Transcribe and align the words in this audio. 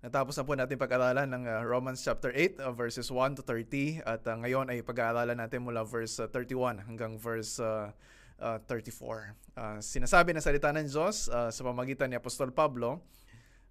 Natapos 0.00 0.32
na 0.32 0.48
po 0.48 0.56
natin 0.56 0.80
pag-aralan 0.80 1.28
ng 1.28 1.44
uh, 1.44 1.60
Romans 1.60 2.00
chapter 2.00 2.32
8 2.32 2.56
uh, 2.56 2.72
verses 2.72 3.12
1 3.12 3.36
to 3.36 3.44
30 3.44 4.00
at 4.00 4.24
uh, 4.24 4.32
ngayon 4.32 4.72
ay 4.72 4.80
pag-aaralan 4.80 5.36
natin 5.36 5.60
mula 5.60 5.84
verse 5.84 6.16
uh, 6.16 6.24
31 6.24 6.88
hanggang 6.88 7.20
verse 7.20 7.60
uh, 7.60 7.92
uh, 8.40 8.56
34. 8.64 9.36
Uh, 9.60 9.76
sinasabi 9.84 10.32
ng 10.32 10.40
salita 10.40 10.72
ng 10.72 10.88
Diyos 10.88 11.28
uh, 11.28 11.52
sa 11.52 11.60
pamagitan 11.60 12.08
ni 12.08 12.16
Apostol 12.16 12.48
Pablo 12.48 13.04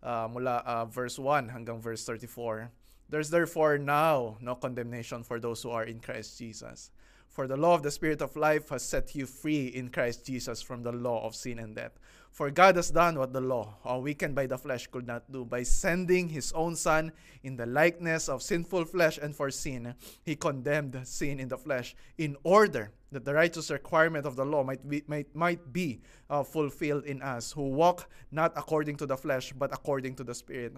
uh, 0.06 0.30
mula 0.30 0.62
uh, 0.70 0.86
verse 0.86 1.18
1 1.18 1.50
hanggang 1.50 1.82
verse 1.82 2.06
34. 2.06 2.70
There's 3.10 3.34
therefore 3.34 3.82
now 3.82 4.38
no 4.38 4.54
condemnation 4.54 5.26
for 5.26 5.42
those 5.42 5.66
who 5.66 5.74
are 5.74 5.90
in 5.90 5.98
Christ 5.98 6.38
Jesus. 6.38 6.94
For 7.26 7.50
the 7.50 7.58
law 7.58 7.74
of 7.74 7.82
the 7.82 7.90
Spirit 7.90 8.22
of 8.22 8.38
life 8.38 8.70
has 8.70 8.86
set 8.86 9.18
you 9.18 9.26
free 9.26 9.74
in 9.74 9.90
Christ 9.90 10.30
Jesus 10.30 10.62
from 10.62 10.86
the 10.86 10.94
law 10.94 11.26
of 11.26 11.34
sin 11.34 11.58
and 11.58 11.74
death. 11.74 11.98
For 12.40 12.50
God 12.50 12.78
has 12.78 12.90
done 12.90 13.20
what 13.20 13.34
the 13.34 13.42
law, 13.42 13.76
or 13.84 14.02
weakened 14.02 14.34
by 14.34 14.46
the 14.46 14.58
flesh, 14.58 14.88
could 14.88 15.06
not 15.06 15.30
do. 15.30 15.44
By 15.44 15.64
sending 15.64 16.30
his 16.30 16.54
own 16.54 16.78
Son 16.78 17.12
in 17.44 17.58
the 17.58 17.66
likeness 17.66 18.30
of 18.30 18.42
sinful 18.42 18.86
flesh 18.86 19.20
and 19.22 19.36
for 19.36 19.52
sin, 19.52 19.94
he 20.24 20.38
condemned 20.38 20.98
sin 21.04 21.42
in 21.42 21.50
the 21.50 21.58
flesh, 21.58 21.98
in 22.18 22.38
order 22.44 22.94
that 23.12 23.26
the 23.26 23.34
righteous 23.34 23.70
requirement 23.70 24.26
of 24.26 24.38
the 24.38 24.46
law 24.46 24.64
might 24.64 24.88
be, 24.88 25.04
might, 25.06 25.36
might 25.36 25.74
be 25.74 26.00
uh, 26.30 26.42
fulfilled 26.42 27.04
in 27.04 27.22
us, 27.22 27.52
who 27.52 27.72
walk 27.72 28.10
not 28.32 28.54
according 28.56 28.96
to 28.96 29.06
the 29.06 29.18
flesh, 29.18 29.52
but 29.52 29.74
according 29.74 30.16
to 30.16 30.24
the 30.24 30.34
Spirit. 30.34 30.78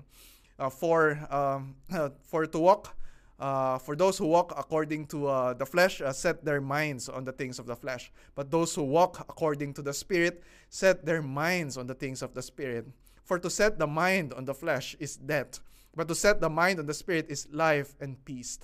Uh, 0.58 0.68
for, 0.68 1.20
um, 1.30 1.76
for 2.24 2.48
to 2.48 2.58
walk 2.58 2.98
uh, 3.42 3.78
for 3.80 3.96
those 3.96 4.18
who 4.18 4.28
walk 4.28 4.54
according 4.56 5.06
to 5.08 5.28
uh, 5.28 5.54
the 5.54 5.66
flesh 5.66 6.00
uh, 6.00 6.14
set 6.14 6.46
their 6.46 6.62
minds 6.62 7.10
on 7.10 7.24
the 7.24 7.32
things 7.32 7.58
of 7.60 7.66
the 7.66 7.76
flesh 7.76 8.12
but 8.36 8.52
those 8.52 8.76
who 8.76 8.84
walk 8.84 9.20
according 9.20 9.74
to 9.74 9.82
the 9.82 9.94
spirit 9.94 10.44
set 10.70 11.06
their 11.06 11.22
minds 11.22 11.76
on 11.76 11.88
the 11.88 11.96
things 11.96 12.22
of 12.22 12.34
the 12.34 12.42
spirit 12.42 12.88
for 13.24 13.40
to 13.40 13.50
set 13.50 13.80
the 13.80 13.88
mind 13.88 14.32
on 14.34 14.46
the 14.46 14.54
flesh 14.54 14.96
is 15.00 15.18
death 15.18 15.60
but 15.96 16.08
to 16.08 16.16
set 16.16 16.40
the 16.40 16.50
mind 16.50 16.80
on 16.80 16.86
the 16.86 16.94
spirit 16.94 17.26
is 17.30 17.48
life 17.52 17.96
and 18.00 18.24
peace 18.24 18.60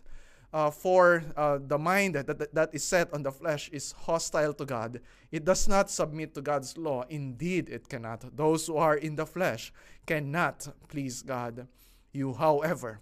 uh, 0.53 0.71
for 0.71 1.23
uh, 1.35 1.59
the 1.67 1.77
mind 1.77 2.15
that, 2.15 2.27
that, 2.27 2.53
that 2.53 2.69
is 2.73 2.83
set 2.83 3.13
on 3.13 3.23
the 3.23 3.31
flesh 3.31 3.69
is 3.69 3.91
hostile 3.91 4.53
to 4.53 4.65
God. 4.65 5.01
It 5.31 5.43
does 5.43 5.67
not 5.67 5.89
submit 5.89 6.33
to 6.35 6.41
God's 6.41 6.77
law. 6.77 7.03
Indeed, 7.09 7.69
it 7.69 7.89
cannot. 7.89 8.23
Those 8.35 8.67
who 8.67 8.77
are 8.77 8.95
in 8.95 9.15
the 9.15 9.25
flesh 9.25 9.73
cannot 10.05 10.67
please 10.87 11.21
God. 11.21 11.67
You, 12.13 12.33
however, 12.33 13.01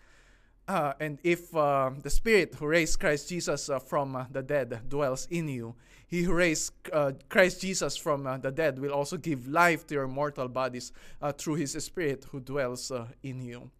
Uh, 0.67 0.93
and 0.99 1.19
if 1.23 1.53
uh, 1.55 1.91
the 2.01 2.09
Spirit 2.09 2.55
who 2.55 2.67
raised 2.67 2.99
Christ 2.99 3.29
Jesus 3.29 3.69
uh, 3.69 3.79
from 3.79 4.15
uh, 4.15 4.25
the 4.31 4.41
dead 4.41 4.81
dwells 4.87 5.27
in 5.29 5.47
you, 5.47 5.75
he 6.07 6.23
who 6.23 6.33
raised 6.33 6.73
uh, 6.93 7.11
Christ 7.29 7.61
Jesus 7.61 7.97
from 7.97 8.27
uh, 8.27 8.37
the 8.37 8.51
dead 8.51 8.79
will 8.79 8.91
also 8.91 9.17
give 9.17 9.47
life 9.47 9.87
to 9.87 9.95
your 9.95 10.07
mortal 10.07 10.47
bodies 10.47 10.91
through 11.37 11.55
his 11.55 11.71
Spirit 11.83 12.25
who 12.31 12.39
dwells 12.39 12.91
in 13.23 13.41
you. 13.41 13.71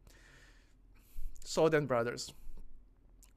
So 1.43 1.69
then, 1.69 1.85
brothers, 1.85 2.33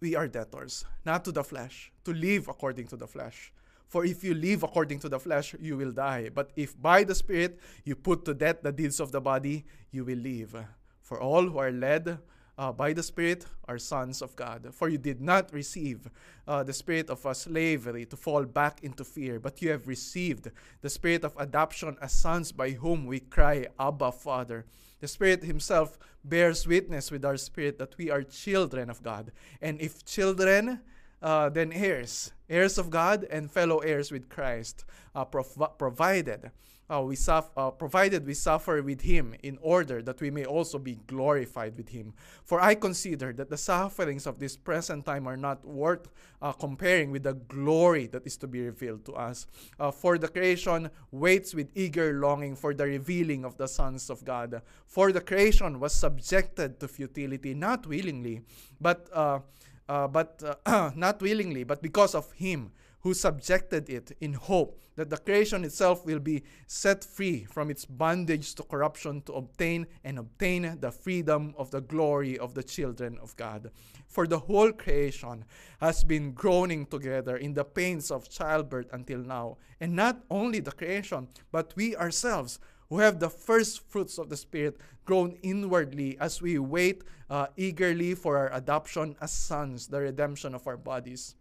we 0.01 0.15
are 0.15 0.29
debtors, 0.29 0.85
not 1.05 1.25
to 1.25 1.33
the 1.33 1.43
flesh, 1.43 1.91
to 2.05 2.13
live 2.13 2.49
according 2.49 2.87
to 2.89 2.97
the 2.97 3.07
flesh. 3.07 3.53
For 3.89 4.05
if 4.05 4.25
you 4.25 4.35
live 4.35 4.63
according 4.63 4.99
to 5.01 5.09
the 5.09 5.21
flesh, 5.21 5.55
you 5.61 5.77
will 5.77 5.93
die. 5.93 6.31
But 6.33 6.51
if 6.57 6.81
by 6.81 7.05
the 7.05 7.15
Spirit 7.15 7.61
you 7.85 7.95
put 7.95 8.25
to 8.25 8.35
death 8.35 8.63
the 8.63 8.73
deeds 8.73 9.01
of 9.01 9.13
the 9.13 9.21
body, 9.21 9.65
you 9.93 10.05
will 10.05 10.19
live. 10.19 10.57
For 11.01 11.21
all 11.21 11.43
who 11.49 11.59
are 11.59 11.71
led 11.71 12.19
uh, 12.59 12.73
by 12.73 12.93
the 12.93 13.03
Spirit 13.03 13.47
are 13.67 13.79
sons 13.79 14.23
of 14.23 14.37
God. 14.37 14.69
For 14.73 14.89
you 14.89 14.99
did 14.99 15.21
not 15.21 15.53
receive 15.53 16.09
uh, 16.47 16.63
the 16.63 16.73
spirit 16.73 17.11
of 17.11 17.25
uh, 17.25 17.35
slavery 17.35 18.05
to 18.07 18.17
fall 18.17 18.45
back 18.45 18.83
into 18.83 19.05
fear, 19.05 19.41
but 19.41 19.63
you 19.63 19.71
have 19.71 19.89
received 19.89 20.51
the 20.81 20.91
spirit 20.91 21.25
of 21.25 21.35
adoption 21.39 21.97
as 22.01 22.13
sons 22.13 22.53
by 22.53 22.71
whom 22.71 23.07
we 23.07 23.21
cry, 23.21 23.67
Abba, 23.79 24.13
Father. 24.13 24.67
The 25.01 25.09
Spirit 25.09 25.43
Himself 25.43 25.99
bears 26.25 26.67
witness 26.67 27.11
with 27.11 27.25
our 27.25 27.37
spirit 27.37 27.79
that 27.79 27.97
we 27.99 28.11
are 28.11 28.23
children 28.23 28.89
of 28.89 29.03
God. 29.03 29.33
And 29.61 29.81
if 29.81 30.05
children, 30.05 30.81
uh, 31.21 31.49
then 31.49 31.73
heirs, 31.73 32.33
heirs 32.49 32.79
of 32.79 32.91
God 32.91 33.25
and 33.31 33.51
fellow 33.51 33.79
heirs 33.79 34.11
with 34.11 34.29
Christ, 34.29 34.85
uh, 35.15 35.25
prov- 35.25 35.79
provided 35.79 36.51
uh, 36.91 37.03
we 37.03 37.17
suffer, 37.17 37.51
uh, 37.57 37.71
provided 37.71 38.27
we 38.27 38.35
suffer 38.35 38.83
with 38.83 39.01
him 39.01 39.35
in 39.43 39.59
order 39.63 40.03
that 40.03 40.21
we 40.21 40.31
may 40.31 40.45
also 40.45 40.79
be 40.79 40.99
glorified 41.07 41.77
with 41.77 41.89
him. 41.89 42.13
For 42.45 42.61
I 42.61 42.75
consider 42.75 43.33
that 43.35 43.49
the 43.49 43.57
sufferings 43.57 44.27
of 44.27 44.39
this 44.39 44.57
present 44.57 45.07
time 45.07 45.27
are 45.27 45.37
not 45.37 45.65
worth 45.65 46.09
uh, 46.43 46.53
comparing 46.53 47.11
with 47.11 47.23
the 47.23 47.35
glory 47.35 48.07
that 48.09 48.27
is 48.27 48.37
to 48.39 48.47
be 48.47 48.61
revealed 48.61 49.05
to 49.07 49.15
us. 49.15 49.47
Uh, 49.81 49.91
for 49.91 50.19
the 50.19 50.29
creation 50.29 50.91
waits 51.11 51.55
with 51.55 51.71
eager 51.75 52.21
longing 52.21 52.55
for 52.55 52.75
the 52.75 52.85
revealing 52.85 53.45
of 53.45 53.57
the 53.57 53.67
sons 53.67 54.11
of 54.11 54.25
God. 54.25 54.61
For 54.87 55.11
the 55.11 55.21
creation 55.21 55.81
was 55.81 55.95
subjected 55.95 56.81
to 56.81 56.89
futility, 56.89 57.55
not 57.55 57.87
willingly, 57.87 58.43
but 58.81 59.09
uh, 59.13 59.41
uh, 59.89 60.09
but 60.09 60.43
not 60.97 61.21
willingly, 61.21 61.65
but 61.65 61.83
because 61.83 62.15
of 62.15 62.31
him 62.33 62.73
who 63.05 63.13
subjected 63.13 63.91
it 63.91 64.17
in 64.23 64.33
hope 64.33 64.81
that 64.97 65.11
the 65.11 65.19
creation 65.19 65.63
itself 65.63 66.07
will 66.07 66.19
be 66.19 66.43
set 66.67 67.05
free 67.05 67.45
from 67.45 67.71
its 67.71 67.85
bondage 67.85 68.55
to 68.55 68.63
corruption 68.63 69.21
to 69.21 69.35
obtain 69.35 69.87
and 70.05 70.19
obtain 70.19 70.79
the 70.81 70.91
freedom 70.91 71.55
of 71.59 71.71
the 71.71 71.83
glory 71.83 72.39
of 72.39 72.55
the 72.55 72.63
children 72.63 73.19
of 73.23 73.37
God. 73.37 73.71
For 74.07 74.27
the 74.27 74.39
whole 74.39 74.73
creation 74.73 75.45
has 75.83 76.03
been 76.03 76.33
groaning 76.33 76.87
together 76.87 77.37
in 77.37 77.53
the 77.53 77.65
pains 77.65 78.11
of 78.11 78.31
childbirth 78.31 78.89
until 78.91 79.19
now. 79.19 79.59
And 79.81 79.95
not 79.95 80.25
only 80.31 80.61
the 80.61 80.73
creation, 80.73 81.29
but 81.53 81.75
we 81.77 81.95
ourselves 81.97 82.59
who 82.89 83.01
have 83.01 83.21
the 83.21 83.29
first 83.29 83.87
fruits 83.91 84.17
of 84.17 84.31
the 84.31 84.37
Spirit 84.37 84.81
grown 85.05 85.37
inwardly 85.43 86.17
as 86.21 86.41
we 86.41 86.59
wait 86.59 87.05
uh, 87.29 87.49
eagerly 87.59 88.15
for 88.15 88.39
our 88.39 88.51
adoption 88.55 89.15
as 89.21 89.31
sons, 89.31 89.89
the 89.89 90.01
redemption 90.01 90.55
of 90.55 90.67
our 90.67 90.79
bodies. 90.79 91.35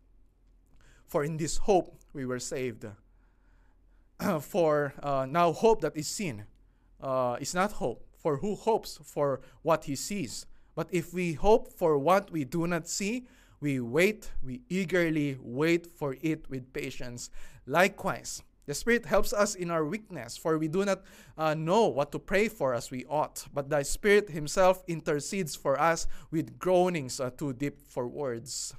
For 1.13 1.23
in 1.23 1.37
this 1.37 1.57
hope 1.57 1.95
we 2.11 2.25
were 2.25 2.39
saved. 2.39 2.87
for 4.39 4.95
uh, 5.03 5.27
now, 5.29 5.53
hope 5.53 5.81
that 5.81 5.95
is 5.95 6.07
seen 6.07 6.45
uh, 6.99 7.37
is 7.39 7.53
not 7.53 7.73
hope. 7.73 8.03
For 8.17 8.37
who 8.37 8.55
hopes 8.55 8.97
for 9.03 9.41
what 9.61 9.83
he 9.83 9.95
sees? 9.95 10.47
But 10.73 10.87
if 10.89 11.13
we 11.13 11.33
hope 11.33 11.71
for 11.71 11.99
what 11.99 12.31
we 12.31 12.45
do 12.45 12.65
not 12.65 12.87
see, 12.87 13.27
we 13.59 13.79
wait, 13.79 14.31
we 14.41 14.61
eagerly 14.69 15.37
wait 15.39 15.85
for 15.85 16.15
it 16.19 16.49
with 16.49 16.73
patience. 16.73 17.29
Likewise, 17.67 18.41
the 18.65 18.73
Spirit 18.73 19.05
helps 19.05 19.33
us 19.33 19.53
in 19.53 19.69
our 19.69 19.85
weakness, 19.85 20.35
for 20.35 20.57
we 20.57 20.67
do 20.67 20.83
not 20.83 21.03
uh, 21.37 21.53
know 21.53 21.89
what 21.89 22.11
to 22.13 22.17
pray 22.17 22.47
for 22.47 22.73
as 22.73 22.89
we 22.89 23.05
ought. 23.05 23.45
But 23.53 23.69
the 23.69 23.83
Spirit 23.83 24.31
Himself 24.31 24.83
intercedes 24.87 25.55
for 25.55 25.79
us 25.79 26.07
with 26.31 26.57
groanings 26.57 27.19
uh, 27.19 27.29
too 27.29 27.53
deep 27.53 27.77
for 27.87 28.07
words. 28.07 28.73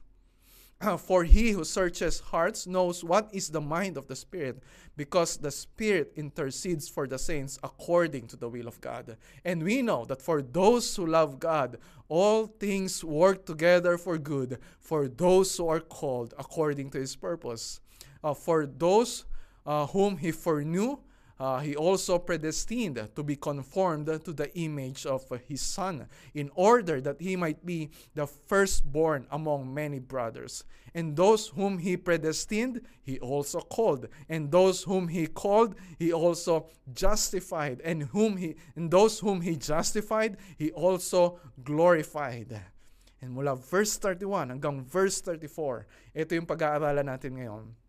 For 0.98 1.24
he 1.24 1.50
who 1.50 1.64
searches 1.64 2.20
hearts 2.20 2.66
knows 2.66 3.04
what 3.04 3.28
is 3.32 3.50
the 3.50 3.60
mind 3.60 3.96
of 3.96 4.06
the 4.06 4.16
Spirit, 4.16 4.62
because 4.96 5.36
the 5.36 5.50
Spirit 5.50 6.12
intercedes 6.16 6.88
for 6.88 7.06
the 7.06 7.18
saints 7.18 7.58
according 7.62 8.28
to 8.28 8.36
the 8.36 8.48
will 8.48 8.68
of 8.68 8.80
God. 8.80 9.16
And 9.44 9.62
we 9.62 9.82
know 9.82 10.04
that 10.06 10.22
for 10.22 10.42
those 10.42 10.94
who 10.96 11.06
love 11.06 11.40
God, 11.40 11.78
all 12.08 12.46
things 12.46 13.02
work 13.02 13.46
together 13.46 13.98
for 13.98 14.18
good, 14.18 14.58
for 14.80 15.08
those 15.08 15.56
who 15.56 15.68
are 15.68 15.80
called 15.80 16.34
according 16.38 16.90
to 16.90 16.98
his 16.98 17.16
purpose. 17.16 17.80
Uh, 18.22 18.34
for 18.34 18.66
those 18.66 19.24
uh, 19.66 19.86
whom 19.86 20.16
he 20.16 20.30
foreknew, 20.30 20.98
uh, 21.44 21.60
he 21.60 21.76
also 21.76 22.16
predestined 22.18 22.96
to 23.14 23.22
be 23.22 23.36
conformed 23.36 24.08
to 24.24 24.32
the 24.32 24.48
image 24.56 25.04
of 25.04 25.28
his 25.46 25.60
son, 25.60 26.08
in 26.32 26.48
order 26.54 27.02
that 27.02 27.20
he 27.20 27.36
might 27.36 27.60
be 27.66 27.90
the 28.14 28.26
firstborn 28.26 29.26
among 29.30 29.68
many 29.68 29.98
brothers. 29.98 30.64
And 30.94 31.14
those 31.14 31.48
whom 31.48 31.76
he 31.76 31.98
predestined, 31.98 32.80
he 33.02 33.20
also 33.20 33.60
called. 33.60 34.08
And 34.26 34.50
those 34.50 34.84
whom 34.84 35.08
he 35.08 35.26
called, 35.26 35.74
he 35.98 36.14
also 36.14 36.72
justified. 36.94 37.82
And 37.84 38.04
whom 38.04 38.38
he 38.38 38.56
and 38.74 38.90
those 38.90 39.20
whom 39.20 39.42
he 39.42 39.60
justified, 39.60 40.38
he 40.56 40.72
also 40.72 41.40
glorified. 41.62 42.56
And 43.20 43.36
mula 43.36 43.52
verse 43.56 43.98
31 44.00 44.48
hanggang 44.48 44.80
verse 44.80 45.20
34, 45.20 45.84
ito 46.16 46.40
yung 46.40 46.48
pag-aaralan 46.48 47.04
natin 47.04 47.36
ngayon. 47.36 47.83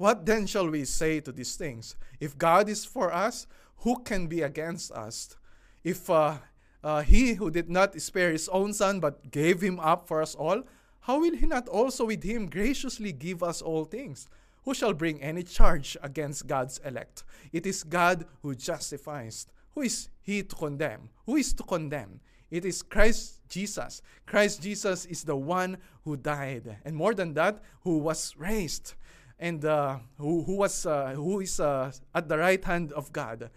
What 0.00 0.24
then 0.24 0.46
shall 0.46 0.70
we 0.70 0.86
say 0.86 1.20
to 1.20 1.30
these 1.30 1.56
things? 1.56 1.94
If 2.20 2.38
God 2.38 2.70
is 2.70 2.86
for 2.86 3.12
us, 3.12 3.46
who 3.84 3.98
can 4.02 4.28
be 4.28 4.40
against 4.40 4.90
us? 4.92 5.36
If 5.84 6.08
uh, 6.08 6.38
uh, 6.82 7.02
he 7.02 7.34
who 7.34 7.50
did 7.50 7.68
not 7.68 8.00
spare 8.00 8.32
his 8.32 8.48
own 8.48 8.72
son 8.72 8.98
but 9.00 9.30
gave 9.30 9.60
him 9.60 9.78
up 9.78 10.08
for 10.08 10.22
us 10.22 10.34
all, 10.34 10.62
how 11.00 11.20
will 11.20 11.36
he 11.36 11.44
not 11.44 11.68
also 11.68 12.06
with 12.06 12.22
him 12.22 12.48
graciously 12.48 13.12
give 13.12 13.42
us 13.42 13.60
all 13.60 13.84
things? 13.84 14.26
Who 14.64 14.72
shall 14.72 14.94
bring 14.94 15.20
any 15.20 15.42
charge 15.42 15.98
against 16.02 16.46
God's 16.46 16.80
elect? 16.82 17.22
It 17.52 17.66
is 17.66 17.82
God 17.82 18.24
who 18.40 18.54
justifies. 18.54 19.48
Who 19.74 19.82
is 19.82 20.08
he 20.22 20.42
to 20.44 20.56
condemn? 20.56 21.10
Who 21.26 21.36
is 21.36 21.52
to 21.52 21.62
condemn? 21.62 22.20
It 22.50 22.64
is 22.64 22.80
Christ 22.80 23.40
Jesus. 23.50 24.00
Christ 24.24 24.62
Jesus 24.62 25.04
is 25.04 25.24
the 25.24 25.36
one 25.36 25.76
who 26.04 26.16
died, 26.16 26.78
and 26.86 26.96
more 26.96 27.12
than 27.12 27.34
that, 27.34 27.62
who 27.82 27.98
was 27.98 28.34
raised, 28.38 28.94
and 29.40 29.64
uh, 29.64 29.96
who, 30.18 30.44
who 30.44 30.56
was 30.60 30.84
uh, 30.84 31.16
who 31.16 31.40
is 31.40 31.58
uh, 31.58 31.90
at 32.14 32.28
the 32.28 32.36
right 32.36 32.62
hand 32.62 32.92
of 32.92 33.10
God, 33.10 33.48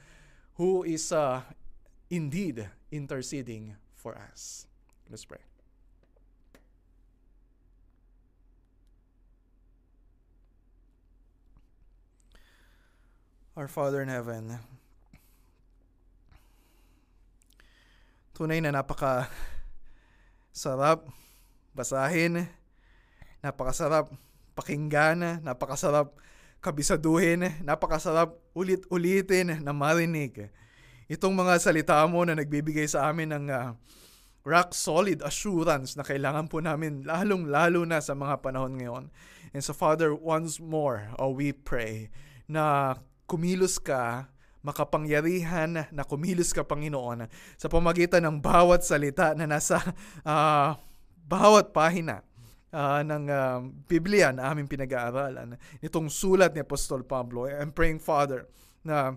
who 0.56 0.84
is 0.84 1.12
uh, 1.12 1.42
indeed 2.10 2.66
interceding 2.90 3.76
for 3.94 4.16
us. 4.16 4.66
Let's 5.12 5.26
pray. 5.26 5.44
Our 13.56 13.68
Father 13.68 14.02
in 14.02 14.08
heaven, 14.08 14.58
tunay 18.34 18.64
na 18.64 18.72
napaka 18.72 19.28
sarap 20.56 21.06
basahin, 21.76 22.48
napakasarap 23.44 24.10
pakinggan, 24.54 25.42
napakasarap 25.42 26.14
kabisaduhin, 26.64 27.60
napakasarap 27.62 28.40
ulit-ulitin 28.56 29.60
na 29.60 29.76
marinig. 29.76 30.48
Itong 31.12 31.36
mga 31.36 31.60
salita 31.60 32.00
mo 32.08 32.24
na 32.24 32.40
nagbibigay 32.40 32.88
sa 32.88 33.12
amin 33.12 33.36
ng 33.36 33.46
uh, 33.52 33.76
rock 34.48 34.72
solid 34.72 35.20
assurance 35.24 36.00
na 36.00 36.08
kailangan 36.08 36.48
po 36.48 36.64
namin 36.64 37.04
lalong-lalo 37.04 37.84
na 37.84 38.00
sa 38.00 38.16
mga 38.16 38.40
panahon 38.40 38.80
ngayon. 38.80 39.04
And 39.52 39.62
so 39.64 39.76
Father, 39.76 40.16
once 40.16 40.64
more, 40.64 41.12
oh, 41.20 41.36
we 41.36 41.52
pray 41.52 42.08
na 42.48 42.96
kumilos 43.28 43.80
ka, 43.80 44.32
makapangyarihan 44.64 45.92
na 45.92 46.04
kumilos 46.08 46.56
ka, 46.56 46.64
Panginoon, 46.64 47.28
sa 47.60 47.68
pamagitan 47.68 48.24
ng 48.24 48.40
bawat 48.40 48.88
salita 48.88 49.36
na 49.36 49.44
nasa 49.44 49.84
uh, 50.24 50.80
bawat 51.28 51.76
pahina 51.76 52.24
uh, 52.74 53.02
ng 53.06 53.24
uh, 53.30 53.62
Biblia 53.86 54.34
na 54.34 54.50
aming 54.50 54.68
pinag-aaralan. 54.68 55.56
Itong 55.80 56.10
sulat 56.10 56.58
ni 56.58 56.66
Apostol 56.66 57.06
Pablo. 57.06 57.46
I'm 57.46 57.72
praying, 57.72 58.02
Father, 58.02 58.50
na 58.82 59.16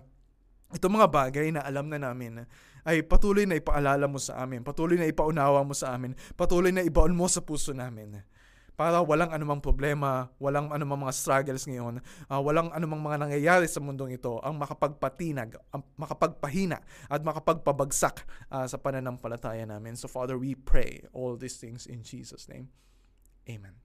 itong 0.71 0.93
mga 0.93 1.09
bagay 1.09 1.49
na 1.51 1.65
alam 1.65 1.89
na 1.89 1.97
namin 1.97 2.45
ay 2.87 3.03
patuloy 3.03 3.43
na 3.43 3.59
ipaalala 3.59 4.07
mo 4.07 4.15
sa 4.15 4.39
amin, 4.39 4.63
patuloy 4.63 4.95
na 4.95 5.09
ipaunawa 5.11 5.59
mo 5.67 5.75
sa 5.75 5.91
amin, 5.91 6.15
patuloy 6.39 6.71
na 6.71 6.87
ibaon 6.87 7.11
mo 7.11 7.27
sa 7.27 7.43
puso 7.43 7.75
namin 7.75 8.23
para 8.77 9.01
walang 9.01 9.33
anumang 9.33 9.59
problema, 9.59 10.29
walang 10.37 10.69
anumang 10.69 11.03
mga 11.03 11.17
struggles 11.17 11.65
ngayon, 11.65 11.99
uh, 12.29 12.39
walang 12.39 12.69
anumang 12.71 13.01
mga 13.01 13.27
nangyayari 13.27 13.65
sa 13.65 13.81
mundong 13.81 14.15
ito 14.15 14.37
ang 14.39 14.55
makapagpatinag, 14.55 15.57
ang 15.73 15.81
makapagpahina 15.97 16.79
at 17.09 17.19
makapagpabagsak 17.25 18.23
uh, 18.53 18.69
sa 18.69 18.77
pananampalataya 18.77 19.65
namin. 19.65 19.97
So 19.97 20.05
Father, 20.05 20.37
we 20.37 20.53
pray 20.55 21.03
all 21.11 21.35
these 21.35 21.57
things 21.57 21.89
in 21.89 22.05
Jesus' 22.05 22.45
name. 22.47 22.69
Amen. 23.47 23.75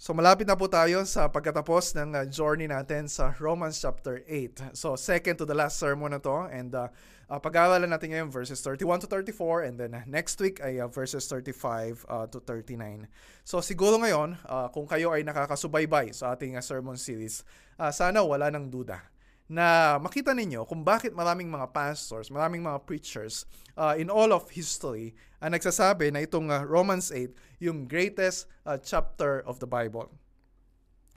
So 0.00 0.16
malapit 0.16 0.48
na 0.48 0.56
po 0.56 0.64
tayo 0.64 1.04
sa 1.04 1.28
pagkatapos 1.28 1.92
ng 1.92 2.16
uh, 2.16 2.24
journey 2.24 2.64
natin 2.64 3.04
sa 3.04 3.36
Romans 3.36 3.76
chapter 3.76 4.24
8. 4.24 4.72
So 4.72 4.96
second 4.96 5.36
to 5.36 5.44
the 5.44 5.52
last 5.52 5.76
sermon 5.76 6.16
na 6.16 6.20
to 6.24 6.48
and 6.48 6.72
uh, 6.72 6.88
uh, 7.28 7.36
pag-aaralan 7.36 7.92
natin 7.92 8.16
ngayon 8.16 8.32
verses 8.32 8.64
31 8.64 9.04
to 9.04 9.08
34 9.12 9.68
and 9.68 9.76
then 9.76 9.92
next 10.08 10.40
week 10.40 10.56
ay 10.64 10.80
uh, 10.80 10.88
verses 10.88 11.28
35 11.28 12.08
uh, 12.08 12.24
to 12.32 12.40
39. 12.48 13.12
So 13.44 13.60
siguro 13.60 14.00
ngayon 14.00 14.40
uh, 14.48 14.72
kung 14.72 14.88
kayo 14.88 15.12
ay 15.12 15.20
nakakasubaybay 15.20 16.16
sa 16.16 16.32
ating 16.32 16.56
uh, 16.56 16.64
sermon 16.64 16.96
series, 16.96 17.44
uh, 17.76 17.92
sana 17.92 18.24
wala 18.24 18.48
nang 18.48 18.72
duda 18.72 19.04
na 19.50 19.98
makita 19.98 20.30
ninyo 20.30 20.62
kung 20.62 20.86
bakit 20.86 21.10
maraming 21.10 21.50
mga 21.50 21.74
pastors, 21.74 22.30
maraming 22.30 22.62
mga 22.62 22.86
preachers 22.86 23.50
uh, 23.74 23.98
in 23.98 24.06
all 24.06 24.30
of 24.30 24.46
history 24.54 25.10
ang 25.42 25.50
uh, 25.50 25.58
nagsasabi 25.58 26.14
na 26.14 26.22
itong 26.22 26.54
uh, 26.54 26.62
Romans 26.62 27.10
8 27.10 27.34
yung 27.58 27.90
greatest 27.90 28.46
uh, 28.62 28.78
chapter 28.78 29.42
of 29.42 29.58
the 29.58 29.66
Bible. 29.66 30.06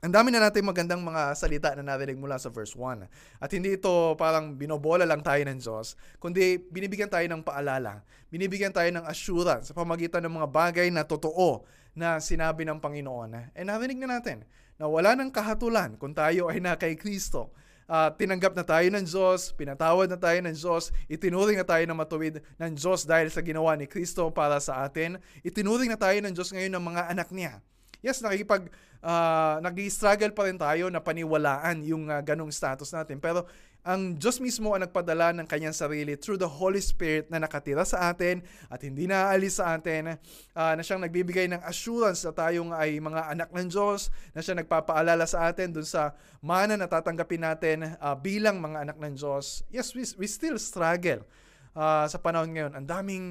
Ang 0.01 0.11
dami 0.11 0.33
na 0.33 0.41
natin 0.41 0.65
magandang 0.65 0.99
mga 0.99 1.31
salita 1.37 1.69
na 1.77 1.95
narinig 1.95 2.19
mula 2.19 2.35
sa 2.35 2.51
verse 2.51 2.75
1. 2.75 3.07
At 3.39 3.53
hindi 3.55 3.77
ito 3.77 4.17
parang 4.19 4.57
binobola 4.57 5.07
lang 5.07 5.23
tayo 5.23 5.39
ng 5.47 5.61
Diyos, 5.61 5.95
kundi 6.19 6.59
binibigyan 6.59 7.07
tayo 7.07 7.23
ng 7.29 7.45
paalala, 7.45 8.03
binibigyan 8.33 8.73
tayo 8.73 8.89
ng 8.91 9.05
assurance 9.07 9.71
sa 9.71 9.77
pamagitan 9.77 10.25
ng 10.25 10.41
mga 10.41 10.47
bagay 10.49 10.87
na 10.89 11.05
totoo 11.05 11.63
na 11.95 12.17
sinabi 12.17 12.65
ng 12.65 12.81
Panginoon. 12.81 13.53
And 13.53 13.69
narinig 13.69 14.01
na 14.01 14.19
natin 14.19 14.43
na 14.81 14.89
wala 14.89 15.13
ng 15.13 15.29
kahatulan 15.29 15.95
kung 16.01 16.17
tayo 16.17 16.49
ay 16.49 16.59
na 16.59 16.75
kay 16.75 16.97
Kristo 16.97 17.53
uh, 17.87 18.09
tinanggap 18.13 18.53
na 18.55 18.65
tayo 18.65 18.87
ng 18.91 19.05
Diyos, 19.05 19.51
pinatawad 19.55 20.07
na 20.11 20.19
tayo 20.19 20.39
ng 20.43 20.55
Diyos, 20.55 20.91
itinuring 21.07 21.59
na 21.59 21.67
tayo 21.67 21.83
na 21.87 21.95
matuwid 21.95 22.43
ng 22.59 22.71
Diyos 22.75 23.03
dahil 23.07 23.31
sa 23.31 23.41
ginawa 23.43 23.75
ni 23.75 23.87
Kristo 23.89 24.27
para 24.31 24.59
sa 24.59 24.83
atin, 24.83 25.19
itinuring 25.41 25.91
na 25.91 25.99
tayo 25.99 26.19
ng 26.23 26.33
Diyos 26.33 26.49
ngayon 26.51 26.73
ng 26.75 26.83
mga 26.83 27.01
anak 27.11 27.29
niya. 27.31 27.59
Yes, 28.03 28.19
nakikipag 28.19 28.67
uh, 28.99 29.63
nag-struggle 29.63 30.35
pa 30.35 30.43
rin 30.47 30.59
tayo 30.59 30.91
na 30.91 30.99
paniwalaan 30.99 31.87
yung 31.87 32.11
uh, 32.11 32.19
ganong 32.19 32.51
status 32.51 32.91
natin. 32.91 33.19
Pero 33.23 33.47
ang 33.83 34.15
Diyos 34.15 34.39
mismo 34.39 34.71
ang 34.71 34.79
nagpadala 34.87 35.35
ng 35.35 35.43
kanyang 35.43 35.75
sarili 35.75 36.15
through 36.15 36.39
the 36.39 36.47
Holy 36.47 36.79
Spirit 36.79 37.27
na 37.27 37.43
nakatira 37.43 37.83
sa 37.83 38.07
atin 38.07 38.39
at 38.71 38.79
hindi 38.79 39.11
naaalis 39.11 39.59
sa 39.59 39.75
atin, 39.75 40.15
uh, 40.55 40.73
na 40.73 40.79
siyang 40.79 41.03
nagbibigay 41.03 41.51
ng 41.51 41.59
assurance 41.67 42.23
na 42.23 42.31
tayong 42.31 42.71
ay 42.71 43.03
mga 43.03 43.35
anak 43.35 43.49
ng 43.51 43.67
Diyos, 43.67 44.07
na 44.31 44.39
siya 44.39 44.55
nagpapaalala 44.55 45.27
sa 45.27 45.51
atin 45.51 45.75
dun 45.75 45.83
sa 45.83 46.15
mana 46.39 46.79
na 46.79 46.87
tatanggapin 46.87 47.43
natin 47.43 47.99
uh, 47.99 48.15
bilang 48.15 48.63
mga 48.63 48.87
anak 48.87 48.97
ng 49.03 49.19
Diyos. 49.19 49.67
Yes, 49.67 49.91
we, 49.91 50.07
we 50.15 50.31
still 50.31 50.55
struggle 50.55 51.27
uh, 51.75 52.07
sa 52.07 52.15
panahon 52.15 52.55
ngayon. 52.55 52.71
Ang 52.79 52.87
daming 52.87 53.25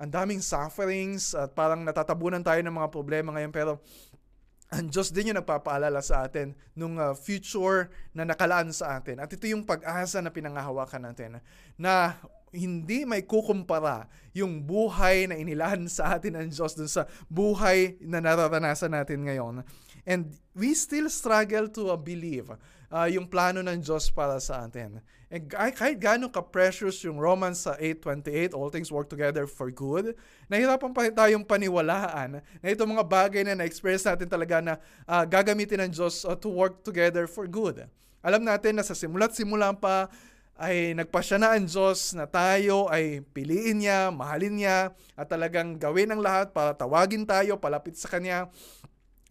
ang 0.00 0.08
daming 0.08 0.40
sufferings 0.40 1.36
at 1.36 1.52
parang 1.52 1.84
natatabunan 1.84 2.40
tayo 2.40 2.56
ng 2.64 2.72
mga 2.72 2.88
problema 2.88 3.36
ngayon 3.36 3.52
pero 3.52 3.84
ang 4.70 4.86
Diyos 4.86 5.10
din 5.10 5.34
yung 5.34 5.40
nagpapaalala 5.42 5.98
sa 5.98 6.22
atin 6.22 6.54
nung 6.78 6.94
uh, 6.94 7.10
future 7.10 7.90
na 8.14 8.22
nakalaan 8.22 8.70
sa 8.70 9.02
atin. 9.02 9.18
At 9.18 9.26
ito 9.34 9.42
yung 9.50 9.66
pag-asa 9.66 10.22
na 10.22 10.30
pinangahawakan 10.30 11.10
natin 11.10 11.42
na 11.74 12.14
hindi 12.54 13.02
may 13.02 13.26
kukumpara 13.26 14.06
yung 14.30 14.62
buhay 14.62 15.26
na 15.26 15.38
inilaan 15.38 15.90
sa 15.90 16.14
atin 16.14 16.38
ng 16.38 16.48
Diyos 16.54 16.78
dun 16.78 16.86
sa 16.86 17.10
buhay 17.26 17.98
na 18.02 18.22
nararanasan 18.22 18.94
natin 18.94 19.26
ngayon. 19.26 19.66
And 20.06 20.30
we 20.54 20.78
still 20.78 21.10
struggle 21.10 21.66
to 21.74 21.90
uh, 21.90 21.98
believe 21.98 22.50
uh, 22.94 23.06
yung 23.10 23.26
plano 23.26 23.66
ng 23.66 23.82
Diyos 23.82 24.06
para 24.14 24.38
sa 24.38 24.66
atin. 24.66 25.02
And 25.30 25.46
kahit 25.46 26.02
gaano 26.02 26.26
ka-precious 26.26 27.06
yung 27.06 27.22
Romans 27.22 27.62
sa 27.62 27.78
8.28, 27.78 28.50
all 28.50 28.66
things 28.66 28.90
work 28.90 29.06
together 29.06 29.46
for 29.46 29.70
good, 29.70 30.18
nahirapan 30.50 30.90
pa 30.90 31.06
tayong 31.06 31.46
paniwalaan 31.46 32.42
na 32.42 32.66
itong 32.66 32.98
mga 32.98 33.06
bagay 33.06 33.42
na 33.46 33.54
na-express 33.54 34.10
natin 34.10 34.26
talaga 34.26 34.58
na 34.58 34.74
uh, 35.06 35.22
gagamitin 35.22 35.86
ng 35.86 35.94
Diyos 35.94 36.26
uh, 36.26 36.34
to 36.34 36.50
work 36.50 36.82
together 36.82 37.30
for 37.30 37.46
good. 37.46 37.86
Alam 38.26 38.42
natin 38.42 38.74
na 38.74 38.82
sa 38.82 38.90
simula't 38.90 39.30
simula 39.30 39.70
pa, 39.70 40.10
ay 40.60 40.92
nagpasya 40.92 41.40
na 41.40 41.56
ang 41.56 41.64
Diyos 41.64 42.12
na 42.12 42.28
tayo 42.28 42.84
ay 42.92 43.24
piliin 43.32 43.80
niya, 43.80 44.12
mahalin 44.12 44.60
niya, 44.60 44.92
at 45.16 45.24
talagang 45.24 45.80
gawin 45.80 46.12
ang 46.12 46.20
lahat 46.20 46.52
para 46.52 46.76
tawagin 46.76 47.24
tayo, 47.24 47.56
palapit 47.56 47.96
sa 47.96 48.12
Kanya, 48.12 48.52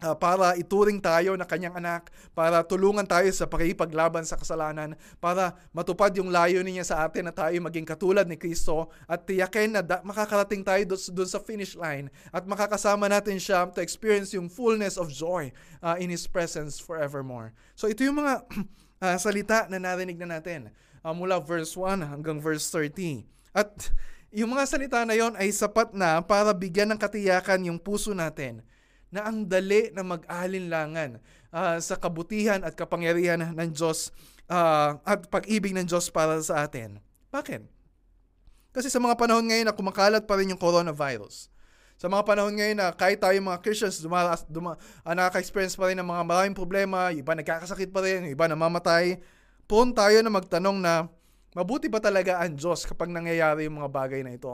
uh, 0.02 0.16
para 0.16 0.56
ituring 0.56 0.98
tayo 0.98 1.36
na 1.36 1.44
kanyang 1.44 1.76
anak, 1.76 2.08
para 2.32 2.64
tulungan 2.64 3.04
tayo 3.04 3.28
sa 3.32 3.46
pakikipaglaban 3.46 4.24
sa 4.24 4.36
kasalanan, 4.36 4.96
para 5.20 5.56
matupad 5.70 6.10
yung 6.16 6.32
layo 6.32 6.60
niya 6.64 6.84
sa 6.84 7.04
atin 7.04 7.28
na 7.28 7.34
tayo 7.34 7.54
maging 7.60 7.84
katulad 7.86 8.24
ni 8.24 8.36
Kristo 8.40 8.88
at 9.04 9.28
tiyakin 9.28 9.76
na 9.76 9.82
da- 9.84 10.02
makakarating 10.02 10.64
tayo 10.64 10.82
doon 10.88 11.30
sa 11.30 11.40
finish 11.40 11.76
line 11.76 12.08
at 12.32 12.44
makakasama 12.48 13.06
natin 13.06 13.36
siya 13.36 13.68
to 13.70 13.84
experience 13.84 14.32
yung 14.32 14.48
fullness 14.48 14.96
of 14.96 15.12
joy 15.12 15.52
uh, 15.84 15.96
in 16.00 16.08
His 16.08 16.24
presence 16.24 16.80
forevermore. 16.80 17.52
So 17.76 17.86
ito 17.86 18.02
yung 18.04 18.18
mga 18.20 18.44
uh, 19.04 19.18
salita 19.24 19.68
na 19.68 19.78
narinig 19.78 20.16
na 20.16 20.40
natin 20.40 20.72
uh, 21.04 21.14
mula 21.14 21.40
verse 21.40 21.76
1 21.76 22.04
hanggang 22.04 22.40
verse 22.40 22.68
30. 22.72 23.24
At 23.52 23.90
yung 24.30 24.54
mga 24.54 24.64
salita 24.70 25.02
na 25.02 25.18
yon 25.18 25.34
ay 25.34 25.50
sapat 25.50 25.90
na 25.90 26.22
para 26.22 26.54
bigyan 26.54 26.94
ng 26.94 27.00
katiyakan 27.00 27.66
yung 27.66 27.82
puso 27.82 28.14
natin 28.14 28.62
na 29.10 29.26
ang 29.26 29.46
dali 29.46 29.90
na 29.90 30.06
mag-alinlangan 30.06 31.18
uh, 31.50 31.76
sa 31.82 31.98
kabutihan 31.98 32.62
at 32.62 32.78
kapangyarihan 32.78 33.42
ng 33.42 33.70
Diyos 33.74 34.14
uh, 34.46 34.98
at 35.02 35.26
pag-ibig 35.26 35.74
ng 35.74 35.86
Diyos 35.86 36.10
para 36.10 36.38
sa 36.42 36.66
atin. 36.66 37.02
Bakit? 37.34 37.62
Kasi 38.70 38.86
sa 38.86 39.02
mga 39.02 39.18
panahon 39.18 39.50
ngayon 39.50 39.66
na 39.66 39.74
kumakalat 39.74 40.24
pa 40.30 40.38
rin 40.38 40.54
yung 40.54 40.62
coronavirus, 40.62 41.50
sa 42.00 42.08
mga 42.08 42.22
panahon 42.24 42.54
ngayon 42.56 42.78
na 42.80 42.96
kahit 42.96 43.20
tayo 43.20 43.36
mga 43.36 43.60
Christians 43.60 44.00
duma, 44.00 44.32
duma, 44.48 44.72
uh, 45.04 45.12
nakaka-experience 45.12 45.76
pa 45.76 45.90
rin 45.90 45.98
ng 46.00 46.08
mga 46.08 46.22
maraming 46.24 46.56
problema, 46.56 47.12
iba 47.12 47.36
nagkakasakit 47.36 47.92
pa 47.92 48.00
rin, 48.00 48.30
iba 48.30 48.48
namamatay, 48.48 49.20
prone 49.68 49.92
tayo 49.92 50.16
na 50.24 50.32
magtanong 50.32 50.78
na 50.80 51.12
mabuti 51.52 51.92
ba 51.92 52.00
talaga 52.00 52.40
ang 52.40 52.56
Diyos 52.56 52.88
kapag 52.88 53.12
nangyayari 53.12 53.68
yung 53.68 53.84
mga 53.84 53.90
bagay 53.92 54.24
na 54.24 54.32
ito? 54.32 54.48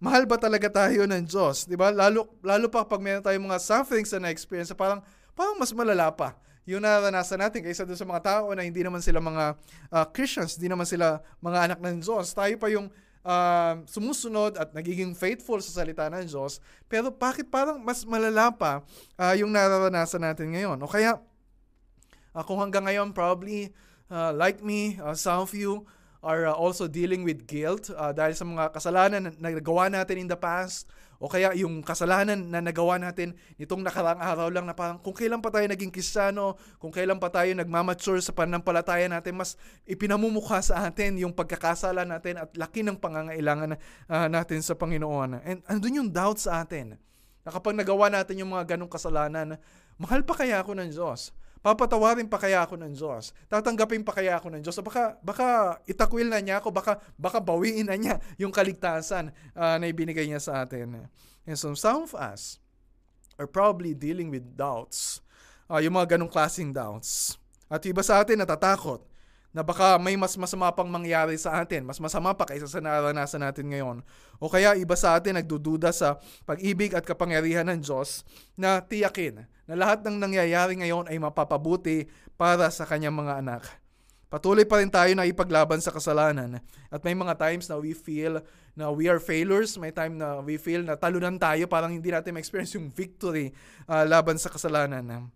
Mahal 0.00 0.24
ba 0.24 0.40
talaga 0.40 0.66
tayo 0.72 1.04
ng 1.04 1.28
Diyos? 1.28 1.68
Di 1.68 1.76
ba? 1.76 1.92
Lalo, 1.92 2.40
lalo 2.40 2.66
pa 2.72 2.88
pag 2.88 2.98
meron 2.98 3.20
tayong 3.20 3.44
mga 3.44 3.60
sufferings 3.60 4.10
na 4.16 4.26
na-experience, 4.26 4.72
parang, 4.72 5.04
parang 5.36 5.54
mas 5.60 5.70
malala 5.76 6.08
pa 6.10 6.34
yung 6.68 6.86
naranasan 6.86 7.40
natin 7.40 7.66
kaysa 7.66 7.82
doon 7.82 7.98
sa 7.98 8.06
mga 8.06 8.22
tao 8.22 8.46
na 8.54 8.62
hindi 8.62 8.84
naman 8.84 9.02
sila 9.02 9.18
mga 9.18 9.58
uh, 9.90 10.06
Christians, 10.14 10.54
hindi 10.54 10.70
naman 10.70 10.86
sila 10.86 11.18
mga 11.42 11.58
anak 11.66 11.78
ng 11.82 11.98
Diyos. 11.98 12.30
Tayo 12.30 12.54
pa 12.60 12.70
yung 12.70 12.86
uh, 13.26 13.74
sumusunod 13.88 14.54
at 14.54 14.70
nagiging 14.70 15.16
faithful 15.16 15.58
sa 15.58 15.82
salita 15.82 16.06
ng 16.06 16.30
Diyos. 16.30 16.62
Pero 16.86 17.10
bakit 17.10 17.50
parang 17.50 17.80
mas 17.80 18.06
malala 18.06 18.54
pa 18.54 18.86
uh, 19.18 19.34
yung 19.34 19.50
naranasan 19.50 20.22
natin 20.22 20.54
ngayon? 20.54 20.78
O 20.78 20.86
kaya, 20.86 21.18
uh, 22.36 22.44
kung 22.46 22.62
hanggang 22.62 22.86
ngayon 22.86 23.10
probably 23.10 23.72
uh, 24.12 24.30
like 24.30 24.62
me, 24.62 25.00
uh, 25.02 25.16
some 25.16 25.42
of 25.42 25.50
you 25.56 25.82
are 26.20 26.48
uh, 26.48 26.54
also 26.54 26.84
dealing 26.84 27.24
with 27.24 27.48
guilt 27.48 27.88
uh, 27.92 28.12
dahil 28.12 28.36
sa 28.36 28.44
mga 28.44 28.72
kasalanan 28.76 29.32
na 29.40 29.48
nagawa 29.52 29.88
natin 29.88 30.20
in 30.20 30.28
the 30.28 30.36
past 30.36 30.84
o 31.20 31.28
kaya 31.28 31.52
yung 31.52 31.84
kasalanan 31.84 32.48
na 32.48 32.64
nagawa 32.64 32.96
natin 32.96 33.36
nitong 33.60 33.84
nakaraang 33.84 34.24
araw 34.24 34.48
lang 34.48 34.64
na 34.64 34.72
parang 34.72 34.96
kung 34.96 35.12
kailan 35.12 35.44
pa 35.44 35.52
tayo 35.52 35.68
naging 35.68 35.92
kristyano, 35.92 36.56
kung 36.80 36.88
kailan 36.88 37.20
pa 37.20 37.28
tayo 37.28 37.52
nagmamature 37.52 38.24
sa 38.24 38.32
pananampalataya 38.32 39.04
natin, 39.04 39.36
mas 39.36 39.60
ipinamumukha 39.84 40.64
sa 40.64 40.88
atin 40.88 41.20
yung 41.20 41.36
pagkakasala 41.36 42.08
natin 42.08 42.40
at 42.40 42.48
laki 42.56 42.80
ng 42.80 42.96
pangangailangan 42.96 43.76
uh, 44.08 44.28
natin 44.32 44.64
sa 44.64 44.72
Panginoon. 44.72 45.44
And 45.44 45.60
andun 45.68 46.00
yung 46.00 46.08
doubt 46.08 46.40
sa 46.40 46.64
atin 46.64 46.96
na 47.44 47.50
kapag 47.52 47.76
nagawa 47.76 48.08
natin 48.08 48.40
yung 48.40 48.56
mga 48.56 48.76
ganong 48.76 48.88
kasalanan, 48.88 49.60
mahal 50.00 50.24
pa 50.24 50.40
kaya 50.40 50.64
ako 50.64 50.72
ng 50.72 50.88
Diyos? 50.88 51.36
Papatawarin 51.60 52.24
pa 52.24 52.40
kaya 52.40 52.64
ako 52.64 52.80
ng 52.80 52.96
Diyos? 52.96 53.36
Tatanggapin 53.52 54.00
pa 54.00 54.16
kaya 54.16 54.40
ako 54.40 54.48
ng 54.48 54.64
Diyos? 54.64 54.72
So 54.72 54.80
baka, 54.80 55.20
baka 55.20 55.76
itakwil 55.84 56.32
na 56.32 56.40
niya 56.40 56.64
ako, 56.64 56.72
baka, 56.72 56.96
baka 57.20 57.36
bawiin 57.36 57.84
na 57.84 58.00
niya 58.00 58.16
yung 58.40 58.48
kaligtasan 58.48 59.28
uh, 59.52 59.76
na 59.76 59.84
ibinigay 59.84 60.24
niya 60.24 60.40
sa 60.40 60.64
atin. 60.64 61.04
And 61.44 61.56
so 61.60 61.76
some 61.76 62.08
of 62.08 62.16
us 62.16 62.56
are 63.36 63.48
probably 63.48 63.92
dealing 63.92 64.32
with 64.32 64.56
doubts. 64.56 65.20
Uh, 65.68 65.84
yung 65.84 66.00
mga 66.00 66.16
ganong 66.16 66.32
klaseng 66.32 66.72
doubts. 66.72 67.36
At 67.68 67.84
iba 67.84 68.00
sa 68.00 68.24
atin 68.24 68.40
natatakot 68.40 69.09
na 69.50 69.66
baka 69.66 69.98
may 69.98 70.14
mas 70.14 70.38
masama 70.38 70.70
pang 70.70 70.86
mangyari 70.86 71.34
sa 71.34 71.58
atin, 71.58 71.82
mas 71.82 71.98
masama 71.98 72.30
pa 72.38 72.46
kaysa 72.46 72.70
sa 72.70 72.78
naranasan 72.78 73.42
natin 73.42 73.66
ngayon. 73.66 73.98
O 74.38 74.46
kaya 74.46 74.78
iba 74.78 74.94
sa 74.94 75.18
atin 75.18 75.42
nagdududa 75.42 75.90
sa 75.90 76.22
pag-ibig 76.46 76.94
at 76.94 77.02
kapangyarihan 77.02 77.66
ng 77.66 77.82
Diyos 77.82 78.22
na 78.54 78.78
tiyakin 78.78 79.42
na 79.66 79.74
lahat 79.74 80.06
ng 80.06 80.22
nangyayari 80.22 80.78
ngayon 80.78 81.10
ay 81.10 81.18
mapapabuti 81.18 82.06
para 82.38 82.70
sa 82.70 82.86
kanyang 82.86 83.18
mga 83.18 83.42
anak. 83.42 83.62
Patuloy 84.30 84.62
pa 84.62 84.78
rin 84.78 84.86
tayo 84.86 85.10
na 85.18 85.26
ipaglaban 85.26 85.82
sa 85.82 85.90
kasalanan. 85.90 86.62
At 86.86 87.02
may 87.02 87.18
mga 87.18 87.34
times 87.34 87.66
na 87.66 87.82
we 87.82 87.98
feel 87.98 88.38
na 88.78 88.86
we 88.94 89.10
are 89.10 89.18
failures, 89.18 89.74
may 89.74 89.90
time 89.90 90.14
na 90.14 90.38
we 90.38 90.54
feel 90.54 90.86
na 90.86 90.94
talunan 90.94 91.34
tayo, 91.34 91.66
parang 91.66 91.90
hindi 91.90 92.14
natin 92.14 92.38
ma-experience 92.38 92.78
yung 92.78 92.94
victory 92.94 93.50
uh, 93.90 94.06
laban 94.06 94.38
sa 94.38 94.46
kasalanan. 94.46 95.26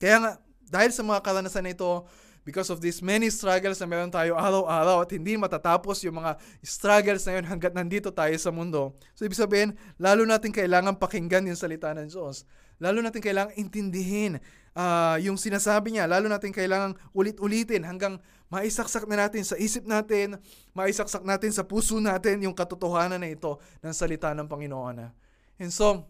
Kaya 0.00 0.16
nga, 0.24 0.30
dahil 0.64 0.90
sa 0.96 1.04
mga 1.04 1.20
karanasan 1.20 1.68
na 1.68 1.76
ito, 1.76 2.08
because 2.44 2.68
of 2.68 2.78
these 2.78 3.00
many 3.00 3.32
struggles 3.32 3.80
na 3.80 3.88
meron 3.88 4.12
tayo 4.12 4.36
araw-araw 4.36 5.02
at 5.02 5.10
hindi 5.16 5.34
matatapos 5.34 6.04
yung 6.04 6.20
mga 6.20 6.36
struggles 6.60 7.24
na 7.24 7.40
yun 7.40 7.44
hanggat 7.48 7.72
nandito 7.72 8.12
tayo 8.12 8.36
sa 8.36 8.52
mundo. 8.52 8.92
So, 9.16 9.24
ibig 9.24 9.40
sabihin, 9.40 9.74
lalo 9.96 10.28
natin 10.28 10.52
kailangan 10.52 11.00
pakinggan 11.00 11.48
yung 11.48 11.58
salita 11.58 11.90
ng 11.96 12.06
Diyos. 12.06 12.44
Lalo 12.76 13.00
natin 13.00 13.24
kailangan 13.24 13.56
intindihin 13.56 14.38
uh, 14.76 15.16
yung 15.24 15.40
sinasabi 15.40 15.96
niya. 15.96 16.04
Lalo 16.04 16.28
natin 16.28 16.52
kailangan 16.52 16.94
ulit-ulitin 17.16 17.82
hanggang 17.82 18.20
maisaksak 18.52 19.08
na 19.08 19.26
natin 19.26 19.42
sa 19.42 19.56
isip 19.56 19.88
natin, 19.88 20.36
maisaksak 20.76 21.24
natin 21.24 21.50
sa 21.50 21.64
puso 21.64 21.96
natin 21.98 22.44
yung 22.44 22.54
katotohanan 22.54 23.18
na 23.18 23.32
ito 23.32 23.56
ng 23.80 23.94
salita 23.96 24.36
ng 24.36 24.46
Panginoon. 24.46 25.10
And 25.58 25.72
so, 25.72 26.04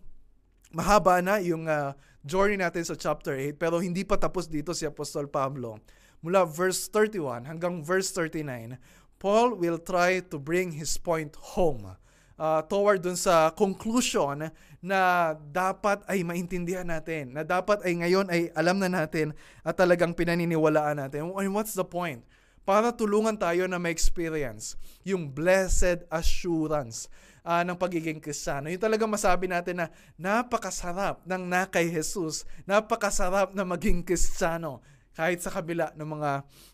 mahaba 0.75 1.23
na 1.23 1.39
yung 1.39 1.71
uh, 1.71 1.95
journey 2.27 2.59
natin 2.59 2.83
sa 2.83 2.99
chapter 2.99 3.37
8 3.37 3.61
pero 3.61 3.79
hindi 3.79 4.03
pa 4.03 4.17
tapos 4.19 4.51
dito 4.51 4.73
si 4.75 4.89
Apostol 4.89 5.31
Pablo 5.31 5.79
mula 6.25 6.49
verse 6.49 6.89
31 6.89 7.45
hanggang 7.45 7.85
verse 7.85 8.09
39, 8.17 8.81
Paul 9.21 9.61
will 9.61 9.77
try 9.77 10.25
to 10.25 10.41
bring 10.41 10.73
his 10.73 10.97
point 10.97 11.37
home 11.37 11.93
uh, 12.41 12.61
toward 12.65 13.05
dun 13.05 13.15
sa 13.15 13.53
conclusion 13.53 14.49
na 14.85 15.33
dapat 15.53 16.01
ay 16.09 16.25
maintindihan 16.25 16.85
natin, 16.85 17.37
na 17.37 17.45
dapat 17.45 17.85
ay 17.85 17.93
ngayon 18.01 18.27
ay 18.33 18.49
alam 18.57 18.81
na 18.81 18.89
natin 18.89 19.37
at 19.61 19.77
talagang 19.77 20.17
pinaniniwalaan 20.17 21.01
natin. 21.01 21.29
And 21.29 21.53
what's 21.53 21.77
the 21.77 21.85
point? 21.85 22.25
Para 22.65 22.97
tulungan 22.97 23.37
tayo 23.37 23.69
na 23.69 23.77
ma-experience 23.77 24.81
yung 25.05 25.29
blessed 25.29 26.09
assurance 26.09 27.13
uh, 27.45 27.61
ng 27.61 27.77
pagiging 27.77 28.17
kristyano. 28.17 28.73
Yung 28.73 28.81
talagang 28.81 29.13
masabi 29.13 29.45
natin 29.45 29.85
na 29.85 29.87
napakasarap 30.17 31.21
ng 31.29 31.43
nakay 31.45 31.93
Jesus, 31.93 32.49
napakasarap 32.65 33.53
na 33.53 33.69
maging 33.69 34.01
kristyano 34.01 34.81
kahit 35.15 35.41
sa 35.41 35.51
kabila 35.55 35.95
ng 35.95 36.09
mga 36.19 36.31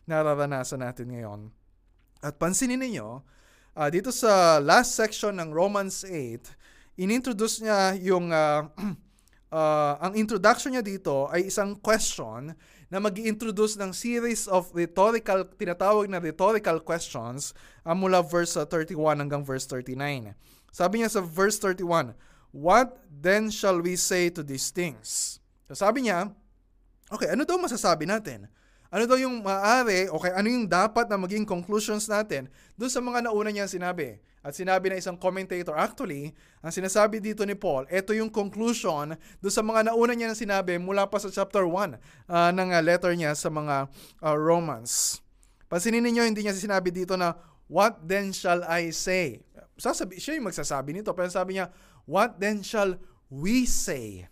nararanasan 0.08 0.80
natin 0.80 1.12
ngayon. 1.12 1.40
At 2.20 2.36
pansinin 2.36 2.80
ninyo, 2.80 3.20
uh, 3.76 3.88
dito 3.92 4.12
sa 4.12 4.58
last 4.60 4.96
section 4.96 5.36
ng 5.36 5.52
Romans 5.52 6.04
8, 6.04 7.00
inintroduce 7.00 7.64
niya 7.64 7.96
yung, 8.00 8.32
uh, 8.32 8.68
uh, 9.52 9.94
ang 10.04 10.12
introduction 10.16 10.76
niya 10.76 10.84
dito 10.84 11.28
ay 11.32 11.48
isang 11.48 11.76
question 11.80 12.56
na 12.90 12.98
mag 12.98 13.14
introduce 13.14 13.78
ng 13.78 13.94
series 13.94 14.50
of 14.50 14.66
rhetorical, 14.74 15.46
tinatawag 15.54 16.10
na 16.10 16.18
rhetorical 16.18 16.82
questions 16.82 17.54
uh, 17.86 17.94
mula 17.94 18.18
verse 18.18 18.58
31 18.58 19.22
hanggang 19.22 19.46
verse 19.46 19.64
39. 19.68 20.34
Sabi 20.74 21.02
niya 21.02 21.10
sa 21.12 21.22
verse 21.22 21.56
31, 21.62 22.18
What 22.50 22.98
then 23.06 23.46
shall 23.54 23.78
we 23.78 23.94
say 23.94 24.26
to 24.34 24.42
these 24.42 24.74
things? 24.74 25.38
So 25.70 25.78
sabi 25.78 26.10
niya, 26.10 26.34
Okay, 27.10 27.26
ano 27.34 27.42
daw 27.42 27.58
masasabi 27.58 28.06
natin? 28.06 28.46
Ano 28.90 29.06
daw 29.06 29.18
yung 29.18 29.42
maaari, 29.42 30.10
okay, 30.10 30.30
ano 30.34 30.46
yung 30.50 30.66
dapat 30.66 31.06
na 31.06 31.18
maging 31.18 31.46
conclusions 31.46 32.10
natin 32.10 32.50
doon 32.74 32.90
sa 32.90 32.98
mga 33.02 33.26
nauna 33.26 33.50
niyang 33.50 33.70
sinabi? 33.70 34.18
At 34.40 34.56
sinabi 34.56 34.88
na 34.88 34.96
isang 34.96 35.20
commentator, 35.20 35.76
actually, 35.76 36.32
ang 36.64 36.72
sinasabi 36.72 37.20
dito 37.20 37.44
ni 37.44 37.52
Paul, 37.52 37.84
ito 37.86 38.16
yung 38.16 38.32
conclusion 38.32 39.14
doon 39.42 39.54
sa 39.54 39.62
mga 39.62 39.90
nauna 39.90 40.14
niya 40.16 40.32
sinabi 40.32 40.80
mula 40.80 41.06
pa 41.06 41.20
sa 41.20 41.28
chapter 41.28 41.66
1 41.66 41.70
uh, 41.70 41.86
ah, 42.30 42.50
ng 42.54 42.70
uh, 42.72 42.80
letter 42.80 43.12
niya 43.12 43.36
sa 43.36 43.52
mga 43.52 43.90
uh, 44.24 44.34
Romans. 44.34 45.20
Pansinin 45.70 46.02
niyo 46.02 46.24
hindi 46.24 46.46
niya 46.46 46.56
sinabi 46.56 46.94
dito 46.94 47.14
na, 47.18 47.36
What 47.70 48.02
then 48.02 48.34
shall 48.34 48.66
I 48.66 48.90
say? 48.90 49.46
Sasabi, 49.78 50.18
siya 50.18 50.34
yung 50.34 50.50
magsasabi 50.50 50.90
nito, 50.90 51.14
pero 51.14 51.30
sabi 51.30 51.58
niya, 51.58 51.70
What 52.06 52.42
then 52.42 52.66
shall 52.66 52.98
we 53.30 53.68
say? 53.70 54.26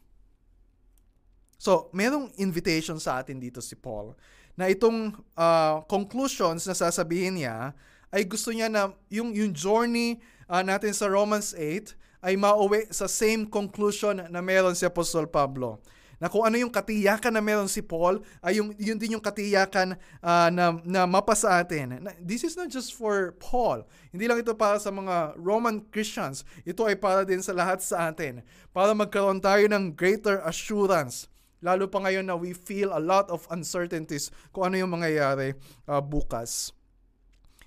So, 1.58 1.90
merong 1.90 2.30
invitation 2.38 3.02
sa 3.02 3.18
atin 3.18 3.42
dito 3.42 3.58
si 3.58 3.74
Paul 3.74 4.14
na 4.54 4.70
itong 4.70 5.10
uh, 5.34 5.82
conclusions 5.90 6.62
na 6.62 6.74
sasabihin 6.74 7.42
niya 7.42 7.74
ay 8.14 8.22
gusto 8.22 8.54
niya 8.54 8.70
na 8.70 8.94
yung, 9.10 9.34
yung 9.34 9.50
journey 9.50 10.22
uh, 10.46 10.62
natin 10.62 10.94
sa 10.94 11.10
Romans 11.10 11.58
8 11.58 11.98
ay 12.22 12.38
mauwi 12.38 12.86
sa 12.94 13.10
same 13.10 13.42
conclusion 13.42 14.22
na 14.30 14.38
meron 14.38 14.78
si 14.78 14.86
Apostol 14.86 15.26
Pablo. 15.26 15.82
Na 16.22 16.30
kung 16.30 16.46
ano 16.46 16.54
yung 16.54 16.70
katiyakan 16.70 17.34
na 17.34 17.42
meron 17.42 17.70
si 17.70 17.82
Paul, 17.82 18.22
ay 18.38 18.62
yung, 18.62 18.70
yun 18.78 18.98
din 18.98 19.18
yung 19.18 19.22
katiyakan 19.22 19.98
uh, 20.22 20.50
na, 20.54 20.78
na 20.86 21.10
mapa 21.10 21.34
sa 21.34 21.58
atin. 21.58 21.98
Na, 22.06 22.14
this 22.22 22.46
is 22.46 22.54
not 22.54 22.70
just 22.70 22.94
for 22.94 23.34
Paul. 23.42 23.82
Hindi 24.14 24.30
lang 24.30 24.38
ito 24.38 24.54
para 24.54 24.78
sa 24.78 24.94
mga 24.94 25.34
Roman 25.34 25.82
Christians. 25.90 26.46
Ito 26.62 26.86
ay 26.86 26.98
para 26.98 27.26
din 27.26 27.42
sa 27.42 27.50
lahat 27.50 27.82
sa 27.82 28.14
atin. 28.14 28.46
Para 28.70 28.94
magkaroon 28.94 29.42
tayo 29.42 29.66
ng 29.66 29.94
greater 29.94 30.38
assurance 30.46 31.26
Lalo 31.58 31.90
pa 31.90 31.98
ngayon 31.98 32.26
na 32.26 32.38
we 32.38 32.54
feel 32.54 32.94
a 32.94 33.02
lot 33.02 33.26
of 33.34 33.42
uncertainties 33.50 34.30
kung 34.54 34.70
ano 34.70 34.78
yung 34.78 34.92
mangyayari 34.94 35.58
uh, 35.90 35.98
bukas. 35.98 36.70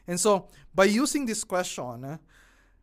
And 0.08 0.18
so, 0.18 0.48
by 0.72 0.88
using 0.88 1.28
this 1.28 1.44
question, 1.44 2.20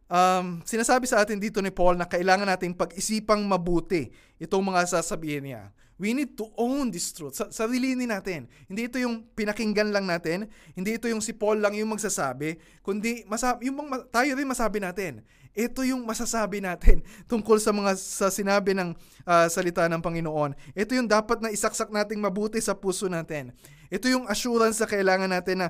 um, 0.08 0.46
sinasabi 0.64 1.08
sa 1.08 1.24
atin 1.24 1.40
dito 1.40 1.60
ni 1.60 1.72
Paul 1.72 1.96
na 1.96 2.08
kailangan 2.08 2.48
nating 2.48 2.76
pag-isipang 2.76 3.40
mabuti 3.44 4.12
itong 4.40 4.64
mga 4.64 5.00
sasabihin 5.00 5.44
niya. 5.48 5.62
We 5.98 6.14
need 6.14 6.38
to 6.38 6.46
own 6.54 6.94
this 6.94 7.10
truth. 7.10 7.34
Sa 7.34 7.50
sarilinin 7.50 8.06
natin. 8.06 8.46
Hindi 8.70 8.86
ito 8.86 9.02
yung 9.02 9.26
pinakinggan 9.34 9.90
lang 9.90 10.06
natin. 10.06 10.46
Hindi 10.78 10.94
ito 10.94 11.10
yung 11.10 11.18
si 11.18 11.34
Paul 11.34 11.58
lang 11.58 11.74
yung 11.74 11.90
magsasabi. 11.90 12.54
Kundi 12.86 13.26
masabi, 13.26 13.66
yung 13.66 13.82
mga, 13.82 14.06
tayo 14.14 14.30
rin 14.38 14.46
masabi 14.46 14.78
natin. 14.78 15.26
Ito 15.56 15.84
yung 15.84 16.04
masasabi 16.04 16.60
natin 16.64 17.04
tungkol 17.30 17.60
sa 17.60 17.72
mga 17.72 17.96
sa 17.96 18.28
sinabi 18.28 18.72
ng 18.76 18.92
uh, 19.24 19.46
salita 19.48 19.88
ng 19.88 20.00
Panginoon. 20.00 20.56
Ito 20.72 20.92
yung 20.96 21.08
dapat 21.08 21.44
na 21.44 21.52
isaksak 21.52 21.92
nating 21.92 22.20
mabuti 22.20 22.60
sa 22.60 22.76
puso 22.76 23.06
natin. 23.06 23.52
Ito 23.88 24.08
yung 24.08 24.28
assurance 24.28 24.76
na 24.80 24.88
kailangan 24.88 25.30
natin 25.32 25.56
na, 25.64 25.68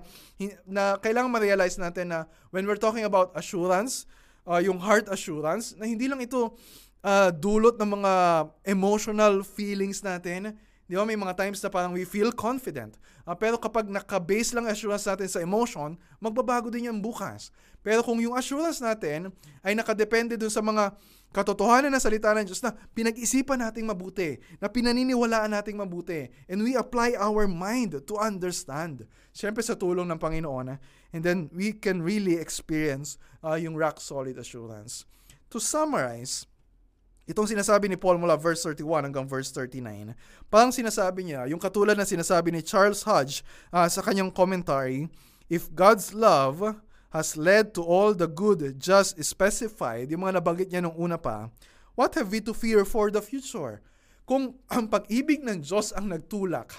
na 0.67 0.83
kailangan 0.99 1.31
ma-realize 1.31 1.79
natin 1.79 2.11
na 2.11 2.19
when 2.51 2.67
we're 2.67 2.81
talking 2.81 3.07
about 3.07 3.31
assurance, 3.39 4.11
uh, 4.43 4.59
yung 4.59 4.83
heart 4.83 5.07
assurance, 5.07 5.79
na 5.79 5.87
hindi 5.87 6.11
lang 6.11 6.19
ito 6.19 6.59
uh, 7.07 7.31
dulot 7.31 7.79
ng 7.79 7.91
mga 8.03 8.13
emotional 8.67 9.47
feelings 9.47 10.03
natin, 10.03 10.59
Di 10.89 10.97
ba, 10.97 11.05
may 11.05 11.21
mga 11.21 11.37
times 11.37 11.61
na 11.61 11.69
parang 11.69 11.93
we 11.93 12.09
feel 12.09 12.33
confident. 12.33 12.97
Uh, 13.29 13.37
pero 13.37 13.61
kapag 13.61 13.93
naka-base 13.93 14.57
lang 14.57 14.65
assurance 14.65 15.05
natin 15.05 15.29
sa 15.29 15.45
emotion, 15.45 16.01
magbabago 16.17 16.73
din 16.73 16.89
yan 16.89 17.05
bukas. 17.05 17.53
Pero 17.85 18.01
kung 18.01 18.17
yung 18.25 18.33
assurance 18.33 18.81
natin 18.81 19.29
ay 19.61 19.77
nakadepende 19.77 20.41
dun 20.41 20.49
sa 20.49 20.65
mga 20.65 20.97
katotohanan 21.29 21.93
na 21.93 22.01
salita 22.01 22.33
ng 22.33 22.49
Diyos 22.49 22.65
na 22.65 22.73
pinag-isipan 22.97 23.61
nating 23.61 23.85
mabuti, 23.85 24.41
na 24.57 24.73
pinaniniwalaan 24.73 25.53
nating 25.53 25.77
mabuti, 25.77 26.33
and 26.49 26.65
we 26.65 26.73
apply 26.73 27.13
our 27.21 27.45
mind 27.45 27.93
to 28.09 28.17
understand. 28.17 29.05
Siyempre 29.37 29.61
sa 29.61 29.77
tulong 29.77 30.09
ng 30.09 30.17
Panginoon, 30.17 30.81
and 31.13 31.21
then 31.21 31.53
we 31.53 31.77
can 31.77 32.01
really 32.01 32.41
experience 32.41 33.21
uh, 33.45 33.61
yung 33.61 33.77
rock-solid 33.77 34.41
assurance. 34.41 35.05
To 35.53 35.61
summarize, 35.61 36.49
Itong 37.29 37.45
sinasabi 37.45 37.93
ni 37.93 37.97
Paul 38.01 38.17
mula 38.17 38.41
verse 38.41 38.65
31 38.65 39.13
hanggang 39.13 39.29
verse 39.29 39.53
39, 39.53 40.17
parang 40.49 40.73
sinasabi 40.73 41.29
niya, 41.29 41.45
yung 41.45 41.61
katulad 41.61 41.93
na 41.93 42.09
sinasabi 42.09 42.49
ni 42.49 42.65
Charles 42.65 43.05
Hodge 43.05 43.45
uh, 43.69 43.85
sa 43.85 44.01
kanyang 44.01 44.33
commentary, 44.33 45.13
if 45.53 45.69
God's 45.77 46.17
love 46.17 46.81
has 47.13 47.37
led 47.37 47.77
to 47.77 47.85
all 47.85 48.17
the 48.17 48.25
good 48.25 48.81
just 48.81 49.21
specified, 49.21 50.09
yung 50.09 50.25
mga 50.25 50.41
nabanggit 50.41 50.73
niya 50.73 50.81
nung 50.81 50.97
una 50.97 51.21
pa, 51.21 51.53
what 52.01 52.17
have 52.17 52.33
we 52.33 52.41
to 52.41 52.57
fear 52.57 52.89
for 52.89 53.13
the 53.13 53.21
future? 53.21 53.85
Kung 54.25 54.57
ang 54.73 54.89
pag-ibig 54.89 55.45
ng 55.45 55.61
Diyos 55.61 55.93
ang 55.93 56.09
nagtulak 56.09 56.73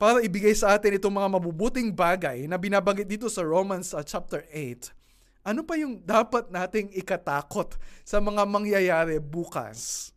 para 0.00 0.24
ibigay 0.24 0.56
sa 0.56 0.72
atin 0.72 0.96
itong 0.96 1.12
mga 1.12 1.28
mabubuting 1.36 1.92
bagay 1.92 2.48
na 2.48 2.56
binabanggit 2.56 3.12
dito 3.12 3.28
sa 3.28 3.44
Romans 3.44 3.92
uh, 3.92 4.00
chapter 4.00 4.48
8, 4.48 5.01
ano 5.42 5.66
pa 5.66 5.74
yung 5.78 5.98
dapat 6.02 6.50
nating 6.50 6.94
ikatakot 6.94 7.74
sa 8.06 8.22
mga 8.22 8.42
mangyayari 8.46 9.18
bukas? 9.18 10.10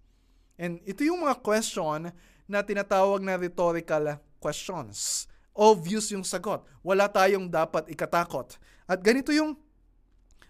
And 0.56 0.80
ito 0.86 1.04
yung 1.04 1.26
mga 1.26 1.42
question 1.42 2.14
na 2.46 2.60
tinatawag 2.62 3.26
na 3.26 3.36
rhetorical 3.36 4.22
questions. 4.38 5.26
Obvious 5.52 6.14
yung 6.14 6.24
sagot. 6.24 6.62
Wala 6.86 7.10
tayong 7.10 7.50
dapat 7.50 7.90
ikatakot. 7.90 8.56
At 8.86 9.02
ganito 9.02 9.34
yung 9.34 9.58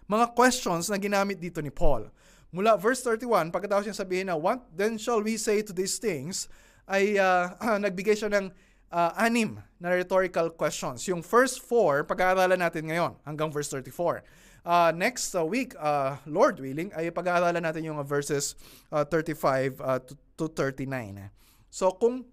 mga 0.06 0.36
questions 0.36 0.92
na 0.92 1.00
ginamit 1.00 1.40
dito 1.40 1.58
ni 1.64 1.72
Paul. 1.72 2.12
Mula 2.54 2.78
verse 2.78 3.02
31, 3.02 3.50
pagkatapos 3.50 3.90
niya 3.90 3.96
sabihin 3.96 4.30
na, 4.30 4.38
What 4.38 4.70
then 4.70 5.00
shall 5.00 5.24
we 5.24 5.34
say 5.40 5.64
to 5.66 5.74
these 5.74 5.98
things? 5.98 6.46
ay 6.86 7.18
uh, 7.18 7.50
nagbigay 7.84 8.14
siya 8.14 8.30
ng 8.30 8.46
uh, 8.94 9.12
anim 9.18 9.58
na 9.82 9.92
rhetorical 9.92 10.54
questions. 10.54 11.04
Yung 11.10 11.20
first 11.20 11.60
four, 11.60 12.06
pag-aaralan 12.06 12.58
natin 12.58 12.86
ngayon 12.86 13.18
hanggang 13.26 13.50
verse 13.50 13.68
34. 13.68 14.22
Uh, 14.66 14.90
next 14.90 15.30
uh, 15.38 15.46
week, 15.46 15.78
uh, 15.78 16.18
Lord 16.26 16.58
willing, 16.58 16.90
ay 16.98 17.14
pag-aaralan 17.14 17.62
natin 17.62 17.86
yung 17.86 18.02
uh, 18.02 18.06
verses 18.06 18.58
uh, 18.90 19.06
35 19.06 19.78
uh, 19.78 20.02
to, 20.02 20.18
to 20.34 20.50
39. 20.50 21.30
So 21.70 21.94
kung 21.94 22.26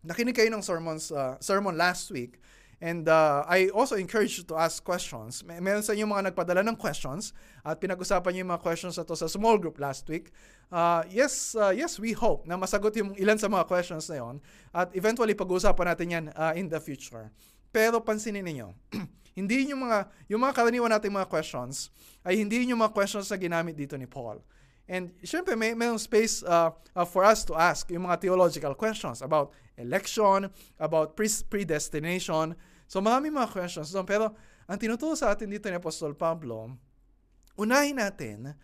nakinig 0.00 0.32
kayo 0.32 0.48
ng 0.48 0.64
sermons, 0.64 1.12
uh, 1.12 1.36
sermon 1.44 1.76
last 1.76 2.08
week, 2.08 2.40
And 2.78 3.10
uh, 3.10 3.42
I 3.48 3.74
also 3.74 3.98
encourage 3.98 4.38
you 4.38 4.44
to 4.44 4.54
ask 4.54 4.78
questions. 4.86 5.42
May 5.42 5.58
meron 5.58 5.82
sa 5.82 5.98
inyo 5.98 6.06
mga 6.06 6.30
nagpadala 6.30 6.62
ng 6.62 6.78
questions 6.78 7.34
at 7.66 7.82
pinag-usapan 7.82 8.30
niyo 8.30 8.46
yung 8.46 8.54
mga 8.54 8.62
questions 8.62 8.94
na 8.94 9.02
to 9.02 9.18
sa 9.18 9.26
small 9.26 9.58
group 9.58 9.82
last 9.82 10.06
week. 10.06 10.30
Uh, 10.70 11.02
yes, 11.10 11.58
uh, 11.58 11.74
yes, 11.74 11.98
we 11.98 12.14
hope 12.14 12.46
na 12.46 12.54
masagot 12.54 12.94
yung 12.94 13.18
ilan 13.18 13.34
sa 13.34 13.50
mga 13.50 13.66
questions 13.66 14.06
na 14.06 14.22
yon 14.22 14.38
at 14.70 14.94
eventually 14.94 15.34
pag-uusapan 15.34 15.86
natin 15.90 16.06
yan 16.06 16.24
uh, 16.38 16.54
in 16.54 16.70
the 16.70 16.78
future. 16.78 17.34
Pero 17.74 17.98
pansinin 17.98 18.46
niyo 18.46 18.78
hindi 19.38 19.70
yung 19.70 19.86
mga 19.86 20.10
yung 20.26 20.42
mga 20.42 20.54
karaniwan 20.58 20.90
nating 20.98 21.14
mga 21.14 21.30
questions 21.30 21.94
ay 22.26 22.42
hindi 22.42 22.66
yung 22.66 22.82
mga 22.82 22.90
questions 22.90 23.30
na 23.30 23.38
ginamit 23.38 23.78
dito 23.78 23.94
ni 23.94 24.10
Paul. 24.10 24.42
And 24.88 25.12
syempre, 25.20 25.52
may 25.52 25.76
mayroong 25.76 26.00
space 26.00 26.40
uh, 26.42 26.72
uh, 26.96 27.04
for 27.04 27.22
us 27.22 27.44
to 27.46 27.52
ask 27.54 27.86
yung 27.92 28.08
mga 28.08 28.24
theological 28.24 28.72
questions 28.72 29.20
about 29.20 29.52
election, 29.76 30.48
about 30.80 31.12
pre- 31.12 31.44
predestination. 31.46 32.56
So 32.88 32.98
marami 33.04 33.28
mga 33.28 33.52
questions 33.52 33.92
doon. 33.92 34.08
Pero 34.08 34.32
ang 34.64 34.80
tinuturo 34.80 35.12
sa 35.12 35.36
atin 35.36 35.52
dito 35.52 35.68
ni 35.68 35.76
Apostol 35.76 36.16
Pablo, 36.16 36.72
unahin 37.60 38.00
natin 38.00 38.56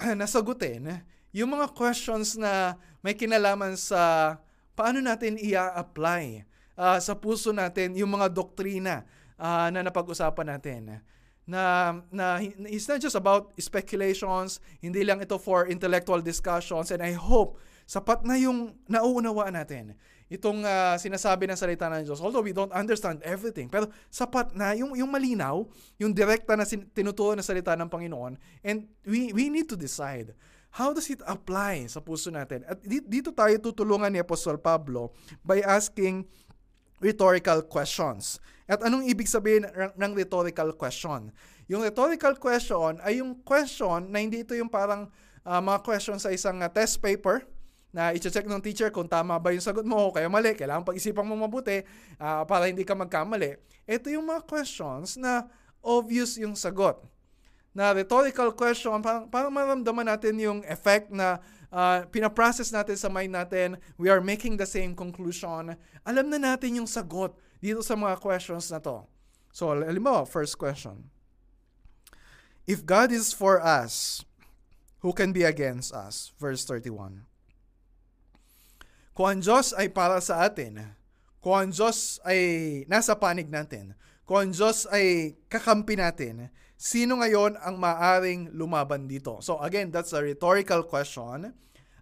uh, 0.00 0.14
nasagutin 0.16 1.04
yung 1.36 1.52
mga 1.52 1.76
questions 1.76 2.40
na 2.40 2.80
may 3.04 3.12
kinalaman 3.12 3.76
sa 3.76 4.34
paano 4.72 5.04
natin 5.04 5.36
i-apply 5.36 6.48
uh, 6.80 6.96
sa 6.96 7.12
puso 7.12 7.52
natin 7.52 7.92
yung 8.00 8.16
mga 8.16 8.32
doktrina 8.32 9.04
uh, 9.38 9.68
na 9.70 9.86
napag-usapan 9.86 10.46
natin 10.56 11.00
na, 11.46 11.94
na 12.10 12.42
it's 12.66 12.90
not 12.90 12.98
just 12.98 13.14
about 13.14 13.54
speculations, 13.62 14.58
hindi 14.82 15.06
lang 15.06 15.22
ito 15.22 15.38
for 15.38 15.70
intellectual 15.70 16.18
discussions, 16.18 16.90
and 16.90 17.00
I 17.00 17.14
hope 17.14 17.62
sapat 17.86 18.26
na 18.26 18.34
yung 18.34 18.74
nauunawaan 18.90 19.54
natin. 19.54 19.94
Itong 20.26 20.66
uh, 20.66 20.98
sinasabi 20.98 21.46
ng 21.46 21.54
salita 21.54 21.86
ng 21.86 22.02
Diyos, 22.02 22.18
although 22.18 22.42
we 22.42 22.50
don't 22.50 22.74
understand 22.74 23.22
everything, 23.22 23.70
pero 23.70 23.86
sapat 24.10 24.58
na 24.58 24.74
yung, 24.74 24.98
yung 24.98 25.06
malinaw, 25.06 25.62
yung 26.02 26.10
direkta 26.10 26.58
na 26.58 26.66
sin- 26.66 26.90
tinuturo 26.90 27.38
ng 27.38 27.46
salita 27.46 27.78
ng 27.78 27.86
Panginoon, 27.86 28.34
and 28.66 28.90
we, 29.06 29.30
we 29.30 29.46
need 29.46 29.70
to 29.70 29.78
decide 29.78 30.34
how 30.76 30.90
does 30.90 31.08
it 31.08 31.22
apply 31.24 31.86
sa 31.86 32.02
puso 32.02 32.28
natin? 32.28 32.66
At 32.68 32.82
dito 32.84 33.30
tayo 33.32 33.54
tutulungan 33.62 34.12
ni 34.12 34.20
Apostol 34.20 34.60
Pablo 34.60 35.14
by 35.40 35.62
asking 35.64 36.26
rhetorical 37.00 37.64
questions. 37.66 38.40
At 38.66 38.82
anong 38.82 39.06
ibig 39.06 39.30
sabihin 39.30 39.68
ng 39.94 40.12
rhetorical 40.16 40.74
question? 40.74 41.30
Yung 41.70 41.82
rhetorical 41.82 42.34
question 42.38 42.98
ay 43.02 43.22
yung 43.22 43.42
question 43.42 44.10
na 44.10 44.22
hindi 44.22 44.42
ito 44.42 44.54
yung 44.54 44.70
parang 44.70 45.10
uh, 45.46 45.62
mga 45.62 45.82
question 45.86 46.18
sa 46.18 46.30
isang 46.34 46.58
uh, 46.62 46.70
test 46.70 46.98
paper 46.98 47.46
na 47.94 48.12
i-check 48.12 48.44
ng 48.44 48.60
teacher 48.60 48.92
kung 48.92 49.08
tama 49.08 49.40
ba 49.40 49.54
yung 49.56 49.64
sagot 49.64 49.86
mo 49.86 50.10
o 50.10 50.12
kaya 50.12 50.28
mali. 50.28 50.52
Kailangan 50.52 50.84
pag-isipan 50.84 51.24
mo 51.24 51.32
mabuti 51.32 51.80
uh, 52.20 52.44
para 52.44 52.68
hindi 52.68 52.84
ka 52.84 52.92
magkamali. 52.92 53.56
Ito 53.88 54.12
yung 54.12 54.28
mga 54.28 54.44
questions 54.44 55.16
na 55.16 55.48
obvious 55.80 56.36
yung 56.36 56.52
sagot. 56.52 57.00
Na 57.72 57.96
rhetorical 57.96 58.52
question, 58.52 59.00
parang, 59.00 59.28
parang 59.32 59.52
maramdaman 59.52 60.12
natin 60.12 60.34
yung 60.36 60.60
effect 60.68 61.08
na 61.08 61.40
uh, 61.72 62.06
pinaprocess 62.10 62.70
natin 62.70 62.96
sa 62.96 63.08
mind 63.10 63.32
natin, 63.32 63.68
we 63.98 64.10
are 64.10 64.20
making 64.20 64.56
the 64.56 64.66
same 64.68 64.94
conclusion. 64.94 65.74
Alam 66.06 66.26
na 66.30 66.38
natin 66.38 66.82
yung 66.82 66.88
sagot 66.88 67.34
dito 67.58 67.82
sa 67.82 67.94
mga 67.98 68.20
questions 68.20 68.70
na 68.70 68.78
to. 68.82 69.04
So, 69.50 69.72
halimbawa, 69.72 70.28
first 70.28 70.60
question. 70.60 71.08
If 72.66 72.82
God 72.84 73.14
is 73.14 73.30
for 73.30 73.62
us, 73.62 74.26
who 75.00 75.14
can 75.14 75.30
be 75.30 75.46
against 75.46 75.94
us? 75.94 76.34
Verse 76.36 76.66
31. 76.66 77.24
Kung 79.16 79.28
ang 79.32 79.40
Diyos 79.40 79.72
ay 79.72 79.88
para 79.88 80.20
sa 80.20 80.44
atin, 80.44 80.92
kung 81.40 81.56
ang 81.56 81.70
Diyos 81.72 82.20
ay 82.26 82.82
nasa 82.84 83.16
panig 83.16 83.48
natin, 83.48 83.96
kung 84.26 84.44
ang 84.44 84.50
Diyos 84.52 84.84
ay 84.90 85.38
kakampi 85.46 85.96
natin, 85.96 86.50
sino 86.76 87.18
ngayon 87.18 87.56
ang 87.58 87.80
maaring 87.80 88.52
lumaban 88.52 89.08
dito? 89.08 89.40
So 89.40 89.58
again, 89.58 89.88
that's 89.88 90.12
a 90.12 90.20
rhetorical 90.20 90.84
question. 90.84 91.56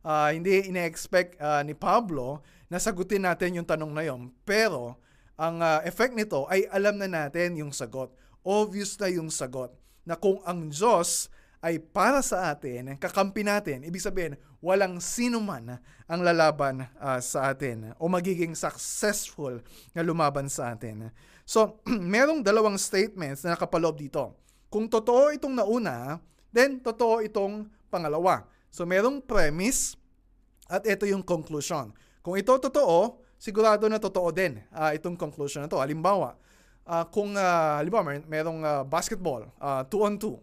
Uh, 0.05 0.29
hindi 0.35 0.69
ine-expect 0.69 1.41
uh, 1.41 1.65
ni 1.65 1.73
Pablo 1.73 2.45
na 2.69 2.77
sagutin 2.77 3.25
natin 3.25 3.57
yung 3.57 3.65
tanong 3.65 3.93
na 3.95 4.05
yon. 4.05 4.29
Pero 4.45 5.01
ang 5.41 5.63
uh, 5.63 5.81
effect 5.89 6.13
nito 6.13 6.45
ay 6.51 6.69
alam 6.69 7.01
na 7.01 7.09
natin 7.09 7.57
yung 7.57 7.73
sagot. 7.73 8.13
Obvious 8.45 9.01
na 9.01 9.09
yung 9.09 9.33
sagot 9.33 9.73
na 10.05 10.19
kung 10.19 10.39
ang 10.45 10.69
Diyos 10.69 11.33
ay 11.65 11.81
para 11.81 12.21
sa 12.21 12.53
atin, 12.53 13.01
kakampi 13.01 13.41
natin, 13.41 13.89
ibig 13.89 14.05
sabihin, 14.05 14.37
walang 14.61 15.01
sino 15.01 15.41
man 15.41 15.81
ang 16.05 16.21
lalaban 16.21 16.85
uh, 17.01 17.17
sa 17.25 17.49
atin 17.57 17.97
o 17.97 18.05
magiging 18.05 18.53
successful 18.53 19.65
na 19.97 20.05
lumaban 20.05 20.45
sa 20.53 20.77
atin. 20.77 21.09
So, 21.49 21.81
merong 21.89 22.45
dalawang 22.45 22.77
statements 22.77 23.41
na 23.45 23.57
nakapaloob 23.57 23.97
dito. 23.97 24.37
Kung 24.69 24.91
totoo 24.91 25.31
itong 25.35 25.55
nauna, 25.55 26.19
then 26.55 26.79
totoo 26.83 27.23
itong 27.23 27.67
pangalawa. 27.91 28.47
So, 28.75 28.83
merong 28.83 29.23
premise 29.23 29.95
at 30.67 30.83
ito 30.87 31.07
yung 31.07 31.23
conclusion. 31.23 31.95
Kung 32.25 32.35
ito 32.35 32.51
totoo, 32.57 33.23
sigurado 33.39 33.87
na 33.87 34.01
totoo 34.01 34.33
din 34.33 34.59
uh, 34.73 34.91
itong 34.97 35.15
conclusion 35.15 35.63
na 35.63 35.69
to. 35.69 35.77
Halimbawa, 35.77 36.35
uh, 36.89 37.05
kung 37.13 37.37
uh, 37.37 37.79
halimbawa 37.79 38.03
mer- 38.03 38.27
merong 38.27 38.61
uh, 38.65 38.83
basketball, 38.83 39.47
uh, 39.61 39.85
two 39.87 40.01
on 40.01 40.17
two, 40.17 40.41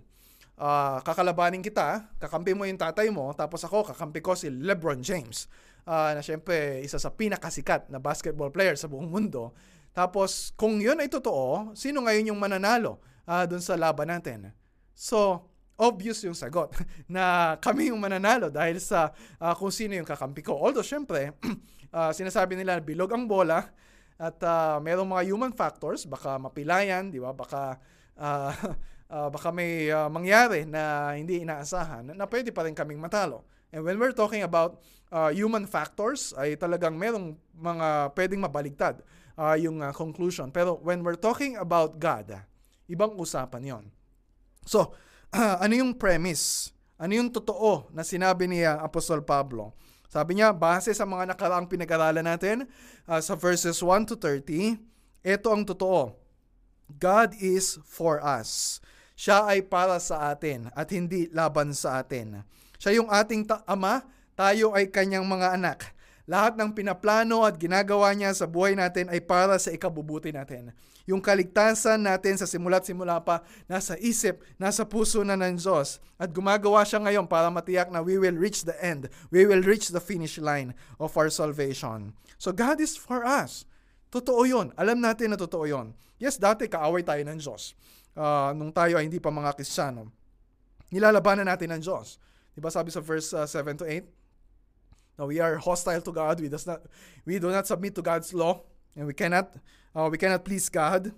uh, 0.62 1.02
kakalabanin 1.02 1.66
kita, 1.66 2.06
kakampi 2.22 2.54
mo 2.54 2.70
yung 2.70 2.78
tatay 2.78 3.10
mo, 3.10 3.34
tapos 3.34 3.66
ako, 3.66 3.92
kakampi 3.92 4.22
ko 4.22 4.38
si 4.38 4.48
LeBron 4.48 5.02
James. 5.02 5.50
Uh, 5.82 6.14
na 6.14 6.22
syempre, 6.22 6.86
isa 6.86 7.02
sa 7.02 7.10
pinakasikat 7.10 7.90
na 7.90 7.98
basketball 7.98 8.54
player 8.54 8.78
sa 8.78 8.86
buong 8.86 9.10
mundo. 9.10 9.50
Tapos, 9.92 10.54
kung 10.54 10.78
yun 10.78 11.02
ay 11.02 11.10
totoo, 11.10 11.74
sino 11.74 12.06
ngayon 12.06 12.32
yung 12.32 12.40
mananalo 12.40 13.02
uh, 13.26 13.44
dun 13.46 13.62
sa 13.62 13.78
laban 13.78 14.10
natin? 14.10 14.54
So, 14.94 15.50
obvious 15.82 16.22
yung 16.22 16.38
sagot 16.38 16.78
na 17.10 17.56
kami 17.58 17.90
yung 17.90 17.98
mananalo 17.98 18.54
dahil 18.54 18.78
sa 18.78 19.10
uh, 19.42 19.54
kung 19.58 19.74
sino 19.74 19.98
yung 19.98 20.06
kakampi 20.06 20.46
ko. 20.46 20.54
Although, 20.54 20.86
syempre, 20.86 21.34
uh, 21.90 22.12
sinasabi 22.18 22.54
nila 22.54 22.78
bilog 22.78 23.10
ang 23.10 23.26
bola 23.26 23.66
at 24.22 24.38
uh, 24.46 24.78
merong 24.78 25.10
mga 25.10 25.24
human 25.34 25.50
factors, 25.50 26.06
baka 26.06 26.38
mapilayan, 26.38 27.10
di 27.10 27.18
ba? 27.18 27.34
Baka 27.34 27.82
uh, 28.22 28.54
uh, 29.10 29.30
baka 29.36 29.50
may 29.50 29.90
uh, 29.90 30.06
mangyari 30.06 30.70
na 30.70 31.18
hindi 31.18 31.42
inaasahan 31.42 32.14
na 32.14 32.26
pwede 32.30 32.54
pa 32.54 32.62
rin 32.62 32.78
kaming 32.78 33.02
matalo. 33.02 33.42
And 33.74 33.82
when 33.82 33.98
we're 33.98 34.14
talking 34.14 34.44
about 34.46 34.84
uh, 35.10 35.34
human 35.34 35.66
factors 35.66 36.36
ay 36.38 36.60
talagang 36.60 36.94
merong 37.00 37.34
mga 37.56 38.14
pwedeng 38.14 38.44
mabaligtad 38.44 39.02
uh, 39.40 39.56
yung 39.58 39.80
uh, 39.82 39.90
conclusion. 39.96 40.54
Pero 40.54 40.78
when 40.84 41.02
we're 41.02 41.20
talking 41.20 41.56
about 41.58 41.98
God, 41.98 42.46
ibang 42.92 43.16
usapan 43.16 43.64
yon. 43.64 43.86
So, 44.68 44.92
uh, 45.32 45.58
ano 45.64 45.74
yung 45.74 45.96
premise? 45.96 46.76
Ano 47.02 47.18
yung 47.18 47.32
totoo 47.34 47.90
na 47.96 48.04
sinabi 48.04 48.46
ni 48.46 48.62
uh, 48.62 48.84
Apostol 48.84 49.24
Pablo? 49.24 49.74
Sabi 50.12 50.36
niya, 50.36 50.52
base 50.52 50.92
sa 50.92 51.08
mga 51.08 51.32
nakaraang 51.32 51.72
pinag-aralan 51.72 52.28
natin 52.28 52.68
uh, 53.08 53.24
sa 53.24 53.34
verses 53.40 53.80
1 53.80 54.12
to 54.12 54.20
30, 54.20 54.76
ito 55.24 55.48
ang 55.48 55.64
totoo. 55.64 56.20
God 56.92 57.32
is 57.40 57.80
for 57.88 58.20
us. 58.20 58.84
Siya 59.16 59.48
ay 59.48 59.64
para 59.64 59.96
sa 60.04 60.36
atin 60.36 60.68
at 60.76 60.92
hindi 60.92 61.32
laban 61.32 61.72
sa 61.72 62.04
atin. 62.04 62.44
Siya 62.76 63.00
yung 63.00 63.08
ating 63.08 63.48
ta- 63.48 63.64
ama 63.64 64.04
tayo 64.36 64.76
ay 64.76 64.92
kanyang 64.92 65.24
mga 65.24 65.56
anak. 65.56 65.96
Lahat 66.26 66.60
ng 66.60 66.74
pinaplano 66.76 67.46
at 67.46 67.56
ginagawa 67.56 68.12
niya 68.12 68.34
sa 68.34 68.50
buhay 68.50 68.74
natin 68.74 69.08
ay 69.14 69.22
para 69.22 69.56
sa 69.62 69.70
ikabubuti 69.70 70.34
natin. 70.34 70.74
Yung 71.10 71.22
kaligtasan 71.22 72.06
natin 72.06 72.38
sa 72.38 72.46
simula't 72.46 72.86
simula 72.86 73.18
pa, 73.22 73.42
nasa 73.66 73.98
isip, 73.98 74.42
nasa 74.62 74.86
puso 74.86 75.26
na 75.26 75.34
ng 75.34 75.58
Diyos. 75.58 75.98
At 76.22 76.30
gumagawa 76.30 76.86
siya 76.86 77.02
ngayon 77.02 77.26
para 77.26 77.50
matiyak 77.50 77.90
na 77.90 78.06
we 78.06 78.22
will 78.22 78.38
reach 78.38 78.62
the 78.62 78.78
end. 78.78 79.10
We 79.34 79.50
will 79.50 79.66
reach 79.66 79.90
the 79.90 80.02
finish 80.04 80.38
line 80.38 80.78
of 81.02 81.14
our 81.18 81.34
salvation. 81.34 82.14
So 82.38 82.54
God 82.54 82.78
is 82.78 82.94
for 82.94 83.26
us. 83.26 83.66
Totoo 84.14 84.46
yun. 84.46 84.68
Alam 84.78 85.02
natin 85.02 85.34
na 85.34 85.38
totoo 85.40 85.66
yun. 85.66 85.98
Yes, 86.22 86.38
dati 86.38 86.70
kaaway 86.70 87.02
tayo 87.02 87.24
ng 87.26 87.42
Diyos. 87.42 87.74
Uh, 88.14 88.54
nung 88.54 88.70
tayo 88.70 89.00
ay 89.00 89.10
hindi 89.10 89.18
pa 89.18 89.34
mga 89.34 89.58
Kristiyano. 89.58 90.12
Nilalabanan 90.94 91.48
natin 91.48 91.74
ng 91.74 91.82
Diyos. 91.82 92.22
Diba 92.52 92.68
sabi 92.68 92.92
sa 92.92 93.00
verse 93.00 93.32
uh, 93.32 93.48
7 93.48 93.80
to 93.80 93.88
8? 93.88 94.04
No, 95.18 95.32
we 95.32 95.40
are 95.40 95.58
hostile 95.58 96.04
to 96.04 96.12
God. 96.12 96.44
We 96.44 96.52
does 96.52 96.68
not 96.68 96.84
we 97.24 97.40
do 97.40 97.50
not 97.50 97.66
submit 97.68 97.96
to 97.96 98.04
God's 98.04 98.36
law 98.36 98.64
and 98.96 99.08
we 99.08 99.16
cannot 99.16 99.56
uh, 99.96 100.08
we 100.12 100.18
cannot 100.18 100.44
please 100.44 100.68
God. 100.68 101.12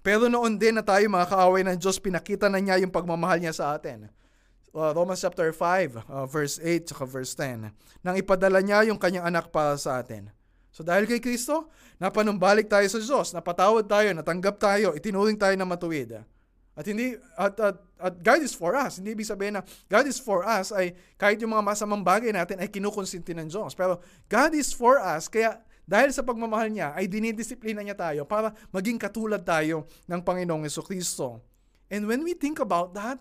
Pero 0.00 0.32
noon 0.32 0.56
din 0.56 0.80
na 0.80 0.84
tayo 0.84 1.04
mga 1.04 1.28
kaaway 1.28 1.60
ng 1.60 1.76
Diyos, 1.76 2.00
pinakita 2.00 2.48
na 2.48 2.56
niya 2.56 2.80
yung 2.80 2.92
pagmamahal 2.92 3.36
niya 3.36 3.52
sa 3.52 3.76
atin. 3.76 4.08
Uh, 4.70 4.94
Romans 4.96 5.20
chapter 5.20 5.50
5, 5.52 6.08
uh, 6.08 6.24
verse 6.24 6.56
8 6.62 6.88
at 6.88 7.08
verse 7.10 7.32
10. 7.36 7.68
Nang 8.00 8.16
ipadala 8.16 8.64
niya 8.64 8.88
yung 8.88 8.96
kanyang 8.96 9.28
anak 9.28 9.52
para 9.52 9.76
sa 9.76 10.00
atin. 10.00 10.32
So 10.70 10.80
dahil 10.86 11.04
kay 11.04 11.20
Kristo, 11.20 11.68
napanumbalik 12.00 12.70
tayo 12.70 12.86
sa 12.88 12.96
Diyos, 13.02 13.34
napatawad 13.36 13.84
tayo, 13.90 14.08
natanggap 14.14 14.56
tayo, 14.56 14.96
itinuring 14.96 15.36
tayo 15.36 15.52
na 15.58 15.66
matuwid. 15.68 16.22
At 16.78 16.86
hindi 16.88 17.18
at, 17.36 17.52
at, 17.60 17.76
at 18.00 18.14
God 18.24 18.40
is 18.40 18.56
for 18.56 18.72
us. 18.72 18.96
Hindi 18.96 19.12
ibig 19.12 19.28
sabihin 19.28 19.60
na 19.60 19.62
God 19.90 20.08
is 20.08 20.16
for 20.16 20.46
us 20.46 20.72
ay 20.72 20.96
kahit 21.20 21.36
yung 21.44 21.52
mga 21.52 21.66
masamang 21.66 22.00
bagay 22.00 22.32
natin 22.32 22.56
ay 22.56 22.72
kinukonsinti 22.72 23.36
ng 23.36 23.52
Diyos. 23.52 23.76
Pero 23.76 24.00
God 24.32 24.56
is 24.56 24.72
for 24.72 24.96
us 24.96 25.28
kaya 25.28 25.60
dahil 25.90 26.14
sa 26.14 26.22
pagmamahal 26.22 26.70
niya 26.70 26.94
ay 26.94 27.10
dinidisiplina 27.10 27.82
niya 27.82 27.98
tayo 27.98 28.22
para 28.22 28.54
maging 28.70 28.94
katulad 28.94 29.42
tayo 29.42 29.90
ng 30.06 30.22
Panginoong 30.22 30.62
Yeso 30.62 30.86
Kristo. 30.86 31.42
And 31.90 32.06
when 32.06 32.22
we 32.22 32.38
think 32.38 32.62
about 32.62 32.94
that, 32.94 33.18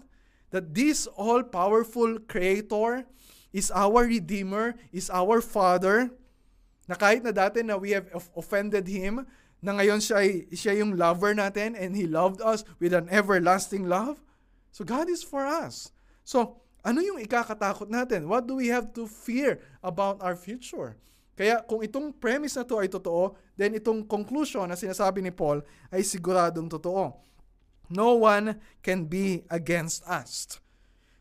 that 0.54 0.70
this 0.78 1.10
all-powerful 1.18 2.22
Creator 2.30 3.10
is 3.50 3.74
our 3.74 4.06
Redeemer, 4.06 4.78
is 4.94 5.10
our 5.10 5.42
Father, 5.42 6.14
na 6.86 6.94
kahit 6.94 7.26
na 7.26 7.34
dati 7.34 7.66
na 7.66 7.74
we 7.74 7.98
have 7.98 8.06
offended 8.38 8.86
Him, 8.86 9.26
na 9.66 9.74
ngayon 9.74 9.98
siya, 9.98 10.22
ay, 10.22 10.46
siya 10.54 10.78
yung 10.78 10.94
lover 10.94 11.34
natin 11.34 11.74
and 11.74 11.98
He 11.98 12.06
loved 12.06 12.38
us 12.38 12.62
with 12.78 12.94
an 12.94 13.10
everlasting 13.10 13.90
love. 13.90 14.22
So 14.70 14.86
God 14.86 15.10
is 15.10 15.26
for 15.26 15.42
us. 15.42 15.90
So, 16.22 16.62
ano 16.86 17.02
yung 17.02 17.18
ikakatakot 17.18 17.90
natin? 17.90 18.30
What 18.30 18.46
do 18.46 18.62
we 18.62 18.70
have 18.70 18.94
to 18.94 19.10
fear 19.10 19.58
about 19.82 20.22
our 20.22 20.38
future? 20.38 20.96
Kaya 21.40 21.64
kung 21.64 21.80
itong 21.80 22.12
premise 22.20 22.60
na 22.60 22.68
to 22.68 22.84
ay 22.84 22.92
totoo, 22.92 23.40
then 23.56 23.72
itong 23.80 24.04
conclusion 24.04 24.68
na 24.68 24.76
sinasabi 24.76 25.24
ni 25.24 25.32
Paul 25.32 25.64
ay 25.88 26.04
siguradong 26.04 26.68
totoo. 26.68 27.16
No 27.88 28.20
one 28.20 28.60
can 28.84 29.08
be 29.08 29.48
against 29.48 30.04
us 30.04 30.60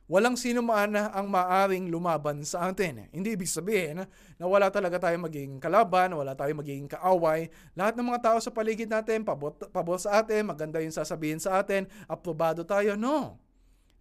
walang 0.09 0.41
sino 0.41 0.65
man 0.65 0.97
ang 0.97 1.29
maaring 1.29 1.93
lumaban 1.93 2.41
sa 2.43 2.73
atin. 2.73 3.13
Hindi 3.13 3.37
ibig 3.37 3.47
sabihin 3.47 4.09
na 4.41 4.45
wala 4.49 4.73
talaga 4.73 4.97
tayong 4.97 5.29
magiging 5.29 5.57
kalaban, 5.61 6.17
wala 6.17 6.33
tayong 6.33 6.65
magiging 6.65 6.89
kaaway. 6.89 7.53
Lahat 7.77 7.93
ng 7.95 8.09
mga 8.09 8.21
tao 8.25 8.39
sa 8.41 8.49
paligid 8.49 8.89
natin, 8.89 9.21
pabot, 9.23 9.53
pabot 9.69 10.01
sa 10.01 10.25
atin, 10.25 10.49
maganda 10.49 10.81
yung 10.81 10.97
sasabihin 10.97 11.37
sa 11.37 11.61
atin, 11.61 11.85
aprobado 12.09 12.65
tayo. 12.65 12.97
No. 12.97 13.37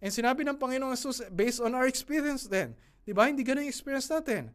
And 0.00 0.08
sinabi 0.08 0.48
ng 0.48 0.56
Panginoong 0.56 0.96
Jesus, 0.96 1.28
based 1.28 1.60
on 1.60 1.76
our 1.76 1.84
experience 1.84 2.48
then. 2.48 2.72
Di 3.04 3.12
ba? 3.12 3.28
Hindi 3.28 3.44
ganun 3.44 3.68
yung 3.68 3.72
experience 3.72 4.08
natin. 4.08 4.48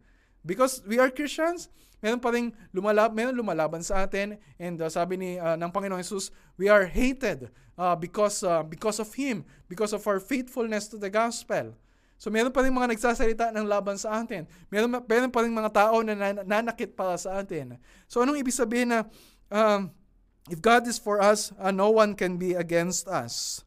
Because 0.43 0.83
we 0.83 0.99
are 0.99 1.07
Christians, 1.07 1.71
meron 2.03 2.19
pa 2.19 2.35
rin 2.35 2.51
lumalab, 2.75 3.15
meron 3.15 3.31
lumalaban 3.33 3.79
sa 3.79 4.03
atin 4.03 4.35
and 4.59 4.75
uh, 4.83 4.91
sabi 4.91 5.15
ni 5.15 5.29
uh, 5.39 5.55
ng 5.55 5.71
Panginoong 5.71 6.03
Jesus, 6.03 6.35
we 6.59 6.67
are 6.67 6.83
hated 6.83 7.47
uh, 7.79 7.95
because 7.95 8.43
uh, 8.43 8.61
because 8.61 8.99
of 8.99 9.07
him, 9.15 9.47
because 9.71 9.95
of 9.95 10.03
our 10.03 10.19
faithfulness 10.19 10.91
to 10.91 10.99
the 10.99 11.07
gospel. 11.07 11.71
So 12.19 12.31
meron 12.31 12.55
pa 12.55 12.63
rin 12.63 12.71
mga 12.71 12.95
nagsasalita 12.95 13.51
ng 13.51 13.67
laban 13.67 13.99
sa 13.99 14.23
atin. 14.23 14.47
Meron, 14.71 14.91
meron 15.07 15.31
pa 15.31 15.43
rin 15.43 15.51
mga 15.51 15.71
tao 15.75 15.99
na 16.03 16.15
nanakit 16.43 16.95
para 16.95 17.19
sa 17.19 17.39
atin. 17.39 17.75
So 18.07 18.23
anong 18.23 18.39
ibig 18.39 18.55
sabihin 18.55 18.95
na 18.95 19.07
um, 19.51 19.91
if 20.47 20.59
God 20.59 20.87
is 20.87 20.99
for 20.99 21.19
us, 21.19 21.51
uh, 21.59 21.71
no 21.71 21.91
one 21.91 22.15
can 22.15 22.39
be 22.39 22.55
against 22.55 23.07
us. 23.07 23.63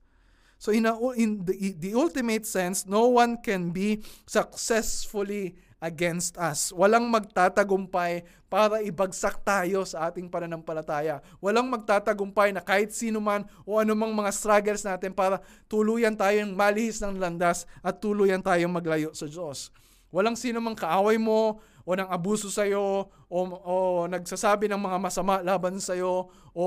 So 0.57 0.73
in, 0.73 0.89
a, 0.89 0.97
in 1.13 1.45
the, 1.45 1.77
the 1.77 1.93
ultimate 1.93 2.49
sense, 2.49 2.89
no 2.89 3.13
one 3.13 3.45
can 3.45 3.77
be 3.77 4.01
successfully 4.25 5.57
against 5.81 6.41
us. 6.41 6.73
Walang 6.73 7.13
magtatagumpay 7.13 8.25
para 8.49 8.81
ibagsak 8.81 9.43
tayo 9.45 9.85
sa 9.85 10.09
ating 10.09 10.31
pananampalataya. 10.33 11.21
Walang 11.43 11.69
magtatagumpay 11.69 12.55
na 12.57 12.65
kahit 12.65 12.95
sino 12.95 13.21
man 13.21 13.45
o 13.69 13.77
anumang 13.77 14.15
mga 14.17 14.33
struggles 14.33 14.87
natin 14.87 15.13
para 15.13 15.43
tuluyan 15.69 16.17
tayong 16.17 16.57
malihis 16.57 17.03
ng 17.05 17.21
landas 17.21 17.69
at 17.85 18.01
tuluyan 18.01 18.41
tayong 18.41 18.73
maglayo 18.73 19.13
sa 19.13 19.29
Diyos. 19.29 19.69
Walang 20.09 20.39
sino 20.39 20.63
mang 20.63 20.79
kaaway 20.79 21.21
mo 21.21 21.61
o 21.87 21.91
nang 21.93 22.09
abuso 22.09 22.49
sa 22.49 22.65
iyo 22.65 23.11
o, 23.31 23.39
o 23.47 23.75
nagsasabi 24.09 24.67
ng 24.71 24.81
mga 24.81 24.99
masama 24.99 25.45
laban 25.45 25.77
sa 25.79 25.93
iyo 25.95 26.31
o 26.57 26.65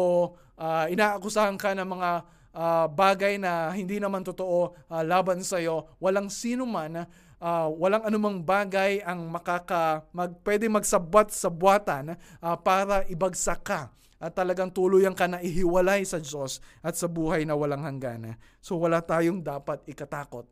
uh, 0.59 0.85
inaakusahan 0.91 1.57
ka 1.57 1.73
ng 1.73 1.87
mga 1.87 2.09
uh, 2.53 2.85
bagay 2.89 3.37
na 3.41 3.73
hindi 3.73 3.97
naman 3.97 4.25
totoo 4.25 4.73
uh, 4.89 5.03
laban 5.03 5.41
sa 5.41 5.57
iyo. 5.61 5.89
Walang 6.01 6.31
sino 6.31 6.65
man 6.65 7.05
uh, 7.39 7.67
walang 7.71 8.03
anumang 8.05 8.43
bagay 8.43 9.01
ang 9.03 9.27
makaka 9.31 10.05
mag, 10.11 10.35
pwede 10.43 10.67
magsabwat 10.67 11.31
sa 11.33 11.47
buwatan 11.47 12.15
uh, 12.15 12.55
para 12.59 13.07
ibagsak 13.07 13.61
ka 13.63 13.81
at 14.19 14.35
talagang 14.35 14.67
tuluyang 14.67 15.15
ka 15.15 15.31
na 15.31 15.39
ihiwalay 15.39 16.03
sa 16.03 16.19
Diyos 16.19 16.59
at 16.83 16.99
sa 16.99 17.07
buhay 17.07 17.47
na 17.47 17.55
walang 17.55 17.87
hanggan. 17.87 18.35
So 18.59 18.75
wala 18.75 18.99
tayong 18.99 19.39
dapat 19.39 19.79
ikatakot. 19.87 20.43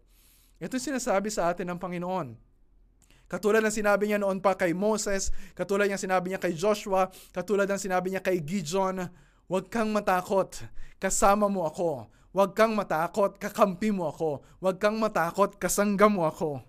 Ito 0.58 0.80
sinasabi 0.80 1.28
sa 1.30 1.52
atin 1.52 1.76
ng 1.76 1.80
Panginoon. 1.80 2.48
Katulad 3.28 3.60
ng 3.60 3.76
sinabi 3.76 4.08
niya 4.08 4.24
noon 4.24 4.40
pa 4.40 4.56
kay 4.56 4.72
Moses, 4.72 5.36
katulad 5.52 5.92
ng 5.92 6.00
sinabi 6.00 6.32
niya 6.32 6.40
kay 6.40 6.56
Joshua, 6.56 7.12
katulad 7.36 7.68
ng 7.68 7.76
sinabi 7.76 8.16
niya 8.16 8.24
kay 8.24 8.40
Gideon, 8.40 9.04
huwag 9.48 9.72
kang 9.72 9.96
matakot, 9.96 10.68
kasama 11.00 11.48
mo 11.48 11.64
ako. 11.68 12.12
Huwag 12.36 12.54
kang 12.54 12.76
matakot, 12.78 13.40
kakampi 13.42 13.90
mo 13.90 14.12
ako. 14.12 14.46
Huwag 14.62 14.78
kang 14.78 15.00
matakot, 15.02 15.58
kasangga 15.58 16.06
mo 16.06 16.28
ako. 16.28 16.62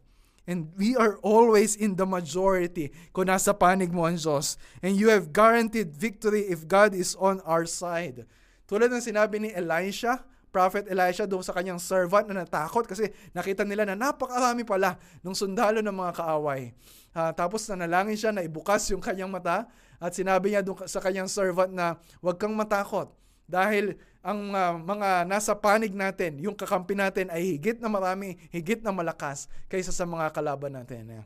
And 0.49 0.73
we 0.81 0.97
are 0.97 1.21
always 1.21 1.77
in 1.77 2.01
the 2.01 2.09
majority 2.09 2.89
kung 3.13 3.29
nasa 3.29 3.53
panig 3.53 3.93
mo 3.93 4.09
ang 4.09 4.17
Diyos. 4.17 4.57
And 4.81 4.97
you 4.97 5.13
have 5.13 5.37
guaranteed 5.37 5.93
victory 5.93 6.49
if 6.49 6.65
God 6.65 6.97
is 6.97 7.13
on 7.21 7.45
our 7.45 7.69
side. 7.69 8.25
Tulad 8.65 8.89
ng 8.89 9.05
sinabi 9.05 9.45
ni 9.45 9.53
Elisha, 9.53 10.25
Prophet 10.49 10.89
Elisha 10.89 11.29
doon 11.29 11.45
sa 11.45 11.53
kanyang 11.53 11.77
servant 11.77 12.25
na 12.29 12.45
natakot 12.45 12.89
kasi 12.89 13.13
nakita 13.37 13.63
nila 13.69 13.85
na 13.85 13.97
napakarami 13.97 14.65
pala 14.65 14.97
ng 15.21 15.37
sundalo 15.37 15.85
ng 15.85 15.93
mga 15.93 16.13
kaaway. 16.25 16.73
Uh, 17.13 17.33
tapos 17.37 17.69
nanalangin 17.69 18.17
siya 18.17 18.33
na 18.33 18.45
ibukas 18.45 18.89
yung 18.93 19.01
kanyang 19.05 19.29
mata 19.29 19.69
at 20.01 20.13
sinabi 20.15 20.55
niya 20.55 20.65
doon 20.65 20.89
sa 20.89 21.01
kanyang 21.05 21.29
servant 21.29 21.73
na 21.73 22.01
huwag 22.25 22.41
kang 22.41 22.57
matakot 22.57 23.13
dahil 23.49 23.97
ang 24.21 24.53
uh, 24.53 24.77
mga 24.77 25.25
nasa 25.25 25.57
panig 25.57 25.97
natin, 25.97 26.37
yung 26.37 26.53
kakampi 26.53 26.93
natin 26.93 27.33
ay 27.33 27.57
higit 27.57 27.81
na 27.81 27.89
marami, 27.89 28.37
higit 28.53 28.85
na 28.85 28.93
malakas 28.93 29.49
kaysa 29.73 29.89
sa 29.89 30.05
mga 30.05 30.29
kalaban 30.37 30.77
natin. 30.77 31.25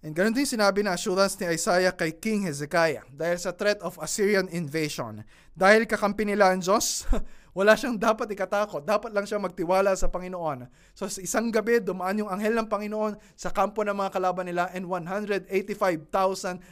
And 0.00 0.16
ganun 0.16 0.32
din 0.32 0.48
sinabi 0.48 0.80
na 0.80 0.96
assurance 0.96 1.36
ni 1.36 1.44
Isaiah 1.52 1.92
kay 1.92 2.16
King 2.16 2.48
Hezekiah 2.48 3.04
dahil 3.12 3.36
sa 3.36 3.52
threat 3.52 3.84
of 3.84 4.00
Assyrian 4.00 4.48
invasion. 4.48 5.20
Dahil 5.52 5.84
kakampi 5.84 6.24
nila 6.24 6.56
ang 6.56 6.64
Diyos, 6.64 7.04
wala 7.58 7.76
siyang 7.76 8.00
dapat 8.00 8.32
ikatakot. 8.32 8.80
Dapat 8.80 9.12
lang 9.12 9.28
siya 9.28 9.36
magtiwala 9.36 9.92
sa 9.92 10.08
Panginoon. 10.08 10.64
So 10.96 11.04
sa 11.04 11.20
isang 11.20 11.52
gabi, 11.52 11.84
dumaan 11.84 12.16
yung 12.16 12.32
anghel 12.32 12.56
ng 12.56 12.72
Panginoon 12.72 13.20
sa 13.36 13.52
kampo 13.52 13.84
ng 13.84 13.92
mga 13.92 14.16
kalaban 14.16 14.48
nila 14.48 14.72
and 14.72 14.88
185,000 14.88 15.52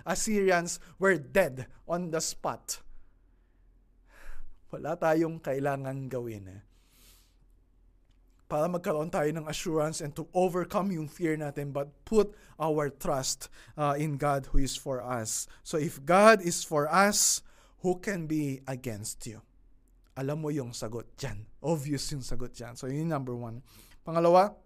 Assyrians 0.08 0.80
were 0.96 1.20
dead 1.20 1.68
on 1.84 2.08
the 2.08 2.24
spot. 2.24 2.80
Wala 4.72 4.96
tayong 4.96 5.36
kailangan 5.44 6.08
gawin. 6.08 6.64
Para 8.48 8.64
magkaroon 8.64 9.12
tayo 9.12 9.28
ng 9.28 9.44
assurance 9.44 10.00
and 10.00 10.16
to 10.16 10.24
overcome 10.32 10.88
yung 10.88 11.04
fear 11.04 11.36
natin 11.36 11.68
but 11.68 11.92
put 12.08 12.32
our 12.56 12.88
trust 12.88 13.52
uh, 13.76 13.92
in 14.00 14.16
God 14.16 14.48
who 14.50 14.58
is 14.58 14.72
for 14.72 15.04
us. 15.04 15.44
So 15.60 15.76
if 15.76 16.00
God 16.00 16.40
is 16.40 16.64
for 16.64 16.88
us, 16.88 17.44
who 17.84 18.00
can 18.00 18.24
be 18.24 18.64
against 18.64 19.28
you? 19.28 19.44
Alam 20.18 20.42
mo 20.42 20.48
yung 20.50 20.74
sagot 20.74 21.14
dyan. 21.14 21.46
Obvious 21.62 22.10
yung 22.10 22.24
sagot 22.24 22.56
dyan. 22.56 22.74
So 22.74 22.88
yun 22.90 23.06
yung 23.06 23.14
number 23.14 23.36
one. 23.36 23.62
Pangalawa, 24.02 24.56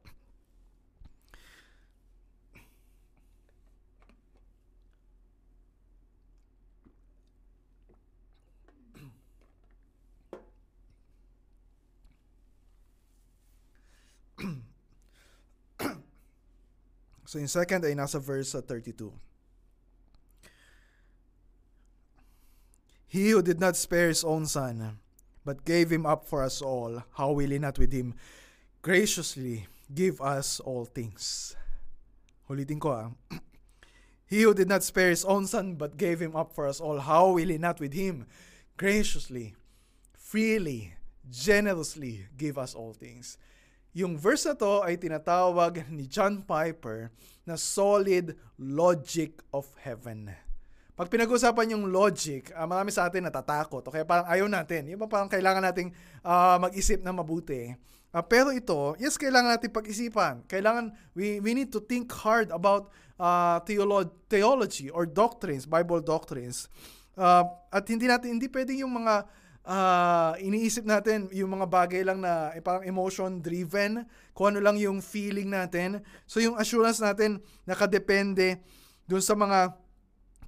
So 17.33 17.39
in 17.39 17.49
second 17.49 17.81
ay 17.89 17.97
nasa 17.97 18.21
verse 18.21 18.53
uh, 18.53 18.61
32. 18.61 19.09
He 23.09 23.31
who 23.31 23.41
did 23.41 23.57
not 23.57 23.73
spare 23.73 24.13
his 24.13 24.21
own 24.21 24.45
son, 24.45 25.01
but 25.41 25.65
gave 25.65 25.89
him 25.89 26.05
up 26.05 26.29
for 26.29 26.45
us 26.45 26.61
all, 26.61 27.01
how 27.17 27.33
will 27.33 27.49
he 27.49 27.57
not 27.57 27.79
with 27.79 27.91
him 27.91 28.13
graciously 28.83 29.65
give 29.89 30.21
us 30.21 30.61
all 30.61 30.85
things? 30.85 31.57
Ulitin 32.53 32.77
ko 32.77 32.93
ah. 32.93 33.09
He 34.29 34.45
who 34.45 34.53
did 34.53 34.69
not 34.69 34.85
spare 34.85 35.09
his 35.09 35.25
own 35.25 35.49
son, 35.49 35.77
but 35.81 35.97
gave 35.97 36.21
him 36.21 36.37
up 36.37 36.53
for 36.53 36.69
us 36.69 36.85
all, 36.85 37.01
how 37.01 37.33
will 37.33 37.49
he 37.49 37.57
not 37.57 37.81
with 37.81 37.97
him 37.97 38.27
graciously, 38.77 39.57
freely, 40.13 40.93
generously 41.33 42.29
give 42.37 42.59
us 42.59 42.75
all 42.75 42.93
things? 42.93 43.39
Yung 43.93 44.17
verse 44.17 44.49
na 44.49 44.57
to 44.57 44.81
ay 44.81 44.97
tinatawag 44.97 45.85
ni 45.97 46.09
John 46.09 46.41
Piper 46.41 47.13
na 47.45 47.61
solid 47.61 48.33
logic 48.57 49.45
of 49.53 49.69
heaven. 49.85 50.33
Pag 50.93 51.09
pinag-usapan 51.13 51.77
yung 51.77 51.89
logic, 51.93 52.53
uh, 52.57 52.65
marami 52.65 52.89
sa 52.89 53.09
atin 53.09 53.29
natatakot. 53.29 53.85
Okay, 53.89 54.05
parang 54.05 54.29
ayaw 54.29 54.49
natin. 54.49 54.89
Yung 54.89 55.05
parang 55.09 55.29
kailangan 55.29 55.65
nating 55.65 55.93
uh, 56.25 56.57
mag-isip 56.61 57.05
na 57.05 57.13
mabuti. 57.13 57.73
Uh, 58.13 58.25
pero 58.25 58.53
ito, 58.53 58.97
yes, 58.97 59.17
kailangan 59.17 59.57
natin 59.57 59.73
pag-isipan. 59.73 60.45
Kailangan, 60.49 60.93
we, 61.13 61.41
we 61.41 61.53
need 61.53 61.73
to 61.73 61.81
think 61.81 62.09
hard 62.13 62.53
about 62.53 62.93
uh, 63.21 63.61
theolo- 63.65 64.13
theology 64.29 64.89
or 64.89 65.05
doctrines, 65.05 65.65
Bible 65.65 66.01
doctrines. 66.01 66.69
Uh, 67.13 67.45
at 67.69 67.85
hindi 67.89 68.09
natin, 68.09 68.41
hindi 68.41 68.49
pwedeng 68.49 68.85
yung 68.85 68.93
mga 69.05 69.29
uh, 69.67 70.35
iniisip 70.43 70.87
natin 70.87 71.31
yung 71.31 71.55
mga 71.59 71.67
bagay 71.67 72.03
lang 72.03 72.23
na 72.23 72.51
eh, 72.55 72.63
parang 72.63 72.87
emotion 72.87 73.39
driven, 73.43 74.07
kung 74.35 74.55
ano 74.55 74.61
lang 74.63 74.79
yung 74.79 74.99
feeling 75.03 75.51
natin. 75.51 76.03
So 76.27 76.41
yung 76.43 76.59
assurance 76.59 76.99
natin 76.99 77.43
nakadepende 77.67 78.63
dun 79.07 79.23
sa 79.23 79.35
mga 79.37 79.77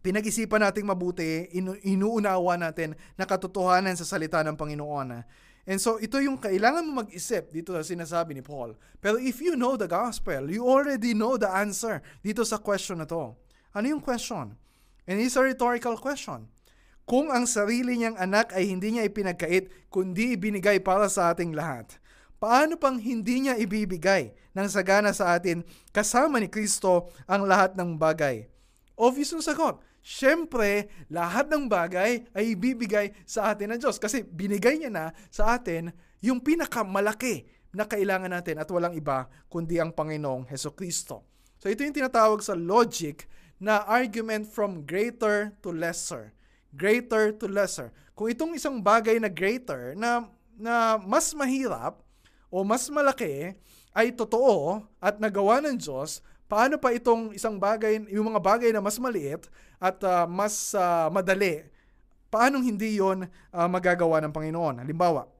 pinag-isipan 0.05 0.61
nating 0.61 0.85
mabuti, 0.85 1.48
inu- 1.57 1.81
inuunawa 1.81 2.61
natin 2.61 2.92
na 3.16 3.24
katotohanan 3.24 3.96
sa 3.96 4.05
salita 4.05 4.44
ng 4.44 4.57
Panginoon. 4.57 5.24
And 5.64 5.81
so 5.81 5.96
ito 5.96 6.20
yung 6.20 6.37
kailangan 6.37 6.85
mo 6.85 7.00
mag-isip 7.05 7.48
dito 7.48 7.72
sa 7.72 7.81
sinasabi 7.81 8.37
ni 8.37 8.44
Paul. 8.44 8.77
Pero 9.00 9.16
if 9.16 9.40
you 9.40 9.57
know 9.57 9.81
the 9.81 9.88
gospel, 9.88 10.53
you 10.53 10.61
already 10.61 11.16
know 11.16 11.40
the 11.40 11.48
answer 11.48 12.05
dito 12.20 12.44
sa 12.44 12.61
question 12.61 13.00
na 13.00 13.09
to. 13.09 13.33
Ano 13.72 13.87
yung 13.88 14.05
question? 14.05 14.53
And 15.09 15.16
it's 15.20 15.40
a 15.40 15.42
rhetorical 15.44 15.96
question. 15.96 16.53
Kung 17.04 17.28
ang 17.28 17.44
sarili 17.44 18.00
niyang 18.00 18.16
anak 18.16 18.56
ay 18.56 18.64
hindi 18.64 18.96
niya 18.96 19.04
ipinagkait, 19.04 19.92
kundi 19.92 20.40
ibinigay 20.40 20.80
para 20.80 21.04
sa 21.12 21.36
ating 21.36 21.52
lahat, 21.52 22.00
paano 22.40 22.80
pang 22.80 22.96
hindi 22.96 23.44
niya 23.44 23.60
ibibigay 23.60 24.32
ng 24.56 24.68
sagana 24.72 25.12
sa 25.12 25.36
atin 25.36 25.60
kasama 25.92 26.40
ni 26.40 26.48
Kristo 26.48 27.12
ang 27.28 27.44
lahat 27.44 27.76
ng 27.76 28.00
bagay? 28.00 28.48
Obvious 28.96 29.36
yung 29.36 29.44
sagot. 29.44 29.84
Siyempre, 30.00 30.88
lahat 31.12 31.52
ng 31.52 31.68
bagay 31.68 32.24
ay 32.32 32.56
ibibigay 32.56 33.12
sa 33.28 33.52
atin 33.52 33.76
ng 33.76 33.80
Diyos 33.84 34.00
kasi 34.00 34.24
binigay 34.24 34.80
niya 34.80 34.88
na 34.88 35.06
sa 35.28 35.60
atin 35.60 35.92
yung 36.24 36.40
pinakamalaki 36.40 37.44
na 37.76 37.84
kailangan 37.84 38.32
natin 38.32 38.64
at 38.64 38.68
walang 38.72 38.96
iba 38.96 39.28
kundi 39.52 39.76
ang 39.76 39.92
Panginoong 39.92 40.48
Heso 40.48 40.72
Kristo. 40.72 41.24
So 41.60 41.68
ito 41.68 41.84
yung 41.84 41.96
tinatawag 41.96 42.40
sa 42.40 42.56
logic 42.56 43.28
na 43.60 43.84
argument 43.84 44.48
from 44.48 44.88
greater 44.88 45.52
to 45.60 45.68
lesser 45.68 46.32
greater 46.74 47.30
to 47.34 47.46
lesser. 47.46 47.94
Kung 48.14 48.30
itong 48.30 48.52
isang 48.54 48.78
bagay 48.82 49.18
na 49.18 49.30
greater 49.30 49.94
na 49.98 50.26
na 50.54 50.98
mas 51.02 51.34
mahirap 51.34 51.98
o 52.50 52.62
mas 52.62 52.87
malaki 52.87 53.58
ay 53.94 54.10
totoo 54.14 54.82
at 55.02 55.18
nagawa 55.18 55.62
ng 55.62 55.78
Diyos, 55.78 56.22
paano 56.50 56.78
pa 56.78 56.94
itong 56.94 57.34
isang 57.34 57.58
bagay, 57.58 57.98
yung 58.10 58.34
mga 58.34 58.40
bagay 58.42 58.70
na 58.70 58.82
mas 58.82 58.98
maliit 58.98 59.46
at 59.78 59.98
uh, 60.02 60.26
mas 60.26 60.74
uh, 60.74 61.10
madali, 61.10 61.66
paano 62.30 62.58
hindi 62.58 62.98
yon 62.98 63.26
uh, 63.26 63.30
ah, 63.54 63.70
magagawa 63.70 64.18
ng 64.22 64.34
Panginoon? 64.34 64.82
Halimbawa, 64.82 65.30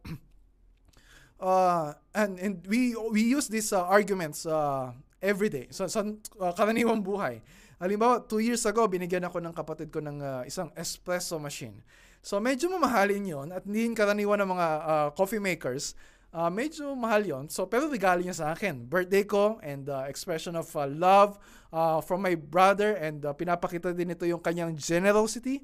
uh, 1.43 1.91
and, 2.19 2.39
and 2.39 2.55
we 2.71 2.95
we 3.11 3.27
use 3.27 3.51
these 3.51 3.75
uh, 3.75 3.83
arguments 3.83 4.47
uh, 4.47 4.95
every 5.19 5.51
day 5.51 5.67
sa, 5.75 5.91
sa 5.91 6.07
uh, 6.39 6.53
karaniwang 6.55 7.03
buhay. 7.03 7.43
Halimbawa, 7.85 8.25
two 8.25 8.41
years 8.41 8.65
ago, 8.65 8.89
binigyan 8.89 9.29
ako 9.29 9.45
ng 9.45 9.53
kapatid 9.53 9.93
ko 9.93 10.01
ng 10.01 10.17
uh, 10.17 10.41
isang 10.49 10.73
espresso 10.73 11.37
machine. 11.37 11.85
So, 12.25 12.41
medyo 12.41 12.73
mamahalin 12.73 13.21
yon 13.21 13.53
at 13.53 13.69
hindi 13.69 13.93
karaniwan 13.93 14.41
ng 14.41 14.57
mga 14.57 14.69
uh, 14.89 15.09
coffee 15.13 15.37
makers. 15.37 15.93
Uh, 16.33 16.49
medyo 16.49 16.97
mahal 16.97 17.21
yon 17.21 17.45
So, 17.53 17.69
pero 17.69 17.93
regalo 17.93 18.25
niya 18.25 18.41
sa 18.41 18.57
akin. 18.57 18.89
Birthday 18.89 19.29
ko 19.29 19.61
and 19.61 19.93
uh, 19.93 20.09
expression 20.09 20.57
of 20.57 20.65
uh, 20.73 20.89
love 20.89 21.37
uh, 21.77 22.01
from 22.01 22.25
my 22.25 22.33
brother 22.33 22.97
and 22.97 23.21
uh, 23.21 23.37
pinapakita 23.37 23.93
din 23.93 24.17
ito 24.17 24.25
yung 24.25 24.41
kanyang 24.41 24.73
generosity. 24.81 25.61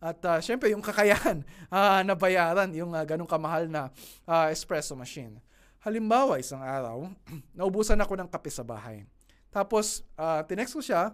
At 0.00 0.24
uh, 0.24 0.40
syempre, 0.40 0.72
yung 0.72 0.80
kakayahan 0.80 1.44
uh, 1.68 2.00
na 2.08 2.16
bayaran 2.16 2.72
yung 2.72 2.96
uh, 2.96 3.04
ganong 3.04 3.28
kamahal 3.28 3.68
na 3.68 3.92
uh, 4.24 4.48
espresso 4.48 4.96
machine. 4.96 5.36
Halimbawa, 5.84 6.40
isang 6.40 6.64
araw, 6.64 7.12
naubusan 7.60 8.00
ako 8.00 8.16
ng 8.24 8.28
kape 8.32 8.48
sa 8.48 8.64
bahay. 8.64 9.04
Tapos, 9.52 10.00
uh, 10.16 10.40
tinext 10.48 10.72
ko 10.72 10.80
siya, 10.80 11.12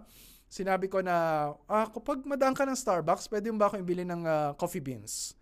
sinabi 0.49 0.87
ko 0.87 1.01
na, 1.01 1.49
ah, 1.67 1.87
kapag 1.89 2.23
madaan 2.23 2.55
ka 2.55 2.63
ng 2.63 2.77
Starbucks, 2.77 3.27
pwede 3.29 3.51
mo 3.51 3.59
ba 3.59 3.67
akong 3.67 3.83
ibili 3.83 4.07
ng 4.07 4.21
uh, 4.23 4.51
coffee 4.55 4.83
beans? 4.83 5.35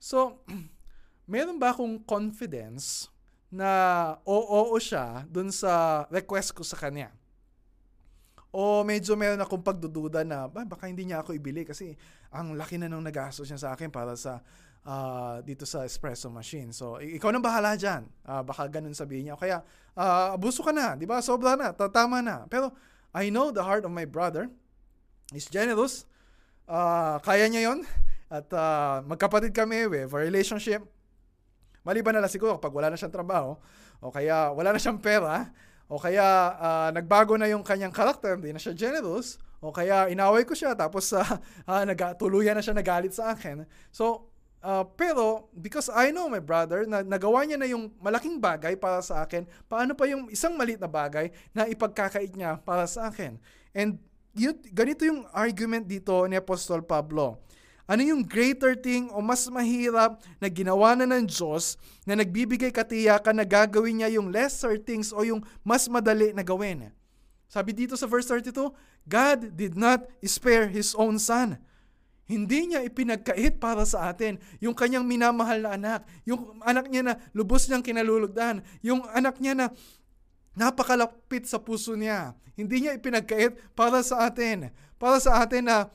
So, 0.00 0.40
meron 1.32 1.60
ba 1.60 1.74
akong 1.74 2.02
confidence 2.06 3.12
na 3.50 4.14
oo 4.24 4.78
siya 4.78 5.26
dun 5.26 5.50
sa 5.50 6.06
request 6.08 6.54
ko 6.54 6.62
sa 6.62 6.78
kanya? 6.78 7.12
O 8.50 8.82
medyo 8.82 9.14
meron 9.14 9.38
akong 9.38 9.62
pagdududa 9.62 10.26
na, 10.26 10.50
ba, 10.50 10.66
baka 10.66 10.90
hindi 10.90 11.06
niya 11.06 11.22
ako 11.22 11.38
ibili 11.38 11.62
kasi 11.62 11.94
ang 12.34 12.58
laki 12.58 12.82
na 12.82 12.90
nung 12.90 13.06
nagastos 13.06 13.46
niya 13.46 13.62
sa 13.62 13.70
akin 13.78 13.94
para 13.94 14.18
sa 14.18 14.42
uh, 14.86 15.38
dito 15.44 15.62
sa 15.68 15.84
espresso 15.84 16.26
machine. 16.32 16.74
So, 16.74 16.98
ikaw 16.98 17.30
nang 17.30 17.44
bahala 17.44 17.76
dyan. 17.76 18.06
Uh, 18.24 18.42
baka 18.42 18.66
ganun 18.66 18.96
sabihin 18.96 19.30
niya. 19.30 19.36
Kaya, 19.36 19.62
uh, 19.94 20.34
abuso 20.34 20.64
ka 20.64 20.72
na. 20.74 20.96
Di 20.96 21.04
ba? 21.04 21.20
Sobra 21.22 21.54
na. 21.54 21.70
Tama 21.74 22.18
na. 22.24 22.46
Pero, 22.50 22.72
I 23.10 23.30
know 23.30 23.50
the 23.50 23.66
heart 23.66 23.82
of 23.82 23.90
my 23.90 24.06
brother. 24.06 24.50
He's 25.34 25.50
generous. 25.50 26.06
Uh, 26.70 27.18
kaya 27.22 27.50
niya 27.50 27.70
yon 27.70 27.82
At 28.30 28.46
uh, 28.54 29.02
magkapatid 29.02 29.50
kami, 29.50 29.90
we 29.90 30.06
have 30.06 30.14
a 30.14 30.22
relationship. 30.22 30.86
Maliban 31.82 32.14
na 32.14 32.22
lang 32.22 32.30
siguro 32.30 32.54
kapag 32.62 32.70
wala 32.70 32.94
na 32.94 32.96
siyang 32.98 33.10
trabaho, 33.10 33.58
o 33.98 34.14
kaya 34.14 34.54
wala 34.54 34.70
na 34.70 34.78
siyang 34.78 35.02
pera, 35.02 35.50
o 35.90 35.98
kaya 35.98 36.54
uh, 36.54 36.88
nagbago 36.94 37.34
na 37.34 37.50
yung 37.50 37.66
kanyang 37.66 37.90
karakter, 37.90 38.38
hindi 38.38 38.54
na 38.54 38.62
siya 38.62 38.76
generous, 38.76 39.42
o 39.58 39.74
kaya 39.74 40.06
inaway 40.06 40.46
ko 40.46 40.54
siya, 40.54 40.78
tapos 40.78 41.10
uh, 41.10 41.26
uh, 41.66 41.82
nag- 41.90 42.14
tuluyan 42.22 42.54
na 42.54 42.62
siya 42.62 42.78
nagalit 42.78 43.10
sa 43.10 43.34
akin. 43.34 43.66
So, 43.90 44.29
Uh, 44.60 44.84
pero, 44.92 45.48
because 45.56 45.88
I 45.88 46.12
know 46.12 46.28
my 46.28 46.40
brother, 46.40 46.84
na 46.84 47.00
nagawa 47.00 47.48
niya 47.48 47.56
na 47.56 47.64
yung 47.64 47.88
malaking 47.96 48.36
bagay 48.36 48.76
para 48.76 49.00
sa 49.00 49.24
akin, 49.24 49.48
paano 49.64 49.96
pa 49.96 50.04
yung 50.04 50.28
isang 50.28 50.52
maliit 50.52 50.76
na 50.76 50.88
bagay 50.88 51.32
na 51.56 51.64
ipagkakait 51.64 52.36
niya 52.36 52.60
para 52.60 52.84
sa 52.84 53.08
akin? 53.08 53.40
And 53.72 53.96
yun, 54.36 54.60
ganito 54.76 55.08
yung 55.08 55.24
argument 55.32 55.88
dito 55.88 56.12
ni 56.28 56.36
Apostol 56.36 56.84
Pablo. 56.84 57.40
Ano 57.90 58.04
yung 58.04 58.22
greater 58.22 58.78
thing 58.78 59.10
o 59.10 59.18
mas 59.18 59.48
mahirap 59.50 60.22
na 60.38 60.46
ginawa 60.46 60.94
na 60.94 61.08
ng 61.08 61.26
Diyos 61.26 61.74
na 62.06 62.14
nagbibigay 62.14 62.70
katiyakan 62.70 63.42
na 63.42 63.48
gagawin 63.48 63.98
niya 63.98 64.14
yung 64.14 64.30
lesser 64.30 64.78
things 64.78 65.10
o 65.10 65.26
yung 65.26 65.42
mas 65.66 65.90
madali 65.90 66.30
na 66.30 66.44
gawin? 66.46 66.92
Sabi 67.50 67.74
dito 67.74 67.98
sa 67.98 68.06
verse 68.06 68.30
32, 68.30 68.70
God 69.10 69.58
did 69.58 69.74
not 69.74 70.06
spare 70.22 70.70
His 70.70 70.94
own 70.94 71.18
Son 71.18 71.58
hindi 72.30 72.70
niya 72.70 72.86
ipinagkait 72.86 73.58
para 73.58 73.82
sa 73.82 74.14
atin 74.14 74.38
yung 74.62 74.70
kanyang 74.78 75.02
minamahal 75.02 75.58
na 75.58 75.70
anak, 75.74 76.00
yung 76.22 76.62
anak 76.62 76.86
niya 76.86 77.02
na 77.02 77.14
lubos 77.34 77.66
niyang 77.66 77.82
kinalulugdan, 77.82 78.62
yung 78.86 79.02
anak 79.10 79.42
niya 79.42 79.58
na 79.58 79.66
napakalapit 80.54 81.50
sa 81.50 81.58
puso 81.58 81.98
niya. 81.98 82.38
Hindi 82.54 82.86
niya 82.86 82.94
ipinagkait 82.94 83.74
para 83.74 83.98
sa 84.06 84.30
atin. 84.30 84.70
Para 84.94 85.18
sa 85.18 85.42
atin 85.42 85.66
na 85.66 85.90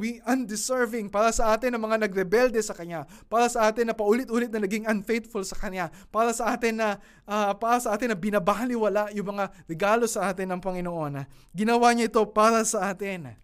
we 0.00 0.24
undeserving 0.24 1.12
para 1.12 1.28
sa 1.28 1.52
atin 1.52 1.76
na 1.76 1.80
mga 1.80 2.08
nagrebelde 2.08 2.56
sa 2.64 2.72
Kanya, 2.72 3.04
para 3.28 3.44
sa 3.52 3.68
atin 3.68 3.92
na 3.92 3.94
paulit-ulit 3.96 4.48
na 4.48 4.64
naging 4.64 4.88
unfaithful 4.88 5.44
sa 5.44 5.60
Kanya, 5.60 5.92
para 6.08 6.32
sa 6.32 6.56
atin 6.56 6.80
na 6.80 6.88
uh, 7.28 7.52
para 7.52 7.76
sa 7.76 7.92
atin 7.92 8.12
na 8.12 8.16
binabaliwala 8.16 9.12
yung 9.12 9.36
mga 9.36 9.52
regalo 9.68 10.08
sa 10.08 10.32
atin 10.32 10.56
ng 10.56 10.60
Panginoon. 10.64 11.28
Ginawa 11.52 11.92
niya 11.92 12.08
ito 12.08 12.24
para 12.32 12.64
sa 12.64 12.88
atin. 12.88 13.36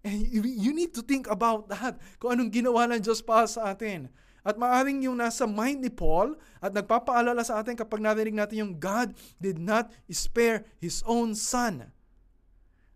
And 0.00 0.24
you 0.32 0.72
need 0.72 0.96
to 0.96 1.04
think 1.04 1.28
about 1.28 1.68
that, 1.68 2.00
kung 2.16 2.32
anong 2.32 2.48
ginawa 2.48 2.88
ng 2.88 3.04
Diyos 3.04 3.20
para 3.20 3.44
sa 3.44 3.76
atin. 3.76 4.08
At 4.40 4.56
maaring 4.56 5.04
yung 5.04 5.20
nasa 5.20 5.44
mind 5.44 5.84
ni 5.84 5.92
Paul 5.92 6.32
at 6.64 6.72
nagpapaalala 6.72 7.44
sa 7.44 7.60
atin 7.60 7.76
kapag 7.76 8.00
narinig 8.00 8.40
natin 8.40 8.64
yung 8.64 8.74
God 8.80 9.12
did 9.36 9.60
not 9.60 9.92
spare 10.08 10.64
His 10.80 11.04
own 11.04 11.36
son 11.36 11.92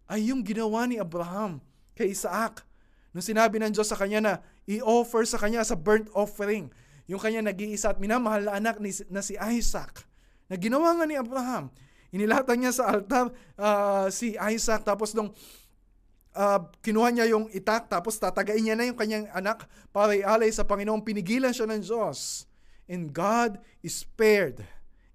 ay 0.08 0.32
yung 0.32 0.44
ginawa 0.44 0.84
ni 0.88 0.96
Abraham 1.00 1.60
kay 1.92 2.12
Isaac. 2.12 2.64
Nung 3.12 3.24
sinabi 3.24 3.60
ng 3.60 3.72
Diyos 3.72 3.88
sa 3.88 3.96
kanya 4.00 4.20
na 4.20 4.32
i-offer 4.64 5.28
sa 5.28 5.36
kanya 5.36 5.62
sa 5.62 5.76
burnt 5.76 6.08
offering, 6.16 6.72
yung 7.04 7.20
kanya 7.20 7.52
nag-iisa 7.52 7.92
at 7.92 8.00
minamahal 8.00 8.48
na 8.48 8.56
anak 8.56 8.80
ni, 8.80 8.90
na 9.12 9.20
si 9.20 9.36
Isaac, 9.36 10.08
na 10.48 10.56
ginawa 10.56 10.96
nga 10.96 11.04
ni 11.04 11.16
Abraham. 11.16 11.68
Inilatan 12.14 12.56
niya 12.62 12.72
sa 12.72 12.84
altar 12.94 13.34
uh, 13.58 14.06
si 14.08 14.38
Isaac 14.38 14.86
tapos 14.86 15.12
nung 15.18 15.34
uh, 16.34 16.60
kinuha 16.82 17.08
niya 17.14 17.26
yung 17.30 17.48
itak 17.54 17.88
tapos 17.88 18.18
tatagain 18.18 18.60
niya 18.60 18.76
na 18.76 18.90
yung 18.90 18.98
kanyang 18.98 19.30
anak 19.32 19.64
para 19.94 20.12
ialay 20.12 20.50
sa 20.50 20.66
Panginoon. 20.66 21.06
Pinigilan 21.06 21.54
siya 21.54 21.70
ng 21.70 21.80
Diyos. 21.80 22.44
And 22.84 23.14
God 23.14 23.62
spared 23.86 24.60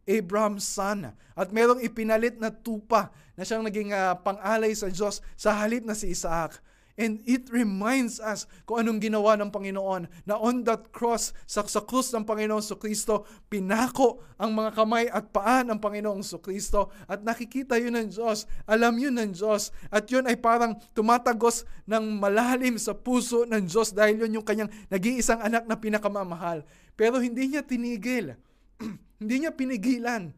Abraham's 0.10 0.66
son. 0.66 1.14
At 1.38 1.54
merong 1.54 1.86
ipinalit 1.86 2.42
na 2.42 2.50
tupa 2.50 3.14
na 3.38 3.46
siyang 3.46 3.62
naging 3.62 3.94
uh, 3.94 4.18
pang-alay 4.20 4.74
sa 4.74 4.90
Diyos 4.90 5.22
sa 5.38 5.54
halip 5.54 5.86
na 5.86 5.94
si 5.94 6.10
Isaac. 6.10 6.58
And 7.00 7.24
it 7.24 7.48
reminds 7.48 8.20
us 8.20 8.44
kung 8.68 8.84
anong 8.84 9.00
ginawa 9.00 9.40
ng 9.40 9.56
Panginoon 9.56 10.28
na 10.28 10.36
on 10.36 10.68
that 10.68 10.92
cross, 10.92 11.32
sa, 11.48 11.64
sa 11.64 11.80
krus 11.80 12.12
ng 12.12 12.28
Panginoon 12.28 12.60
sa 12.60 12.76
Kristo, 12.76 13.24
pinako 13.48 14.20
ang 14.36 14.52
mga 14.52 14.76
kamay 14.76 15.08
at 15.08 15.32
paa 15.32 15.64
ng 15.64 15.80
Panginoong 15.80 16.20
sa 16.20 16.44
Kristo 16.44 16.92
at 17.08 17.24
nakikita 17.24 17.80
yun 17.80 17.96
ng 17.96 18.12
Diyos, 18.12 18.44
alam 18.68 19.00
yun 19.00 19.16
ng 19.16 19.32
Diyos 19.32 19.72
at 19.88 20.12
yun 20.12 20.28
ay 20.28 20.36
parang 20.36 20.76
tumatagos 20.92 21.64
ng 21.88 22.20
malalim 22.20 22.76
sa 22.76 22.92
puso 22.92 23.48
ng 23.48 23.64
Diyos 23.64 23.96
dahil 23.96 24.28
yun 24.28 24.44
yung 24.44 24.46
kanyang 24.46 24.68
nag-iisang 24.92 25.40
anak 25.40 25.64
na 25.72 25.80
pinakamamahal. 25.80 26.68
Pero 27.00 27.24
hindi 27.24 27.56
niya 27.56 27.64
tinigil. 27.64 28.36
hindi 29.24 29.36
niya 29.48 29.56
pinigilan 29.56 30.36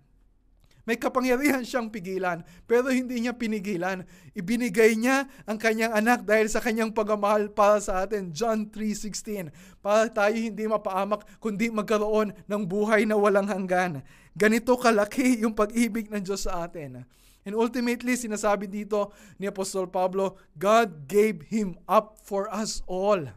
may 0.86 0.98
kapangyarihan 0.98 1.62
siyang 1.62 1.94
pigilan, 1.94 2.42
pero 2.66 2.90
hindi 2.90 3.22
niya 3.22 3.38
pinigilan. 3.38 4.02
Ibinigay 4.34 4.98
niya 4.98 5.30
ang 5.46 5.62
kanyang 5.62 5.94
anak 5.94 6.26
dahil 6.26 6.50
sa 6.50 6.58
kanyang 6.58 6.90
pagmamahal 6.90 7.54
para 7.54 7.78
sa 7.78 8.02
atin. 8.02 8.34
John 8.34 8.74
3.16 8.74 9.54
Para 9.82 10.10
tayo 10.10 10.34
hindi 10.34 10.66
mapaamak, 10.66 11.38
kundi 11.38 11.70
magkaroon 11.70 12.34
ng 12.50 12.64
buhay 12.66 13.06
na 13.06 13.14
walang 13.14 13.46
hanggan. 13.46 14.02
Ganito 14.34 14.74
kalaki 14.80 15.44
yung 15.46 15.54
pag-ibig 15.54 16.10
ng 16.10 16.24
Diyos 16.26 16.50
sa 16.50 16.66
atin. 16.66 17.06
And 17.42 17.54
ultimately, 17.58 18.14
sinasabi 18.14 18.70
dito 18.70 19.14
ni 19.42 19.50
Apostol 19.50 19.90
Pablo, 19.90 20.38
God 20.58 21.10
gave 21.10 21.50
Him 21.50 21.78
up 21.90 22.22
for 22.22 22.46
us 22.54 22.86
all. 22.86 23.34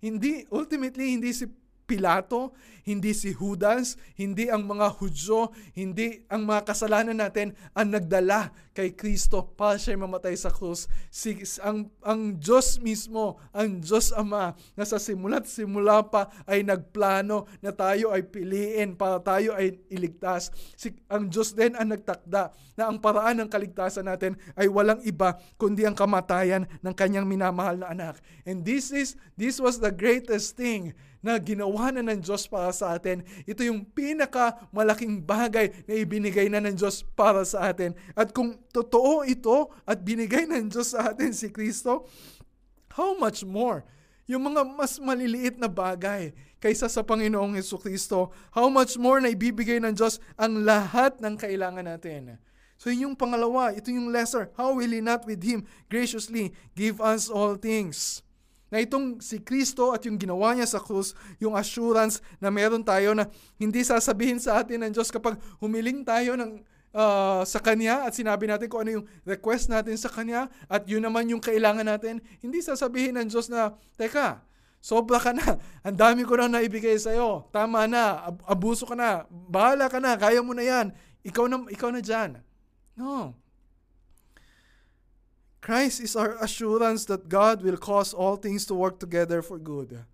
Hindi, 0.00 0.44
ultimately, 0.52 1.16
hindi 1.16 1.32
si 1.32 1.48
Pilato, 1.86 2.50
hindi 2.82 3.14
si 3.14 3.30
Judas, 3.34 3.98
hindi 4.18 4.46
ang 4.46 4.66
mga 4.66 4.98
Hudyo, 4.98 5.54
hindi 5.74 6.26
ang 6.26 6.46
mga 6.46 6.66
kasalanan 6.70 7.18
natin 7.18 7.54
ang 7.74 7.94
nagdala 7.94 8.54
kay 8.76 8.92
Kristo 8.92 9.42
para 9.56 9.80
siya 9.80 9.96
mamatay 9.96 10.36
sa 10.36 10.52
krus. 10.52 10.84
Si, 11.08 11.32
ang, 11.64 11.88
ang 12.04 12.36
Diyos 12.36 12.76
mismo, 12.78 13.40
ang 13.50 13.80
Diyos 13.80 14.12
Ama, 14.12 14.52
na 14.76 14.84
sa 14.84 15.00
simula't 15.00 15.48
simula 15.48 16.04
pa 16.04 16.28
ay 16.44 16.60
nagplano 16.60 17.48
na 17.64 17.72
tayo 17.72 18.12
ay 18.12 18.28
piliin 18.28 18.94
para 18.94 19.18
tayo 19.24 19.56
ay 19.56 19.80
iligtas. 19.88 20.52
Si, 20.76 20.92
ang 21.08 21.32
Diyos 21.32 21.56
din 21.56 21.72
ang 21.72 21.88
nagtakda 21.88 22.52
na 22.76 22.84
ang 22.84 23.00
paraan 23.00 23.40
ng 23.40 23.48
kaligtasan 23.48 24.04
natin 24.06 24.36
ay 24.54 24.68
walang 24.68 25.00
iba 25.08 25.40
kundi 25.56 25.88
ang 25.88 25.96
kamatayan 25.96 26.68
ng 26.84 26.94
kanyang 26.94 27.24
minamahal 27.24 27.80
na 27.80 27.88
anak. 27.90 28.20
And 28.44 28.60
this 28.62 28.92
is 28.92 29.16
this 29.40 29.56
was 29.56 29.80
the 29.80 29.90
greatest 29.90 30.54
thing 30.60 30.92
na 31.26 31.42
ginawa 31.42 31.90
na 31.90 32.06
ng 32.06 32.22
Diyos 32.22 32.46
para 32.46 32.70
sa 32.70 32.94
atin. 32.94 33.26
Ito 33.42 33.66
yung 33.66 33.82
pinaka 33.82 34.70
malaking 34.70 35.26
bagay 35.26 35.74
na 35.90 35.98
ibinigay 35.98 36.46
na 36.46 36.62
ng 36.62 36.78
Diyos 36.78 37.02
para 37.18 37.42
sa 37.42 37.66
atin. 37.74 37.98
At 38.14 38.30
kung 38.30 38.54
totoo 38.70 39.26
ito 39.26 39.74
at 39.82 40.06
binigay 40.06 40.46
ng 40.46 40.70
Diyos 40.70 40.94
sa 40.94 41.10
atin 41.10 41.34
si 41.34 41.50
Kristo, 41.50 42.06
how 42.94 43.18
much 43.18 43.42
more? 43.42 43.82
Yung 44.30 44.46
mga 44.46 44.62
mas 44.62 45.02
maliliit 45.02 45.58
na 45.58 45.66
bagay 45.66 46.30
kaysa 46.62 46.86
sa 46.86 47.02
Panginoong 47.02 47.58
Yesu 47.58 47.78
Kristo, 47.78 48.30
how 48.54 48.70
much 48.70 48.94
more 48.94 49.18
na 49.18 49.34
ibibigay 49.34 49.82
ng 49.82 49.94
Diyos 49.94 50.22
ang 50.38 50.62
lahat 50.62 51.18
ng 51.18 51.34
kailangan 51.34 51.86
natin. 51.86 52.38
So 52.76 52.92
yun 52.92 53.12
yung 53.12 53.16
pangalawa, 53.16 53.72
ito 53.72 53.88
yung 53.88 54.12
lesser. 54.12 54.52
How 54.58 54.74
will 54.76 54.92
He 54.92 55.00
not 55.00 55.24
with 55.24 55.40
Him 55.40 55.64
graciously 55.88 56.52
give 56.76 57.00
us 57.00 57.30
all 57.30 57.56
things? 57.56 58.25
Na 58.66 58.82
itong 58.82 59.22
si 59.22 59.38
Kristo 59.38 59.94
at 59.94 60.02
yung 60.06 60.18
ginawa 60.18 60.54
niya 60.54 60.66
sa 60.66 60.82
krus, 60.82 61.14
yung 61.38 61.54
assurance 61.54 62.18
na 62.42 62.50
meron 62.50 62.82
tayo 62.82 63.14
na 63.14 63.30
hindi 63.56 63.86
sasabihin 63.86 64.42
sa 64.42 64.58
atin 64.58 64.82
ng 64.86 64.92
Diyos 64.94 65.10
kapag 65.14 65.38
humiling 65.62 66.02
tayo 66.02 66.34
ng 66.34 66.62
uh, 66.96 67.42
sa 67.44 67.60
Kanya 67.60 68.08
at 68.08 68.16
sinabi 68.16 68.48
natin 68.48 68.66
kung 68.72 68.82
ano 68.82 69.00
yung 69.00 69.06
request 69.28 69.68
natin 69.68 69.94
sa 70.00 70.08
Kanya 70.08 70.48
at 70.66 70.88
yun 70.88 71.04
naman 71.04 71.28
yung 71.28 71.42
kailangan 71.42 71.84
natin, 71.84 72.24
hindi 72.40 72.64
sasabihin 72.64 73.20
ng 73.20 73.28
Diyos 73.28 73.52
na, 73.52 73.76
Teka, 74.00 74.40
sobra 74.80 75.20
ka 75.20 75.36
na, 75.36 75.60
ang 75.86 75.96
dami 75.96 76.24
ko 76.24 76.34
na 76.40 76.48
naibigay 76.48 76.96
sa'yo, 76.96 77.46
tama 77.52 77.84
na, 77.84 78.32
ab- 78.32 78.42
abuso 78.48 78.88
ka 78.88 78.96
na, 78.96 79.28
bahala 79.30 79.92
ka 79.92 80.00
na, 80.00 80.16
kaya 80.16 80.40
mo 80.40 80.56
na 80.56 80.64
yan, 80.64 80.90
ikaw 81.22 81.44
na, 81.46 81.62
ikaw 81.68 81.92
na 81.92 82.00
dyan. 82.00 82.40
No. 82.96 83.36
Christ 85.60 85.98
is 86.00 86.14
our 86.14 86.36
assurance 86.38 87.04
that 87.06 87.28
God 87.28 87.62
will 87.62 87.76
cause 87.76 88.14
all 88.14 88.36
things 88.36 88.66
to 88.66 88.74
work 88.74 89.00
together 89.00 89.42
for 89.42 89.58
good. 89.58 90.04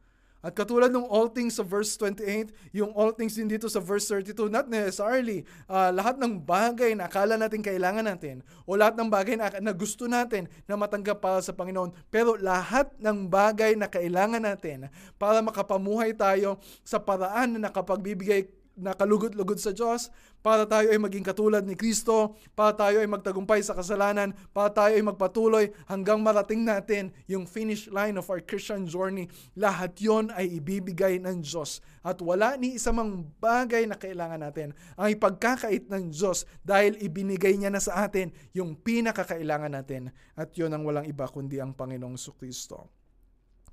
At 0.43 0.59
katulad 0.59 0.91
ng 0.91 1.07
all 1.07 1.31
things 1.31 1.55
sa 1.55 1.63
verse 1.63 1.95
28, 1.95 2.51
yung 2.75 2.91
all 2.99 3.15
things 3.15 3.39
din 3.39 3.47
dito 3.47 3.71
sa 3.71 3.79
verse 3.79 4.11
32, 4.11 4.51
not 4.51 4.67
necessarily 4.67 5.47
uh, 5.71 5.95
lahat 5.95 6.19
ng 6.19 6.43
bagay 6.43 6.99
na 6.99 7.07
akala 7.07 7.39
natin 7.39 7.63
kailangan 7.63 8.03
natin 8.03 8.43
o 8.67 8.75
lahat 8.75 8.99
ng 8.99 9.07
bagay 9.07 9.39
na, 9.39 9.55
na 9.63 9.71
gusto 9.71 10.11
natin 10.11 10.51
na 10.67 10.75
matanggap 10.75 11.23
para 11.23 11.39
sa 11.47 11.55
Panginoon, 11.55 11.95
pero 12.11 12.35
lahat 12.35 12.91
ng 12.99 13.31
bagay 13.31 13.79
na 13.79 13.87
kailangan 13.87 14.43
natin 14.43 14.91
para 15.15 15.39
makapamuhay 15.39 16.11
tayo 16.11 16.59
sa 16.83 16.99
paraan 16.99 17.55
na 17.55 17.71
nakapagbibigay 17.71 18.51
nakalugod-lugod 18.77 19.61
sa 19.61 19.71
Diyos, 19.73 20.09
para 20.43 20.67
tayo 20.67 20.91
ay 20.91 20.99
maging 20.99 21.23
katulad 21.23 21.63
ni 21.63 21.79
Kristo, 21.79 22.35
para 22.59 22.75
tayo 22.75 22.99
ay 22.99 23.07
magtagumpay 23.07 23.63
sa 23.63 23.79
kasalanan, 23.79 24.35
para 24.51 24.75
tayo 24.75 24.99
ay 24.99 25.05
magpatuloy 25.07 25.71
hanggang 25.87 26.19
marating 26.19 26.67
natin 26.67 27.15
yung 27.31 27.47
finish 27.47 27.87
line 27.89 28.19
of 28.19 28.27
our 28.27 28.43
Christian 28.43 28.83
journey. 28.85 29.31
Lahat 29.55 29.95
yon 30.03 30.35
ay 30.35 30.59
ibibigay 30.59 31.23
ng 31.23 31.47
Diyos. 31.47 31.79
At 32.03 32.19
wala 32.19 32.59
ni 32.59 32.75
isa 32.75 32.91
mang 32.91 33.31
bagay 33.39 33.87
na 33.87 33.95
kailangan 33.95 34.43
natin 34.43 34.75
ang 34.99 35.09
ipagkakait 35.15 35.87
ng 35.87 36.11
Diyos 36.11 36.43
dahil 36.67 36.99
ibinigay 36.99 37.55
niya 37.55 37.71
na 37.71 37.79
sa 37.79 38.03
atin 38.03 38.35
yung 38.51 38.75
pinakakailangan 38.75 39.79
natin. 39.79 40.11
At 40.35 40.59
yon 40.59 40.75
ang 40.75 40.83
walang 40.83 41.07
iba 41.07 41.31
kundi 41.31 41.63
ang 41.63 41.71
Panginoong 41.71 42.19
Kristo. 42.35 42.91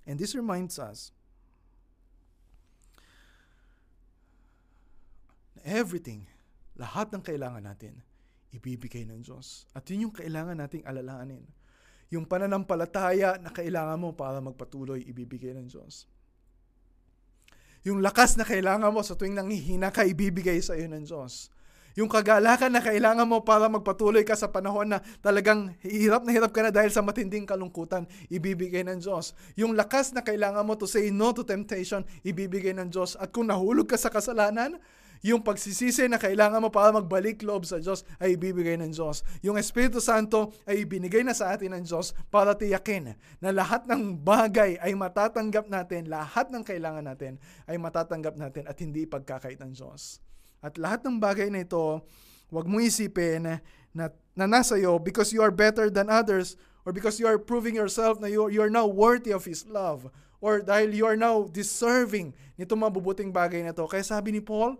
And 0.05 0.21
this 0.21 0.37
reminds 0.37 0.77
us 0.77 1.13
everything, 5.65 6.27
lahat 6.79 7.11
ng 7.11 7.23
kailangan 7.23 7.63
natin, 7.63 7.99
ibibigay 8.55 9.05
ng 9.05 9.21
Diyos. 9.21 9.67
At 9.75 9.85
yun 9.91 10.09
yung 10.09 10.15
kailangan 10.15 10.57
nating 10.57 10.87
alalahanin. 10.87 11.45
Yung 12.09 12.25
pananampalataya 12.25 13.37
na 13.37 13.53
kailangan 13.53 13.99
mo 14.01 14.17
para 14.17 14.41
magpatuloy, 14.41 15.05
ibibigay 15.05 15.53
ng 15.53 15.69
Diyos. 15.69 16.09
Yung 17.85 18.03
lakas 18.03 18.35
na 18.35 18.43
kailangan 18.43 18.91
mo 18.91 18.99
sa 19.05 19.15
tuwing 19.15 19.37
nanghihina 19.37 19.93
ka, 19.93 20.03
ibibigay 20.03 20.59
sa 20.59 20.75
iyo 20.75 20.89
ng 20.89 21.05
Diyos. 21.05 21.53
Yung 21.97 22.07
kagalakan 22.07 22.71
na 22.71 22.81
kailangan 22.85 23.25
mo 23.25 23.41
para 23.41 23.65
magpatuloy 23.67 24.21
ka 24.23 24.37
sa 24.37 24.47
panahon 24.47 24.93
na 24.93 25.03
talagang 25.19 25.73
hirap 25.83 26.23
na 26.23 26.31
hirap 26.31 26.53
ka 26.53 26.63
na 26.63 26.71
dahil 26.71 26.93
sa 26.93 27.03
matinding 27.03 27.43
kalungkutan, 27.49 28.05
ibibigay 28.29 28.85
ng 28.85 29.03
Diyos. 29.03 29.33
Yung 29.57 29.73
lakas 29.73 30.13
na 30.13 30.21
kailangan 30.21 30.63
mo 30.63 30.77
to 30.77 30.85
say 30.85 31.09
no 31.09 31.35
to 31.35 31.41
temptation, 31.43 32.05
ibibigay 32.21 32.71
ng 32.77 32.93
Diyos. 32.93 33.17
At 33.17 33.33
kung 33.33 33.49
nahulog 33.49 33.89
ka 33.89 33.97
sa 33.97 34.13
kasalanan, 34.13 34.77
yung 35.19 35.43
pagsisisi 35.43 36.07
na 36.07 36.15
kailangan 36.15 36.63
mo 36.63 36.71
para 36.71 36.95
magbalik 36.95 37.43
loob 37.43 37.67
sa 37.67 37.79
Diyos 37.79 38.07
ay 38.19 38.39
ibibigay 38.39 38.79
ng 38.79 38.91
Diyos. 38.91 39.23
Yung 39.43 39.59
Espiritu 39.59 39.99
Santo 39.99 40.55
ay 40.63 40.87
ibinigay 40.87 41.23
na 41.27 41.35
sa 41.35 41.51
atin 41.51 41.75
ng 41.75 41.83
Diyos 41.83 42.15
para 42.31 42.55
tiyakin 42.55 43.15
na 43.43 43.49
lahat 43.51 43.83
ng 43.87 44.15
bagay 44.23 44.79
ay 44.79 44.95
matatanggap 44.95 45.67
natin, 45.67 46.07
lahat 46.07 46.47
ng 46.51 46.63
kailangan 46.63 47.03
natin 47.03 47.35
ay 47.67 47.75
matatanggap 47.75 48.39
natin 48.39 48.63
at 48.67 48.77
hindi 48.79 49.03
ipagkakait 49.03 49.59
ng 49.59 49.75
Diyos. 49.75 50.23
At 50.63 50.79
lahat 50.79 51.03
ng 51.07 51.19
bagay 51.19 51.51
na 51.51 51.63
ito, 51.63 52.03
huwag 52.51 52.67
mo 52.67 52.79
isipin 52.79 53.59
na, 53.91 54.05
na 54.35 54.45
nasa 54.47 54.79
iyo 54.79 54.99
because 54.99 55.35
you 55.35 55.43
are 55.43 55.51
better 55.51 55.91
than 55.91 56.07
others 56.07 56.55
or 56.87 56.95
because 56.95 57.19
you 57.19 57.27
are 57.27 57.37
proving 57.37 57.75
yourself 57.75 58.19
na 58.23 58.27
you, 58.31 58.47
you 58.47 58.63
are 58.63 58.71
now 58.71 58.87
worthy 58.87 59.35
of 59.35 59.43
His 59.43 59.67
love, 59.67 60.07
or 60.39 60.63
dahil 60.63 60.95
you 60.95 61.05
are 61.05 61.19
now 61.19 61.43
deserving 61.51 62.31
nito 62.55 62.73
mabubuting 62.75 63.29
bagay 63.29 63.61
na 63.61 63.75
to. 63.75 63.85
Kaya 63.85 64.03
sabi 64.03 64.31
ni 64.31 64.41
Paul, 64.41 64.79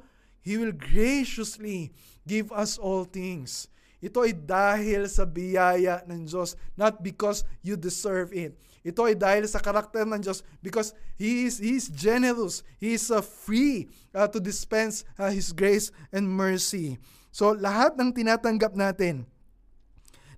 He 0.50 0.58
will 0.58 0.74
graciously 0.74 1.93
give 2.26 2.50
us 2.50 2.82
all 2.82 3.06
things. 3.06 3.70
Ito 4.02 4.26
ay 4.26 4.34
dahil 4.34 5.06
sa 5.06 5.30
biyaya 5.30 6.02
ng 6.10 6.26
Diyos, 6.26 6.58
not 6.74 7.06
because 7.06 7.45
you 7.62 7.78
deserve 7.78 8.34
it. 8.34 8.58
Ito 8.82 9.06
ay 9.06 9.14
dahil 9.14 9.45
sa 9.45 9.62
karakter 9.62 10.10
ng 10.10 10.26
Diyos 10.26 10.41
because 10.66 10.97
He 11.22 11.45
is, 11.45 11.62
He 11.62 11.78
is 11.78 11.93
generous. 11.93 12.66
He 12.82 12.97
is 12.97 13.14
uh, 13.14 13.22
free 13.22 13.93
uh, 14.10 14.26
to 14.26 14.41
dispense 14.41 15.06
uh, 15.22 15.30
His 15.30 15.54
grace 15.54 15.93
and 16.10 16.26
mercy. 16.26 16.97
So 17.30 17.54
lahat 17.54 17.93
ng 18.02 18.10
tinatanggap 18.10 18.74
natin 18.74 19.30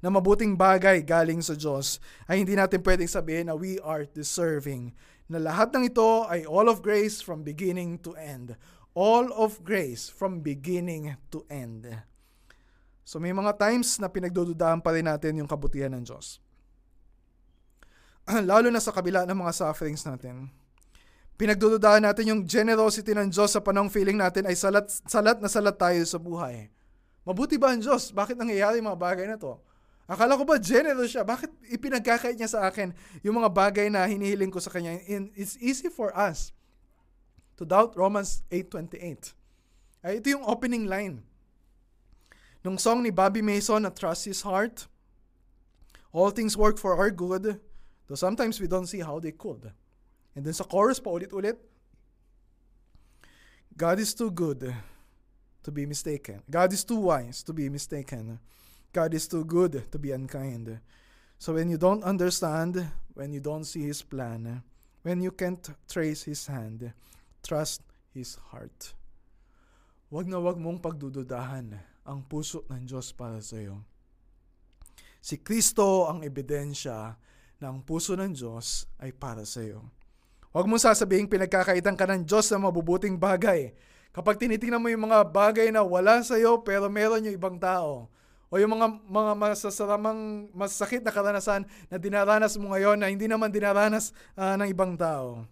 na 0.01 0.12
mabuting 0.12 0.59
bagay 0.59 1.05
galing 1.07 1.39
sa 1.39 1.55
Diyos 1.55 2.03
ay 2.28 2.43
hindi 2.43 2.57
natin 2.57 2.84
pwedeng 2.84 3.07
sabihin 3.07 3.47
na 3.47 3.55
we 3.55 3.80
are 3.80 4.03
deserving. 4.09 4.91
Na 5.32 5.39
lahat 5.39 5.72
ng 5.72 5.88
ito 5.88 6.28
ay 6.28 6.43
all 6.43 6.68
of 6.68 6.84
grace 6.84 7.24
from 7.24 7.45
beginning 7.45 7.95
to 8.01 8.12
end. 8.20 8.59
All 8.92 9.32
of 9.32 9.64
grace 9.64 10.12
from 10.12 10.44
beginning 10.44 11.16
to 11.32 11.48
end. 11.48 11.88
So 13.08 13.24
may 13.24 13.32
mga 13.32 13.56
times 13.56 13.96
na 14.04 14.12
pinagdududahan 14.12 14.84
pa 14.84 14.92
rin 14.92 15.08
natin 15.08 15.39
yung 15.39 15.48
kabutihan 15.48 15.96
ng 15.96 16.04
Diyos. 16.04 16.44
Lalo 18.52 18.68
na 18.68 18.84
sa 18.84 18.92
kabila 18.92 19.24
ng 19.24 19.36
mga 19.36 19.52
sufferings 19.56 20.04
natin. 20.04 20.52
Pinagdududahan 21.39 22.04
natin 22.04 22.36
yung 22.36 22.42
generosity 22.44 23.16
ng 23.16 23.32
Diyos 23.32 23.56
sa 23.56 23.64
panong 23.64 23.88
feeling 23.88 24.20
natin 24.20 24.46
ay 24.46 24.60
salat, 24.60 24.92
salat 25.08 25.39
na 25.39 25.48
salat 25.48 25.74
tayo 25.80 26.04
sa 26.04 26.20
buhay. 26.20 26.68
Mabuti 27.24 27.56
ba 27.56 27.72
ang 27.72 27.80
Diyos? 27.80 28.12
Bakit 28.12 28.36
nangyayari 28.38 28.84
mga 28.84 29.00
bagay 29.00 29.26
na 29.26 29.39
to? 29.39 29.56
Akala 30.06 30.36
ko 30.36 30.44
ba 30.44 30.60
generous 30.60 31.16
siya? 31.16 31.24
Bakit 31.24 31.72
ipinagkakait 31.72 32.36
niya 32.36 32.52
sa 32.52 32.68
akin 32.68 32.92
yung 33.24 33.39
mga 33.39 33.50
bagay 33.56 33.88
na 33.88 34.04
hinihiling 34.04 34.52
ko 34.52 34.60
sa 34.60 34.68
kanya? 34.68 35.00
And 35.08 35.32
it's 35.39 35.56
easy 35.64 35.88
for 35.88 36.12
us 36.12 36.52
to 37.62 37.66
doubt 37.70 37.93
Romans 37.93 38.41
8.28. 38.49 39.38
Ay, 40.01 40.18
ito 40.18 40.34
yung 40.34 40.49
opening 40.49 40.89
line. 40.89 41.22
Nung 42.66 42.82
song 42.82 43.05
ni 43.05 43.14
Bobby 43.14 43.45
Mason 43.45 43.86
na 43.86 43.93
Trust 43.93 44.26
His 44.26 44.41
Heart, 44.41 44.89
All 46.12 46.30
things 46.30 46.57
work 46.57 46.78
for 46.78 46.97
our 46.97 47.09
good, 47.09 47.59
though 48.07 48.16
sometimes 48.16 48.59
we 48.59 48.68
don't 48.68 48.88
see 48.88 48.99
how 48.99 49.20
they 49.20 49.32
could. 49.32 49.72
And 50.36 50.45
then 50.45 50.53
sa 50.53 50.64
chorus 50.64 50.99
pa 50.99 51.09
ulit-ulit, 51.09 51.55
God 53.76 53.99
is 53.99 54.14
too 54.14 54.32
good 54.32 54.76
to 55.64 55.72
be 55.72 55.86
mistaken. 55.86 56.43
God 56.49 56.74
is 56.74 56.84
too 56.84 56.99
wise 56.99 57.43
to 57.43 57.53
be 57.53 57.70
mistaken. 57.70 58.39
God 58.91 59.14
is 59.14 59.28
too 59.28 59.45
good 59.45 59.88
to 59.91 59.97
be 59.97 60.12
unkind. 60.12 60.80
So 61.39 61.53
when 61.55 61.70
you 61.70 61.78
don't 61.78 62.03
understand, 62.03 62.91
when 63.14 63.32
you 63.32 63.39
don't 63.39 63.64
see 63.64 63.88
His 63.88 64.03
plan, 64.03 64.62
when 65.03 65.22
you 65.22 65.32
can't 65.32 65.64
trace 65.88 66.24
His 66.24 66.45
hand, 66.47 66.91
trust 67.42 67.84
His 68.14 68.39
heart. 68.50 68.96
Huwag 70.12 70.28
na 70.28 70.39
huwag 70.39 70.60
mong 70.60 70.84
pagdududahan 70.84 71.78
ang 72.04 72.20
puso 72.26 72.66
ng 72.68 72.84
Diyos 72.84 73.16
para 73.16 73.39
sa 73.39 73.62
iyo. 73.62 73.86
Si 75.22 75.38
Kristo 75.38 76.10
ang 76.10 76.26
ebidensya 76.26 77.16
na 77.62 77.66
ang 77.70 77.86
puso 77.86 78.18
ng 78.18 78.34
Diyos 78.34 78.89
ay 78.98 79.14
para 79.14 79.46
sa 79.46 79.62
iyo. 79.62 79.86
Huwag 80.52 80.68
mo 80.68 80.76
sasabihin 80.76 81.32
pinagkakaitan 81.32 81.96
ka 81.96 82.06
ng 82.10 82.28
Diyos 82.28 82.50
sa 82.50 82.60
mabubuting 82.60 83.16
bagay. 83.16 83.72
Kapag 84.12 84.36
tinitingnan 84.36 84.84
mo 84.84 84.92
yung 84.92 85.08
mga 85.08 85.24
bagay 85.32 85.72
na 85.72 85.86
wala 85.86 86.20
sa 86.26 86.36
iyo 86.36 86.60
pero 86.60 86.92
meron 86.92 87.24
yung 87.24 87.38
ibang 87.38 87.56
tao, 87.56 88.12
o 88.52 88.60
yung 88.60 88.76
mga 88.76 88.88
mga 89.08 89.34
masasaramang 89.39 90.52
masakit 90.52 91.00
na 91.00 91.16
karanasan 91.16 91.64
na 91.88 91.96
dinaranas 91.96 92.60
mo 92.60 92.76
ngayon 92.76 93.00
na 93.00 93.08
hindi 93.08 93.24
naman 93.24 93.48
dinaranas 93.48 94.12
uh, 94.36 94.60
ng 94.60 94.68
ibang 94.68 95.00
tao. 95.00 95.48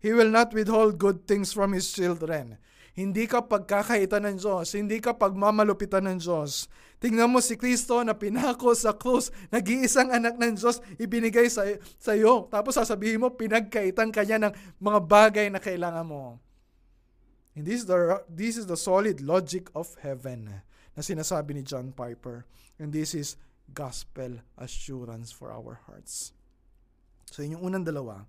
He 0.00 0.16
will 0.16 0.32
not 0.32 0.56
withhold 0.56 0.96
good 0.96 1.28
things 1.28 1.52
from 1.52 1.76
His 1.76 1.92
children. 1.92 2.56
Hindi 2.96 3.30
ka 3.30 3.46
pagkakaitan 3.46 4.26
ng 4.26 4.36
Diyos. 4.40 4.74
Hindi 4.74 4.98
ka 4.98 5.14
pagmamalupitan 5.14 6.04
ng 6.10 6.18
Diyos. 6.18 6.66
Tingnan 7.00 7.32
mo 7.32 7.40
si 7.40 7.56
Kristo 7.56 8.02
na 8.04 8.12
pinako 8.12 8.76
sa 8.76 8.92
krus, 8.92 9.32
nag-iisang 9.48 10.12
anak 10.12 10.36
ng 10.36 10.58
Diyos, 10.58 10.84
ibinigay 11.00 11.48
sa, 11.48 11.64
sa 11.96 12.12
iyo. 12.12 12.50
Tapos 12.52 12.76
sasabihin 12.76 13.24
mo, 13.24 13.32
pinagkaitan 13.32 14.12
ka 14.12 14.20
niya 14.20 14.36
ng 14.42 14.52
mga 14.82 15.00
bagay 15.06 15.46
na 15.48 15.62
kailangan 15.62 16.04
mo. 16.04 16.36
And 17.56 17.64
this 17.64 17.82
is 17.82 17.86
the, 17.88 18.20
this 18.28 18.54
is 18.60 18.66
the 18.68 18.76
solid 18.76 19.24
logic 19.24 19.72
of 19.72 19.96
heaven 20.04 20.60
na 20.92 21.00
sinasabi 21.00 21.56
ni 21.56 21.62
John 21.64 21.96
Piper. 21.96 22.44
And 22.76 22.92
this 22.92 23.16
is 23.16 23.40
gospel 23.72 24.42
assurance 24.58 25.30
for 25.30 25.54
our 25.54 25.80
hearts. 25.86 26.34
So 27.30 27.40
yun 27.40 27.56
yung 27.60 27.64
unang 27.70 27.86
dalawa. 27.86 28.26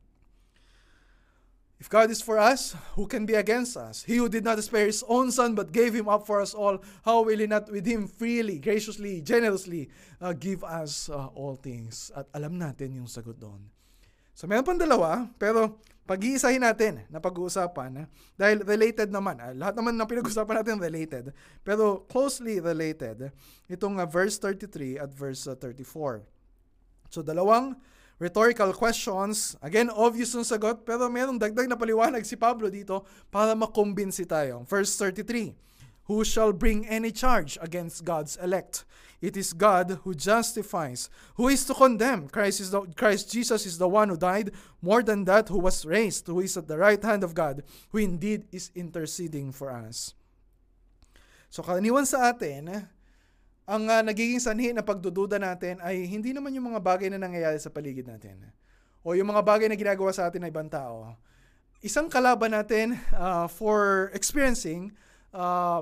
If 1.81 1.89
God 1.89 2.13
is 2.13 2.21
for 2.21 2.37
us, 2.37 2.77
who 2.93 3.09
can 3.09 3.25
be 3.25 3.33
against 3.33 3.73
us? 3.73 4.05
He 4.05 4.21
who 4.21 4.29
did 4.29 4.45
not 4.45 4.61
spare 4.61 4.85
his 4.85 5.01
own 5.09 5.33
son 5.33 5.57
but 5.57 5.73
gave 5.73 5.97
him 5.97 6.05
up 6.05 6.29
for 6.29 6.37
us 6.37 6.53
all, 6.53 6.77
how 7.01 7.25
will 7.25 7.41
he 7.41 7.49
not 7.49 7.73
with 7.73 7.89
him 7.89 8.05
freely, 8.05 8.61
graciously, 8.61 9.17
generously 9.25 9.89
uh, 10.21 10.37
give 10.37 10.61
us 10.61 11.09
uh, 11.09 11.33
all 11.33 11.57
things? 11.57 12.13
At 12.13 12.29
alam 12.37 12.61
natin 12.61 13.01
yung 13.01 13.09
sagot 13.09 13.33
doon. 13.41 13.65
So 14.37 14.45
meron 14.45 14.61
pang 14.61 14.77
dalawa, 14.77 15.25
pero 15.41 15.81
pag-iisahin 16.05 16.61
natin 16.61 17.01
na 17.09 17.17
pag-uusapan 17.17 18.05
dahil 18.37 18.61
related 18.61 19.09
naman. 19.09 19.41
Uh, 19.41 19.57
lahat 19.57 19.73
naman 19.73 19.97
ng 19.97 20.05
pinag-uusapan 20.05 20.61
natin 20.61 20.77
related. 20.77 21.33
Pero 21.65 22.05
closely 22.05 22.61
related, 22.61 23.33
itong 23.65 23.97
uh, 23.97 24.05
verse 24.05 24.37
33 24.37 25.01
at 25.01 25.09
verse 25.09 25.49
uh, 25.49 25.57
34. 25.57 26.29
So 27.09 27.25
dalawang 27.25 27.73
rhetorical 28.21 28.69
questions. 28.77 29.57
Again, 29.65 29.89
obvious 29.89 30.37
yung 30.37 30.45
sagot, 30.45 30.85
pero 30.85 31.09
merong 31.09 31.41
dagdag 31.41 31.65
na 31.65 31.73
paliwanag 31.73 32.21
si 32.21 32.37
Pablo 32.37 32.69
dito 32.69 33.01
para 33.33 33.57
makumbinsi 33.57 34.29
tayo. 34.29 34.61
Verse 34.69 34.93
33, 34.93 35.57
Who 36.05 36.21
shall 36.21 36.53
bring 36.53 36.85
any 36.85 37.09
charge 37.09 37.57
against 37.57 38.05
God's 38.05 38.37
elect? 38.37 38.85
It 39.21 39.37
is 39.37 39.53
God 39.53 40.01
who 40.01 40.13
justifies. 40.13 41.09
Who 41.37 41.49
is 41.49 41.65
to 41.65 41.73
condemn? 41.73 42.29
Christ, 42.29 42.61
is 42.61 42.69
the, 42.69 42.81
Christ 42.93 43.31
Jesus 43.31 43.65
is 43.65 43.77
the 43.77 43.89
one 43.89 44.09
who 44.09 44.17
died, 44.17 44.53
more 44.81 45.01
than 45.01 45.25
that, 45.25 45.49
who 45.49 45.57
was 45.57 45.85
raised, 45.85 46.25
who 46.25 46.41
is 46.41 46.57
at 46.57 46.67
the 46.67 46.77
right 46.77 47.01
hand 47.01 47.23
of 47.23 47.33
God, 47.33 47.61
who 47.89 47.97
indeed 47.97 48.45
is 48.51 48.69
interceding 48.73 49.51
for 49.51 49.69
us. 49.69 50.13
So 51.49 51.61
karaniwan 51.61 52.05
sa 52.05 52.33
atin, 52.33 52.89
ang 53.69 53.83
uh, 53.87 54.01
nagiging 54.01 54.41
sanhi 54.41 54.73
na 54.73 54.81
pagdududa 54.81 55.37
natin 55.37 55.77
ay 55.85 56.05
hindi 56.09 56.33
naman 56.33 56.53
yung 56.53 56.73
mga 56.73 56.81
bagay 56.81 57.07
na 57.13 57.21
nangyayari 57.21 57.61
sa 57.61 57.69
paligid 57.69 58.09
natin 58.09 58.41
o 59.01 59.13
yung 59.13 59.29
mga 59.29 59.41
bagay 59.45 59.67
na 59.69 59.77
ginagawa 59.77 60.13
sa 60.13 60.29
atin 60.29 60.45
ng 60.45 60.51
ibang 60.51 60.69
tao. 60.69 61.17
Isang 61.81 62.09
kalaban 62.09 62.53
natin 62.53 62.97
uh, 63.13 63.49
for 63.49 64.09
experiencing 64.13 64.93
uh, 65.33 65.81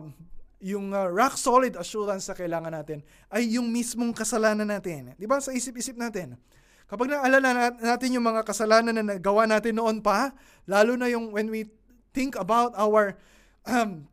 yung 0.59 0.91
uh, 0.91 1.07
rock 1.07 1.39
solid 1.39 1.75
assurance 1.79 2.27
sa 2.27 2.35
kailangan 2.35 2.71
natin 2.71 2.99
ay 3.31 3.47
yung 3.55 3.67
mismong 3.71 4.11
kasalanan 4.11 4.67
natin. 4.67 5.15
'Di 5.15 5.27
ba? 5.27 5.39
Sa 5.39 5.55
isip-isip 5.55 5.95
natin. 5.95 6.35
Kapag 6.89 7.05
naalala 7.05 7.75
natin 7.77 8.17
yung 8.17 8.25
mga 8.25 8.41
kasalanan 8.41 8.97
na 8.97 9.03
nagawa 9.15 9.45
natin 9.45 9.77
noon 9.77 10.01
pa, 10.01 10.33
lalo 10.65 10.97
na 10.97 11.05
yung 11.05 11.29
when 11.29 11.47
we 11.53 11.69
think 12.17 12.33
about 12.33 12.73
our 12.73 13.13
um, 13.61 14.09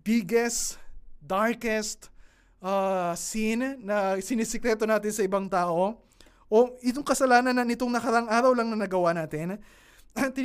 biggest, 0.00 0.80
darkest, 1.20 2.08
uh, 2.60 3.12
sin 3.16 3.80
na 3.82 4.20
sinisikreto 4.20 4.84
natin 4.84 5.12
sa 5.12 5.22
ibang 5.24 5.48
tao, 5.48 6.00
o 6.46 6.56
itong 6.84 7.06
kasalanan 7.06 7.54
na 7.56 7.66
nitong 7.66 7.90
nakarang 7.90 8.30
araw 8.30 8.54
lang 8.54 8.70
na 8.70 8.78
nagawa 8.78 9.10
natin, 9.10 9.58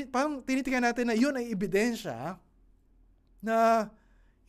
parang 0.09 0.41
tinitingnan 0.41 0.91
natin 0.91 1.05
na 1.07 1.15
yun 1.15 1.37
ay 1.37 1.53
ebidensya 1.53 2.35
na 3.39 3.87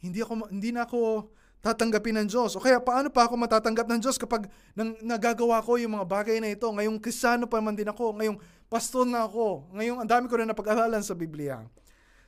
hindi 0.03 0.19
ako 0.19 0.51
hindi 0.51 0.75
na 0.75 0.83
ako 0.83 1.31
tatanggapin 1.63 2.19
ng 2.19 2.27
Diyos. 2.27 2.59
O 2.59 2.61
kaya 2.61 2.83
paano 2.83 3.07
pa 3.07 3.31
ako 3.31 3.39
matatanggap 3.39 3.87
ng 3.87 4.03
Diyos 4.03 4.19
kapag 4.19 4.51
nang, 4.75 4.99
nagagawa 4.99 5.63
ko 5.63 5.79
yung 5.79 5.95
mga 5.95 6.07
bagay 6.11 6.43
na 6.43 6.51
ito? 6.51 6.67
Ngayong 6.67 6.99
kristyano 6.99 7.47
pa 7.47 7.63
man 7.63 7.79
din 7.79 7.87
ako, 7.87 8.19
ngayong 8.19 8.39
pastor 8.67 9.07
na 9.07 9.23
ako, 9.31 9.71
ngayong 9.71 10.03
ang 10.03 10.11
dami 10.11 10.27
ko 10.27 10.35
na 10.43 10.51
napag-aralan 10.51 11.07
sa 11.07 11.15
Biblia. 11.15 11.63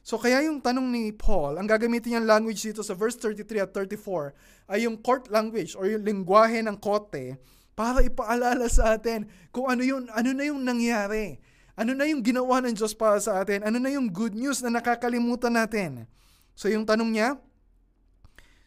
So 0.04 0.20
kaya 0.20 0.44
yung 0.44 0.60
tanong 0.60 0.84
ni 0.92 1.16
Paul, 1.16 1.56
ang 1.56 1.64
gagamitin 1.64 2.12
niyang 2.20 2.28
language 2.28 2.60
dito 2.60 2.84
sa 2.84 2.92
verse 2.92 3.16
33 3.16 3.64
at 3.64 3.72
34 3.72 4.36
ay 4.68 4.84
yung 4.84 5.00
court 5.00 5.32
language 5.32 5.72
or 5.72 5.88
yung 5.88 6.04
lingwahe 6.04 6.60
ng 6.60 6.76
kote 6.76 7.40
para 7.72 8.04
ipaalala 8.04 8.68
sa 8.68 9.00
atin 9.00 9.24
kung 9.48 9.64
ano 9.64 9.80
yun, 9.80 10.04
ano 10.12 10.30
na 10.36 10.44
yung 10.44 10.60
nangyari. 10.60 11.40
Ano 11.74 11.96
na 11.96 12.04
yung 12.04 12.20
ginawa 12.20 12.60
ng 12.62 12.76
Diyos 12.76 12.92
para 12.92 13.16
sa 13.18 13.40
atin? 13.40 13.64
Ano 13.64 13.80
na 13.80 13.90
yung 13.90 14.12
good 14.12 14.36
news 14.36 14.60
na 14.60 14.76
nakakalimutan 14.76 15.56
natin? 15.56 16.04
So 16.52 16.68
yung 16.68 16.84
tanong 16.84 17.10
niya, 17.10 17.40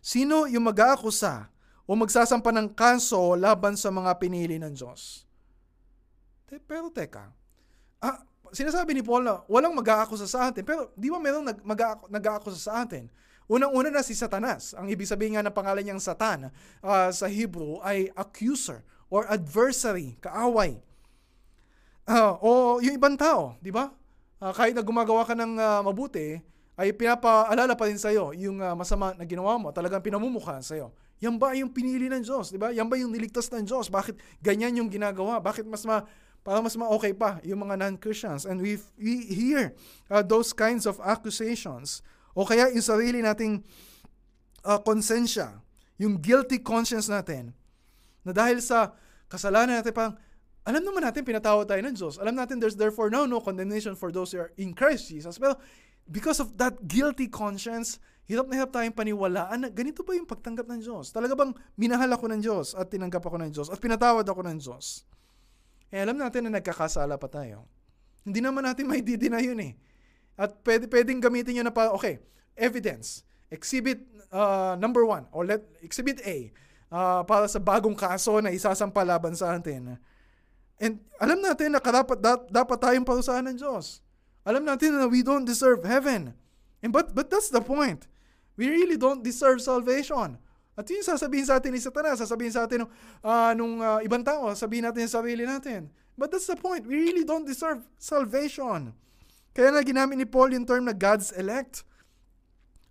sino 0.02 0.50
yung 0.50 0.66
mag-aakusa 0.66 1.54
o 1.86 1.94
magsasampa 1.94 2.50
ng 2.52 2.74
kaso 2.74 3.38
laban 3.38 3.78
sa 3.80 3.94
mga 3.94 4.12
pinili 4.20 4.58
ng 4.58 4.74
Diyos? 4.74 5.24
Pero 6.50 6.90
teka, 6.92 7.32
ah, 8.04 8.26
sinasabi 8.54 8.94
ni 8.96 9.04
Paul 9.04 9.24
na 9.26 9.42
walang 9.48 9.74
mag-aakusa 9.74 10.28
sa 10.28 10.52
atin. 10.52 10.64
Pero 10.64 10.92
di 10.94 11.08
ba 11.08 11.18
merong 11.18 11.46
nag, 11.46 11.60
mag-aakusa 12.08 12.60
sa 12.60 12.74
atin? 12.84 13.08
Unang-una 13.48 13.88
na 13.88 14.04
si 14.04 14.12
Satanas. 14.12 14.76
Ang 14.76 14.92
ibig 14.92 15.08
sabihin 15.08 15.40
nga 15.40 15.44
ng 15.48 15.56
pangalan 15.56 15.80
niyang 15.80 16.04
Satan 16.04 16.52
uh, 16.84 17.10
sa 17.16 17.32
Hebrew 17.32 17.80
ay 17.80 18.12
accuser 18.12 18.84
or 19.08 19.24
adversary, 19.32 20.20
kaaway. 20.20 20.84
Uh, 22.04 22.36
o 22.44 22.50
yung 22.84 22.96
ibang 23.00 23.16
tao, 23.16 23.56
di 23.64 23.72
ba? 23.72 23.92
Uh, 24.44 24.52
kahit 24.52 24.76
na 24.76 24.84
gumagawa 24.84 25.24
ka 25.24 25.32
ng 25.32 25.56
uh, 25.56 25.80
mabuti, 25.80 26.44
ay 26.78 26.94
pinapaalala 26.94 27.74
pa 27.74 27.90
din 27.90 27.98
sa'yo 27.98 28.38
yung 28.38 28.62
uh, 28.62 28.76
masama 28.78 29.16
na 29.18 29.26
ginawa 29.26 29.58
mo, 29.58 29.74
talagang 29.74 30.04
pinamumukha 30.04 30.60
sa'yo. 30.62 30.94
Yan 31.18 31.42
ba 31.42 31.58
yung 31.58 31.74
pinili 31.74 32.06
ng 32.06 32.22
Diyos, 32.22 32.54
di 32.54 32.62
ba? 32.62 32.70
Yan 32.70 32.86
ba 32.86 32.94
yung 33.00 33.10
niligtas 33.10 33.50
ng 33.50 33.66
Diyos? 33.66 33.90
Bakit 33.90 34.22
ganyan 34.38 34.78
yung 34.78 34.86
ginagawa? 34.86 35.42
Bakit 35.42 35.66
mas 35.66 35.82
ma 35.90 36.06
para 36.48 36.64
mas 36.64 36.80
ma-okay 36.80 37.12
pa 37.12 37.44
yung 37.44 37.68
mga 37.68 37.76
non-Christians? 37.76 38.48
And 38.48 38.64
we, 38.64 38.80
we 38.96 39.28
hear 39.28 39.76
uh, 40.08 40.24
those 40.24 40.56
kinds 40.56 40.88
of 40.88 40.96
accusations. 41.04 42.00
O 42.32 42.48
kaya 42.48 42.72
yung 42.72 42.88
sarili 42.88 43.20
nating 43.20 43.68
uh, 44.64 44.80
konsensya, 44.80 45.60
yung 46.00 46.16
guilty 46.24 46.64
conscience 46.64 47.12
natin, 47.12 47.52
na 48.24 48.32
dahil 48.32 48.64
sa 48.64 48.96
kasalanan 49.28 49.84
natin 49.84 49.92
pang 49.92 50.16
alam 50.64 50.84
naman 50.84 51.04
natin 51.04 51.28
pinatawad 51.28 51.68
tayo 51.68 51.84
ng 51.84 51.96
Diyos. 51.96 52.16
Alam 52.16 52.40
natin 52.40 52.64
there's 52.64 52.80
therefore 52.80 53.12
no 53.12 53.28
no 53.28 53.44
condemnation 53.44 53.92
for 53.92 54.16
those 54.16 54.32
who 54.32 54.40
are 54.40 54.56
in 54.56 54.72
Christ 54.72 55.12
Jesus. 55.12 55.36
Pero 55.36 55.60
because 56.08 56.40
of 56.40 56.56
that 56.56 56.80
guilty 56.88 57.28
conscience, 57.28 58.00
hirap 58.24 58.48
na 58.48 58.64
hirap 58.64 58.72
tayong 58.72 58.96
paniwalaan 58.96 59.68
na 59.68 59.70
ganito 59.72 60.00
ba 60.04 60.16
yung 60.16 60.28
pagtanggap 60.28 60.68
ng 60.68 60.80
Diyos? 60.80 61.12
Talaga 61.12 61.36
bang 61.36 61.52
minahal 61.76 62.12
ako 62.16 62.32
ng 62.32 62.40
Diyos 62.40 62.72
at 62.72 62.88
tinanggap 62.88 63.24
ako 63.24 63.36
ng 63.36 63.52
Diyos 63.52 63.68
at 63.68 63.80
pinatawad 63.84 64.24
ako 64.24 64.48
ng 64.48 64.60
Diyos? 64.60 65.04
Eh 65.92 66.04
alam 66.04 66.20
natin 66.20 66.48
na 66.48 66.60
nagkakasala 66.60 67.16
pa 67.16 67.28
tayo. 67.32 67.68
Hindi 68.28 68.44
naman 68.44 68.68
natin 68.68 68.88
may 68.88 69.00
didina 69.00 69.40
yun 69.40 69.60
eh. 69.64 69.74
At 70.36 70.54
pwede, 70.62 70.86
pwedeng 70.92 71.24
gamitin 71.24 71.64
yun 71.64 71.68
na 71.68 71.74
pa, 71.74 71.90
okay, 71.96 72.20
evidence. 72.60 73.24
Exhibit 73.48 74.04
uh, 74.30 74.76
number 74.76 75.08
one, 75.08 75.26
or 75.32 75.48
let, 75.48 75.64
exhibit 75.80 76.20
A, 76.28 76.52
uh, 76.92 77.24
para 77.24 77.48
sa 77.48 77.58
bagong 77.58 77.96
kaso 77.96 78.38
na 78.44 78.52
isasampa 78.52 79.02
laban 79.08 79.34
sa 79.34 79.56
atin. 79.56 79.96
And 80.78 81.02
alam 81.18 81.42
natin 81.42 81.74
na 81.74 81.82
karapat 81.82 82.20
da, 82.22 82.38
dapat 82.38 82.78
tayong 82.78 83.08
parusahan 83.08 83.48
ng 83.50 83.58
Diyos. 83.58 84.06
Alam 84.46 84.64
natin 84.64 84.94
na 84.94 85.10
we 85.10 85.26
don't 85.26 85.44
deserve 85.44 85.82
heaven. 85.84 86.38
And 86.86 86.94
but 86.94 87.12
but 87.18 87.34
that's 87.34 87.50
the 87.50 87.64
point. 87.64 88.06
We 88.56 88.70
really 88.70 88.96
don't 88.96 89.26
deserve 89.26 89.60
salvation. 89.60 90.38
At 90.78 90.86
yun 90.86 91.02
sasabihin 91.02 91.50
sa 91.50 91.58
atin 91.58 91.74
ni 91.74 91.82
Satanas, 91.82 92.22
sasabihin 92.22 92.54
sa 92.54 92.70
atin 92.70 92.86
uh, 92.86 93.52
nung 93.58 93.82
uh, 93.82 93.98
ibang 94.06 94.22
tao, 94.22 94.54
sabihin 94.54 94.86
natin 94.86 95.10
sa 95.10 95.26
sarili 95.26 95.42
natin. 95.42 95.90
But 96.14 96.30
that's 96.30 96.46
the 96.46 96.54
point. 96.54 96.86
We 96.86 97.02
really 97.02 97.26
don't 97.26 97.50
deserve 97.50 97.82
salvation. 97.98 98.94
Kaya 99.58 99.74
na 99.74 99.82
ginamit 99.82 100.22
ni 100.22 100.26
Paul 100.30 100.54
yung 100.54 100.70
term 100.70 100.86
na 100.86 100.94
God's 100.94 101.34
elect. 101.34 101.82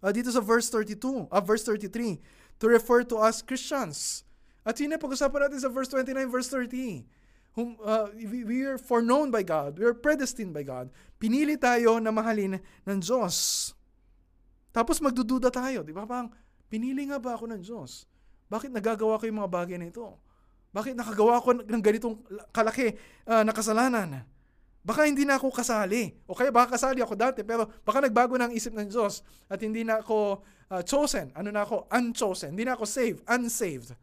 Uh, 0.02 0.10
dito 0.10 0.34
sa 0.34 0.42
verse 0.42 0.66
32, 0.68 1.30
uh, 1.30 1.42
verse 1.42 1.62
33, 1.62 2.18
to 2.58 2.66
refer 2.66 3.06
to 3.06 3.22
us 3.22 3.38
Christians. 3.38 4.26
At 4.66 4.82
yun 4.82 4.90
na 4.90 4.98
pag-usapan 4.98 5.46
natin 5.46 5.62
sa 5.62 5.70
verse 5.70 5.86
29, 5.94 6.26
verse 6.26 6.50
30 6.50 7.06
whom, 7.56 7.80
uh, 7.80 8.12
we, 8.12 8.44
we 8.44 8.58
are 8.68 8.76
foreknown 8.76 9.32
by 9.32 9.40
God, 9.40 9.80
we 9.80 9.84
are 9.88 9.96
predestined 9.96 10.52
by 10.52 10.60
God. 10.60 10.92
Pinili 11.16 11.56
tayo 11.56 11.96
na 11.96 12.12
mahalin 12.12 12.60
ng 12.84 12.98
Diyos. 13.00 13.72
Tapos 14.76 15.00
magdududa 15.00 15.48
tayo, 15.48 15.80
di 15.80 15.96
ba? 15.96 16.04
Parang, 16.04 16.28
pinili 16.66 17.06
nga 17.08 17.18
ba 17.18 17.34
ako 17.38 17.50
ng 17.50 17.60
Diyos? 17.62 18.06
Bakit 18.46 18.70
nagagawa 18.70 19.18
ko 19.18 19.26
yung 19.26 19.42
mga 19.42 19.50
bagay 19.50 19.76
na 19.78 19.90
ito? 19.90 20.06
Bakit 20.70 20.92
nakagawa 20.92 21.40
ko 21.40 21.56
ng 21.56 21.82
ganitong 21.82 22.20
kalaki 22.52 22.92
uh, 23.24 23.42
na 23.42 23.52
kasalanan? 23.56 24.22
Baka 24.86 25.02
hindi 25.02 25.26
na 25.26 25.34
ako 25.34 25.50
kasali. 25.50 26.14
O 26.30 26.36
kaya 26.36 26.54
baka 26.54 26.78
kasali 26.78 27.02
ako 27.02 27.18
dati, 27.18 27.42
pero 27.42 27.66
baka 27.82 27.98
nagbago 27.98 28.38
ng 28.38 28.54
isip 28.54 28.70
ng 28.70 28.86
Diyos 28.86 29.24
at 29.50 29.58
hindi 29.58 29.82
na 29.82 29.98
ako 29.98 30.46
uh, 30.70 30.82
chosen. 30.86 31.34
Ano 31.34 31.50
na 31.50 31.66
ako? 31.66 31.90
Unchosen. 31.90 32.54
Hindi 32.54 32.70
na 32.70 32.78
ako 32.78 32.86
saved. 32.86 33.18
Unsaved. 33.26 33.98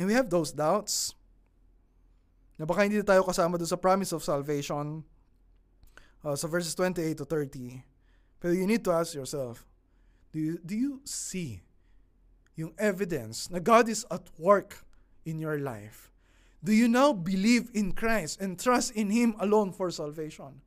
And 0.00 0.08
we 0.08 0.16
have 0.16 0.32
those 0.32 0.56
doubts. 0.56 1.12
Na 2.56 2.64
baka 2.64 2.88
hindi 2.88 2.96
tayo 3.04 3.20
kasama 3.28 3.60
doon 3.60 3.68
sa 3.68 3.76
promise 3.76 4.16
of 4.16 4.24
salvation 4.24 5.04
uh, 6.24 6.32
sa 6.32 6.48
verses 6.48 6.72
28 6.72 7.12
to 7.12 7.28
30. 7.28 7.84
Pero 8.40 8.56
you 8.56 8.64
need 8.64 8.80
to 8.80 8.92
ask 8.92 9.12
yourself, 9.12 9.68
do 10.36 10.42
you, 10.44 10.56
do 10.60 10.76
you 10.76 10.92
see 11.08 11.64
yung 12.60 12.76
evidence 12.76 13.48
na 13.48 13.56
God 13.56 13.88
is 13.88 14.04
at 14.12 14.28
work 14.36 14.84
in 15.24 15.40
your 15.40 15.56
life? 15.56 16.12
Do 16.60 16.76
you 16.76 16.92
now 16.92 17.16
believe 17.16 17.72
in 17.72 17.96
Christ 17.96 18.36
and 18.44 18.60
trust 18.60 18.92
in 18.92 19.08
Him 19.08 19.32
alone 19.40 19.72
for 19.72 19.88
salvation? 19.88 20.60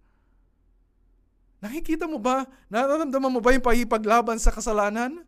Nakikita 1.61 2.09
mo 2.09 2.17
ba, 2.17 2.49
nararamdaman 2.65 3.29
mo 3.29 3.37
ba 3.37 3.53
yung 3.53 3.61
pahipaglaban 3.61 4.41
sa 4.41 4.49
kasalanan? 4.49 5.21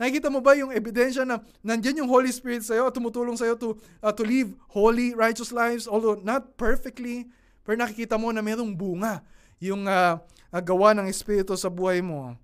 Nakikita 0.00 0.32
mo 0.32 0.40
ba 0.40 0.56
yung 0.56 0.72
ebidensya 0.72 1.28
na 1.28 1.44
nandiyan 1.60 2.00
yung 2.00 2.08
Holy 2.08 2.32
Spirit 2.32 2.64
sa'yo 2.64 2.88
at 2.88 2.96
tumutulong 2.96 3.36
sa'yo 3.36 3.60
to, 3.60 3.76
uh, 4.00 4.08
to 4.08 4.24
live 4.24 4.56
holy, 4.72 5.12
righteous 5.12 5.52
lives, 5.52 5.84
although 5.84 6.16
not 6.16 6.56
perfectly, 6.56 7.28
pero 7.60 7.76
nakikita 7.76 8.16
mo 8.16 8.32
na 8.32 8.40
mayroong 8.40 8.72
bunga 8.72 9.20
yung 9.60 9.84
uh, 9.84 10.16
uh, 10.48 10.62
gawa 10.64 10.96
ng 10.96 11.12
Espiritu 11.12 11.52
sa 11.60 11.68
buhay 11.68 12.00
mo. 12.00 12.40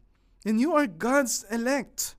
And 0.47 0.61
you 0.61 0.75
are 0.75 0.87
God's 0.87 1.47
elect. 1.51 2.15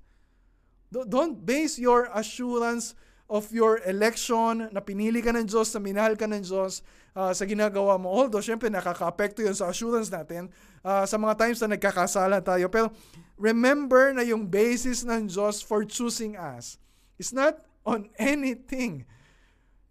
Don't 0.92 1.46
base 1.46 1.78
your 1.78 2.10
assurance 2.12 2.98
of 3.30 3.54
your 3.54 3.78
election 3.86 4.74
na 4.74 4.82
pinili 4.82 5.22
ka 5.22 5.30
ng 5.30 5.46
Diyos, 5.46 5.70
na 5.78 5.80
minahal 5.80 6.18
ka 6.18 6.26
ng 6.26 6.42
Diyos 6.42 6.82
uh, 7.14 7.30
sa 7.30 7.46
ginagawa 7.46 8.02
mo. 8.02 8.10
Although, 8.10 8.42
syempre, 8.42 8.74
nakaka-apekto 8.74 9.46
yun 9.46 9.54
sa 9.54 9.70
assurance 9.70 10.10
natin 10.10 10.50
uh, 10.82 11.06
sa 11.06 11.16
mga 11.22 11.38
times 11.38 11.62
na 11.62 11.78
nagkakasala 11.78 12.42
tayo. 12.42 12.66
Pero 12.74 12.90
remember 13.38 14.18
na 14.18 14.26
yung 14.26 14.50
basis 14.50 15.06
ng 15.06 15.30
Diyos 15.30 15.62
for 15.62 15.86
choosing 15.86 16.34
us 16.34 16.82
is 17.22 17.30
not 17.30 17.62
on 17.86 18.10
anything 18.18 19.06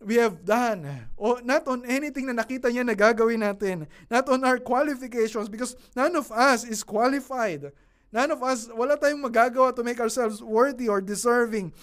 we 0.03 0.19
have 0.19 0.43
done. 0.43 1.11
O 1.15 1.39
not 1.43 1.67
on 1.71 1.87
anything 1.87 2.27
na 2.27 2.35
nakita 2.35 2.71
niya 2.75 2.83
na 2.83 2.99
gagawin 2.99 3.43
natin. 3.43 3.87
Not 4.11 4.27
on 4.31 4.43
our 4.43 4.59
qualifications 4.59 5.47
because 5.47 5.79
none 5.95 6.15
of 6.19 6.31
us 6.35 6.67
is 6.67 6.83
qualified. 6.83 7.71
None 8.09 8.33
of 8.33 8.41
us, 8.41 8.69
wala 8.73 8.97
tayong 8.97 9.21
magagawa 9.21 9.73
to 9.77 9.85
make 9.85 10.01
ourselves 10.01 10.41
worthy 10.41 10.89
or 10.89 11.05
deserving 11.05 11.77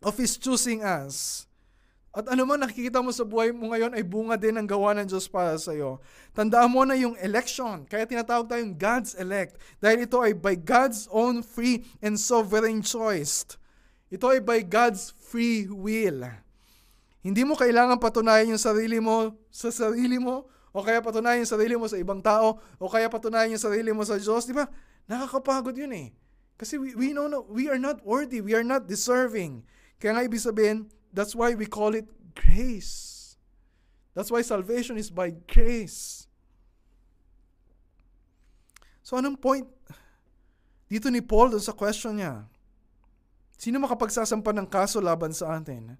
of 0.00 0.16
His 0.16 0.40
choosing 0.40 0.80
us. 0.80 1.44
At 2.12 2.28
ano 2.28 2.44
man 2.44 2.60
nakikita 2.60 3.00
mo 3.00 3.08
sa 3.08 3.24
buhay 3.24 3.56
mo 3.56 3.72
ngayon 3.72 3.96
ay 3.96 4.04
bunga 4.04 4.36
din 4.36 4.52
ng 4.60 4.68
gawa 4.68 4.92
ng 5.00 5.08
Diyos 5.08 5.24
para 5.24 5.56
sa 5.56 5.72
iyo. 5.72 5.96
Tandaan 6.36 6.68
mo 6.68 6.84
na 6.84 6.92
yung 6.92 7.16
election. 7.16 7.88
Kaya 7.88 8.04
tinatawag 8.04 8.52
tayong 8.52 8.76
God's 8.76 9.16
elect. 9.16 9.56
Dahil 9.80 10.04
ito 10.04 10.20
ay 10.20 10.36
by 10.36 10.52
God's 10.60 11.08
own 11.08 11.40
free 11.40 11.88
and 12.04 12.20
sovereign 12.20 12.84
choice. 12.84 13.48
Ito 14.12 14.28
ay 14.28 14.44
by 14.44 14.60
God's 14.60 15.16
free 15.16 15.64
will. 15.72 16.28
Hindi 17.24 17.48
mo 17.48 17.56
kailangan 17.56 17.96
patunayan 17.96 18.52
yung 18.52 18.60
sarili 18.60 19.00
mo 19.00 19.32
sa 19.48 19.72
sarili 19.72 20.20
mo, 20.20 20.44
o 20.68 20.84
kaya 20.84 21.00
patunayan 21.00 21.48
yung 21.48 21.52
sarili 21.54 21.80
mo 21.80 21.88
sa 21.88 21.96
ibang 21.96 22.20
tao, 22.20 22.60
o 22.76 22.92
kaya 22.92 23.08
patunayan 23.08 23.56
yung 23.56 23.62
sarili 23.62 23.88
mo 23.88 24.04
sa 24.04 24.20
Diyos. 24.20 24.44
Di 24.44 24.52
ba? 24.52 24.68
Nakakapagod 25.10 25.74
yun 25.76 25.92
eh. 25.92 26.08
Kasi 26.56 26.78
we, 26.78 26.94
we 26.94 27.08
know 27.10 27.26
no, 27.26 27.42
we 27.48 27.66
are 27.66 27.80
not 27.80 28.06
worthy, 28.06 28.38
we 28.38 28.54
are 28.54 28.66
not 28.66 28.86
deserving. 28.86 29.66
Kaya 29.98 30.14
nga 30.14 30.22
ibig 30.26 30.42
sabihin, 30.42 30.86
that's 31.10 31.34
why 31.34 31.54
we 31.58 31.66
call 31.66 31.94
it 31.94 32.06
grace. 32.38 33.34
That's 34.14 34.30
why 34.30 34.46
salvation 34.46 35.00
is 35.00 35.10
by 35.10 35.34
grace. 35.50 36.30
So 39.02 39.18
anong 39.18 39.42
point 39.42 39.66
dito 40.86 41.08
ni 41.08 41.24
Paul 41.24 41.56
sa 41.58 41.72
question 41.72 42.20
niya? 42.20 42.46
Sino 43.56 43.80
makapagsasampa 43.80 44.52
ng 44.52 44.68
kaso 44.68 45.00
laban 45.00 45.32
sa 45.32 45.56
atin? 45.56 45.96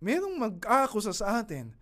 Merong 0.00 0.40
mag-aakusa 0.40 1.12
sa 1.12 1.44
atin, 1.44 1.76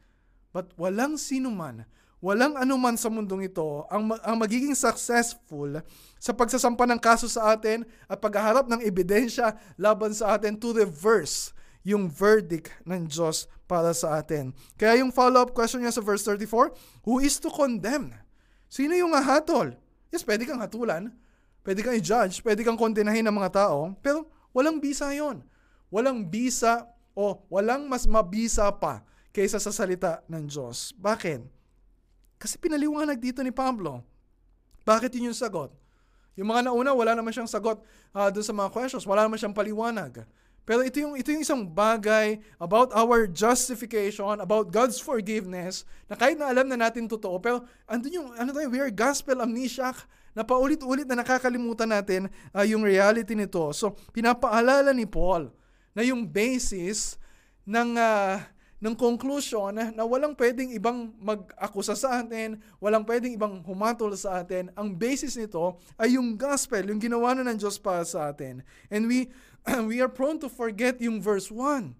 but 0.51 0.74
walang 0.74 1.14
sino 1.14 1.55
man 1.55 1.86
Walang 2.19 2.59
anuman 2.59 2.99
sa 2.99 3.07
mundong 3.07 3.47
ito 3.47 3.87
ang, 3.87 4.11
ang 4.27 4.37
magiging 4.43 4.75
successful 4.75 5.79
sa 6.19 6.35
pagsasampa 6.35 6.83
ng 6.91 6.99
kaso 6.99 7.31
sa 7.31 7.55
atin 7.55 7.87
at 8.11 8.19
paghaharap 8.19 8.66
ng 8.66 8.83
ebidensya 8.83 9.55
laban 9.79 10.11
sa 10.11 10.35
atin 10.35 10.59
to 10.59 10.75
reverse 10.75 11.55
yung 11.87 12.11
verdict 12.11 12.75
ng 12.83 13.07
Diyos 13.07 13.47
para 13.71 13.95
sa 13.95 14.19
atin. 14.19 14.51
Kaya 14.75 14.99
yung 14.99 15.14
follow-up 15.14 15.55
question 15.55 15.79
niya 15.87 15.95
sa 15.95 16.03
verse 16.03 16.27
34, 16.27 16.75
Who 17.07 17.23
is 17.23 17.39
to 17.39 17.55
condemn? 17.55 18.11
Sino 18.66 18.99
yung 18.99 19.14
hatol? 19.14 19.79
Yes, 20.11 20.27
pwede 20.27 20.43
kang 20.43 20.59
hatulan, 20.59 21.14
pwede 21.62 21.87
kang 21.87 21.95
i-judge, 21.95 22.43
pwede 22.43 22.66
kang 22.66 22.77
kondenahin 22.77 23.25
ng 23.31 23.37
mga 23.39 23.62
tao, 23.62 23.95
pero 24.03 24.27
walang 24.51 24.83
bisa 24.83 25.14
yon. 25.14 25.47
Walang 25.89 26.27
bisa 26.27 26.91
o 27.14 27.47
walang 27.47 27.87
mas 27.87 28.11
mabisa 28.11 28.66
pa 28.75 29.07
kaysa 29.31 29.62
sa 29.62 29.71
salita 29.71 30.21
ng 30.27 30.51
Diyos. 30.51 30.93
Bakit? 30.99 31.58
Kasi 32.39 32.57
pinaliwanag 32.57 33.18
dito 33.18 33.43
ni 33.43 33.51
Pablo. 33.51 34.01
Bakit 34.86 35.12
yun 35.18 35.34
yung 35.34 35.39
sagot? 35.39 35.74
Yung 36.39 36.49
mga 36.49 36.70
nauna, 36.70 36.95
wala 36.95 37.18
naman 37.18 37.34
siyang 37.34 37.51
sagot 37.51 37.82
uh, 38.14 38.30
dun 38.30 38.47
sa 38.47 38.55
mga 38.55 38.70
questions. 38.70 39.03
Wala 39.03 39.26
naman 39.26 39.43
siyang 39.43 39.53
paliwanag. 39.53 40.22
Pero 40.62 40.84
ito 40.84 41.01
yung, 41.01 41.16
ito 41.16 41.32
yung 41.32 41.43
isang 41.43 41.64
bagay 41.64 42.39
about 42.61 42.93
our 42.93 43.24
justification, 43.24 44.39
about 44.39 44.68
God's 44.68 45.01
forgiveness, 45.01 45.82
na 46.07 46.14
kahit 46.14 46.36
na 46.36 46.53
alam 46.53 46.68
na 46.68 46.76
natin 46.76 47.09
totoo, 47.09 47.41
pero 47.41 47.64
andun 47.89 48.20
yung, 48.20 48.28
ano 48.36 48.53
tayo, 48.53 48.68
we 48.68 48.76
are 48.76 48.93
gospel 48.93 49.41
amnesiac, 49.41 49.97
na 50.36 50.45
paulit-ulit 50.47 51.09
na 51.09 51.24
nakakalimutan 51.24 51.91
natin 51.91 52.30
uh, 52.55 52.62
yung 52.62 52.84
reality 52.86 53.34
nito. 53.34 53.74
So, 53.74 53.99
pinapaalala 54.14 54.95
ni 54.95 55.03
Paul 55.03 55.51
na 55.97 56.07
yung 56.07 56.28
basis 56.28 57.18
ng 57.66 57.99
uh, 57.99 58.39
ng 58.79 58.95
conclusion 58.95 59.74
na 59.74 60.07
walang 60.07 60.39
pwedeng 60.39 60.70
ibang 60.70 61.11
mag-akusa 61.18 61.99
sa 61.99 62.22
atin, 62.22 62.62
walang 62.79 63.03
pwedeng 63.03 63.35
ibang 63.35 63.59
humatol 63.66 64.14
sa 64.14 64.39
atin. 64.43 64.70
Ang 64.79 64.95
basis 64.95 65.35
nito 65.35 65.83
ay 65.99 66.14
yung 66.14 66.39
gospel, 66.39 66.87
yung 66.87 67.03
ginawa 67.03 67.35
na 67.35 67.43
ng 67.51 67.59
Diyos 67.59 67.74
para 67.74 68.07
sa 68.07 68.31
atin. 68.31 68.62
And 68.87 69.11
we 69.11 69.35
we 69.91 69.99
are 69.99 70.11
prone 70.11 70.39
to 70.39 70.49
forget 70.49 71.03
yung 71.03 71.18
verse 71.18 71.51
1. 71.51 71.93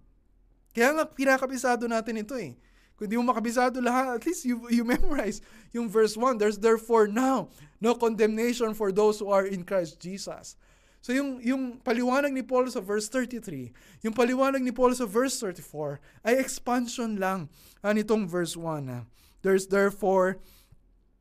Kaya 0.71 0.89
nga 0.95 1.03
pinakabisado 1.03 1.83
natin 1.91 2.23
ito 2.23 2.39
eh. 2.39 2.55
Kung 2.99 3.07
di 3.07 3.15
mo 3.15 3.31
makabisado 3.31 3.79
lahat, 3.79 4.19
at 4.19 4.23
least 4.27 4.43
you, 4.43 4.67
you 4.67 4.83
memorize 4.83 5.39
yung 5.71 5.87
verse 5.87 6.19
1. 6.19 6.35
There's 6.35 6.59
therefore 6.59 7.07
now 7.07 7.47
no 7.79 7.95
condemnation 7.95 8.75
for 8.75 8.91
those 8.91 9.23
who 9.23 9.31
are 9.31 9.47
in 9.47 9.63
Christ 9.63 10.03
Jesus. 10.03 10.59
So 10.99 11.15
yung, 11.15 11.39
yung 11.39 11.79
paliwanag 11.79 12.35
ni 12.35 12.43
Paul 12.43 12.67
sa 12.67 12.83
verse 12.83 13.07
33, 13.07 13.71
yung 14.03 14.11
paliwanag 14.11 14.59
ni 14.59 14.75
Paul 14.75 14.91
sa 14.91 15.07
verse 15.07 15.39
34, 15.39 15.99
ay 16.27 16.35
expansion 16.35 17.15
lang 17.15 17.47
uh, 17.79 17.95
nitong 17.95 18.27
verse 18.27 18.59
1. 18.59 18.91
Uh. 18.91 19.03
There's 19.39 19.71
therefore 19.71 20.43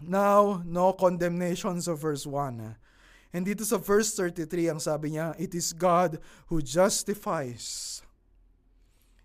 now 0.02 0.66
no 0.66 0.90
condemnation 0.90 1.78
sa 1.78 1.94
verse 1.94 2.26
1. 2.26 2.58
Uh. 2.58 2.74
And 3.30 3.46
dito 3.46 3.62
sa 3.62 3.78
verse 3.78 4.10
33, 4.18 4.74
ang 4.74 4.80
sabi 4.82 5.14
niya, 5.14 5.38
it 5.38 5.54
is 5.54 5.70
God 5.70 6.18
who 6.50 6.58
justifies. 6.58 8.00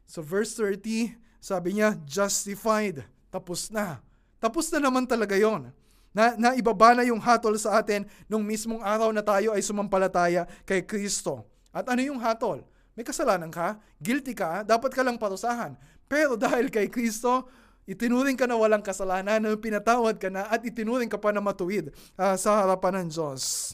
So 0.06 0.22
verse 0.22 0.54
30, 0.54 1.18
sabi 1.42 1.82
niya, 1.82 1.98
justified. 2.06 3.02
Tapos 3.34 3.74
na. 3.74 4.06
Tapos 4.38 4.70
na 4.70 4.78
naman 4.78 5.10
talaga 5.10 5.34
yon 5.34 5.74
na, 6.14 6.38
na 6.38 6.50
ibaba 6.54 6.94
na 6.94 7.04
yung 7.04 7.20
hatol 7.20 7.58
sa 7.58 7.82
atin 7.82 8.06
nung 8.30 8.46
mismong 8.46 8.80
araw 8.80 9.10
na 9.10 9.26
tayo 9.26 9.52
ay 9.52 9.66
sumampalataya 9.66 10.46
kay 10.64 10.86
Kristo. 10.86 11.44
At 11.74 11.90
ano 11.90 12.06
yung 12.06 12.22
hatol? 12.22 12.62
May 12.94 13.02
kasalanan 13.02 13.50
ka, 13.50 13.82
guilty 13.98 14.38
ka, 14.38 14.62
dapat 14.62 14.94
ka 14.94 15.02
lang 15.02 15.18
parusahan. 15.18 15.74
Pero 16.06 16.38
dahil 16.38 16.70
kay 16.70 16.86
Kristo, 16.94 17.50
itinuring 17.90 18.38
ka 18.38 18.46
na 18.46 18.54
walang 18.54 18.86
kasalanan, 18.86 19.42
pinatawad 19.58 20.22
ka 20.22 20.30
na, 20.30 20.46
at 20.46 20.62
itinuring 20.62 21.10
ka 21.10 21.18
pa 21.18 21.34
na 21.34 21.42
matuwid 21.42 21.90
uh, 22.14 22.38
sa 22.38 22.62
harapan 22.62 23.02
ng 23.02 23.08
Diyos. 23.10 23.74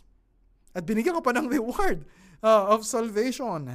At 0.71 0.87
binigyan 0.87 1.19
ka 1.19 1.23
pa 1.23 1.35
ng 1.35 1.51
reward 1.51 2.07
uh, 2.39 2.71
of 2.71 2.87
salvation. 2.87 3.67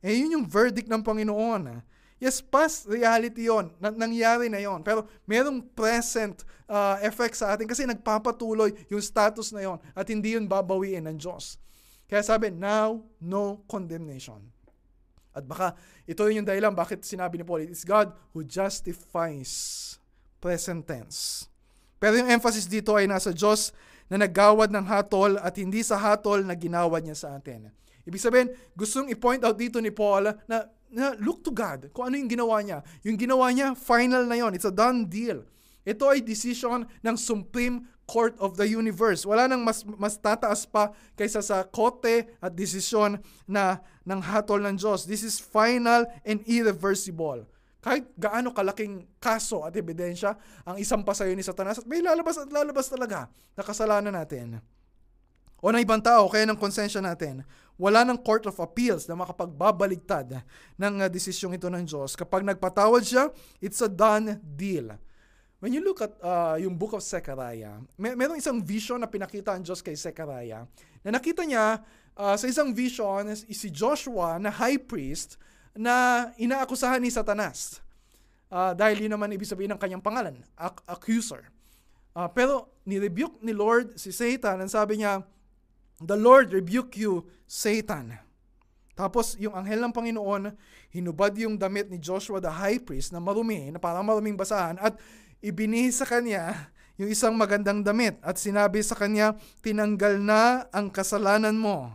Eh, 0.00 0.14
yun 0.14 0.38
yung 0.38 0.46
verdict 0.46 0.86
ng 0.86 1.02
Panginoon. 1.02 1.82
Yes, 2.20 2.44
past 2.44 2.84
reality 2.84 3.48
yon 3.48 3.72
na, 3.80 3.88
nangyari 3.88 4.52
na 4.52 4.60
yon 4.60 4.84
Pero 4.84 5.08
merong 5.24 5.64
present 5.72 6.44
uh, 6.68 7.00
effect 7.00 7.40
sa 7.40 7.56
atin 7.56 7.64
kasi 7.64 7.88
nagpapatuloy 7.88 8.76
yung 8.92 9.00
status 9.00 9.56
na 9.56 9.64
yon 9.64 9.80
at 9.96 10.04
hindi 10.04 10.36
yun 10.36 10.44
babawiin 10.44 11.08
ng 11.08 11.16
Diyos. 11.16 11.56
Kaya 12.04 12.20
sabi, 12.20 12.52
now, 12.52 13.00
no 13.24 13.64
condemnation. 13.64 14.44
At 15.32 15.48
baka 15.48 15.72
ito 16.04 16.20
yung 16.28 16.44
dahilan 16.44 16.76
bakit 16.76 17.06
sinabi 17.08 17.40
ni 17.40 17.44
Paul, 17.46 17.64
it's 17.64 17.88
God 17.88 18.12
who 18.36 18.44
justifies 18.44 19.96
present 20.42 20.84
tense. 20.84 21.48
Pero 21.96 22.20
yung 22.20 22.28
emphasis 22.28 22.68
dito 22.68 22.96
ay 22.96 23.08
nasa 23.08 23.32
Diyos 23.32 23.72
na 24.10 24.20
naggawad 24.20 24.68
ng 24.74 24.84
hatol 24.90 25.38
at 25.38 25.54
hindi 25.54 25.80
sa 25.86 25.96
hatol 25.96 26.42
na 26.42 26.58
ginawad 26.58 27.00
niya 27.06 27.16
sa 27.16 27.28
atin. 27.38 27.70
Ibig 28.04 28.18
sabihin, 28.20 28.48
gustong 28.74 29.06
i-point 29.12 29.44
out 29.46 29.54
dito 29.54 29.78
ni 29.78 29.94
Paul 29.94 30.34
na 30.50 30.66
na 30.90 31.14
look 31.22 31.46
to 31.46 31.54
God 31.54 31.90
kung 31.94 32.10
ano 32.10 32.18
yung 32.18 32.30
ginawa 32.30 32.58
niya. 32.60 32.78
Yung 33.06 33.16
ginawa 33.16 33.50
niya, 33.54 33.72
final 33.78 34.26
na 34.26 34.36
yon. 34.36 34.52
It's 34.54 34.66
a 34.66 34.74
done 34.74 35.06
deal. 35.06 35.46
Ito 35.86 36.12
ay 36.12 36.20
decision 36.20 36.84
ng 37.00 37.16
Supreme 37.16 37.88
Court 38.10 38.34
of 38.42 38.58
the 38.58 38.66
Universe. 38.66 39.22
Wala 39.22 39.46
nang 39.46 39.62
mas, 39.62 39.86
mas 39.86 40.18
tataas 40.18 40.66
pa 40.66 40.90
kaysa 41.14 41.40
sa 41.40 41.62
kote 41.62 42.26
at 42.42 42.52
desisyon 42.52 43.22
na 43.46 43.78
ng 44.02 44.18
hatol 44.18 44.58
ng 44.66 44.74
Diyos. 44.74 45.06
This 45.06 45.22
is 45.22 45.38
final 45.38 46.04
and 46.26 46.42
irreversible. 46.50 47.46
Kahit 47.80 48.12
gaano 48.18 48.52
kalaking 48.52 49.08
kaso 49.16 49.64
at 49.64 49.72
ebidensya 49.72 50.36
ang 50.68 50.76
isang 50.76 51.00
pasayo 51.00 51.32
ni 51.32 51.40
Satanas, 51.40 51.80
may 51.88 52.04
lalabas 52.04 52.36
at 52.36 52.52
lalabas 52.52 52.92
talaga 52.92 53.32
na 53.56 53.62
kasalanan 53.64 54.12
natin. 54.12 54.60
O 55.60 55.68
ng 55.68 55.80
ibang 55.84 56.00
tao, 56.00 56.28
kaya 56.32 56.48
ng 56.48 56.56
konsensya 56.56 57.04
natin, 57.04 57.44
wala 57.80 58.04
ng 58.04 58.20
Court 58.20 58.44
of 58.48 58.56
Appeals 58.60 59.08
na 59.08 59.16
makapagbabaligtad 59.16 60.44
ng 60.76 60.94
uh, 61.00 61.08
desisyong 61.08 61.56
ito 61.56 61.68
ng 61.68 61.84
Diyos. 61.84 62.12
Kapag 62.16 62.44
nagpatawad 62.44 63.00
siya, 63.00 63.32
it's 63.60 63.80
a 63.80 63.88
done 63.88 64.40
deal. 64.56 64.92
When 65.60 65.76
you 65.76 65.84
look 65.84 66.00
at 66.00 66.16
uh, 66.24 66.56
yung 66.56 66.76
book 66.76 66.96
of 66.96 67.04
Zechariah, 67.04 67.84
may 68.00 68.16
merong 68.16 68.40
isang 68.40 68.64
vision 68.64 68.96
na 68.96 69.08
pinakita 69.08 69.52
ang 69.52 69.60
Diyos 69.60 69.84
kay 69.84 69.92
Zechariah 69.92 70.64
na 71.04 71.10
nakita 71.12 71.44
niya 71.44 71.84
uh, 72.16 72.36
sa 72.36 72.48
isang 72.48 72.72
vision 72.72 73.28
si 73.36 73.68
Joshua 73.68 74.40
na 74.40 74.48
high 74.48 74.80
priest 74.80 75.36
na 75.76 76.28
inaakusahan 76.40 77.00
ni 77.00 77.12
Satanas. 77.12 77.84
Uh, 78.48 78.72
dahil 78.72 79.04
yun 79.04 79.12
naman 79.12 79.30
ibig 79.36 79.46
sabihin 79.46 79.76
ng 79.76 79.80
kanyang 79.80 80.02
pangalan, 80.02 80.40
ac- 80.56 80.82
accuser. 80.88 81.48
Uh, 82.16 82.26
pero 82.32 82.72
ni-rebuke 82.82 83.38
ni 83.44 83.54
Lord 83.54 83.94
si 84.00 84.10
Satan 84.10 84.64
and 84.64 84.72
sabi 84.72 84.98
niya, 84.98 85.22
The 86.00 86.16
Lord 86.16 86.56
rebuke 86.56 86.96
you, 86.96 87.28
Satan. 87.44 88.16
Tapos 88.96 89.36
yung 89.36 89.52
anghel 89.52 89.80
ng 89.84 89.92
Panginoon, 89.92 90.52
hinubad 90.92 91.32
yung 91.36 91.60
damit 91.60 91.92
ni 91.92 92.00
Joshua 92.00 92.40
the 92.40 92.52
high 92.52 92.80
priest 92.80 93.12
na 93.12 93.20
marumi, 93.20 93.68
na 93.68 93.76
parang 93.76 94.04
maruming 94.04 94.36
basahan, 94.36 94.80
at 94.80 94.96
ibinihis 95.44 96.00
sa 96.00 96.08
kanya 96.08 96.72
yung 97.00 97.08
isang 97.08 97.32
magandang 97.32 97.80
damit 97.80 98.20
at 98.20 98.36
sinabi 98.36 98.84
sa 98.84 98.92
kanya, 98.92 99.36
tinanggal 99.64 100.20
na 100.20 100.68
ang 100.68 100.92
kasalanan 100.92 101.56
mo. 101.56 101.88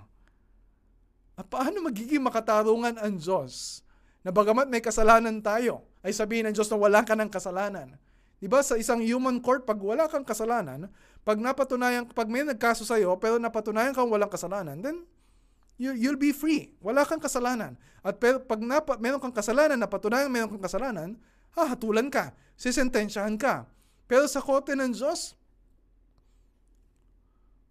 At 1.37 1.45
paano 1.45 1.85
magiging 1.85 2.25
makatarungan 2.25 2.97
ang 2.97 3.13
Diyos? 3.21 3.85
Na 4.25 4.33
bagamat 4.33 4.65
may 4.65 4.81
kasalanan 4.81 5.45
tayo, 5.45 5.85
ay 6.01 6.09
sabihin 6.09 6.49
ng 6.49 6.57
Diyos 6.57 6.73
na 6.73 6.81
wala 6.81 7.05
ka 7.05 7.13
ng 7.13 7.29
kasalanan. 7.29 8.01
Di 8.41 8.49
ba 8.49 8.65
sa 8.65 8.81
isang 8.81 8.97
human 8.97 9.37
court, 9.45 9.69
pag 9.69 9.77
wala 9.77 10.09
kang 10.09 10.25
kasalanan, 10.25 10.89
pag 11.25 11.41
napatunayan, 11.41 12.05
pag 12.05 12.29
may 12.29 12.45
nagkaso 12.45 12.85
sa 12.85 13.01
iyo, 13.01 13.17
pero 13.17 13.41
napatunayan 13.41 13.97
kang 13.97 14.05
walang 14.13 14.29
kasalanan, 14.29 14.77
then 14.77 15.01
you, 15.81 15.89
you'll 15.97 16.21
be 16.21 16.29
free. 16.29 16.69
Wala 16.85 17.01
kang 17.01 17.17
kasalanan. 17.17 17.73
At 18.05 18.21
pero 18.21 18.37
pag 18.37 18.61
napa, 18.61 19.01
meron 19.01 19.17
kang 19.17 19.33
kasalanan, 19.33 19.81
napatunayan 19.81 20.29
meron 20.29 20.53
kang 20.53 20.61
kasalanan, 20.61 21.17
hahatulan 21.57 22.13
ka, 22.13 22.29
sisentensyahan 22.53 23.41
ka. 23.41 23.65
Pero 24.05 24.29
sa 24.29 24.37
kote 24.37 24.77
ng 24.77 24.93
Diyos, 24.93 25.33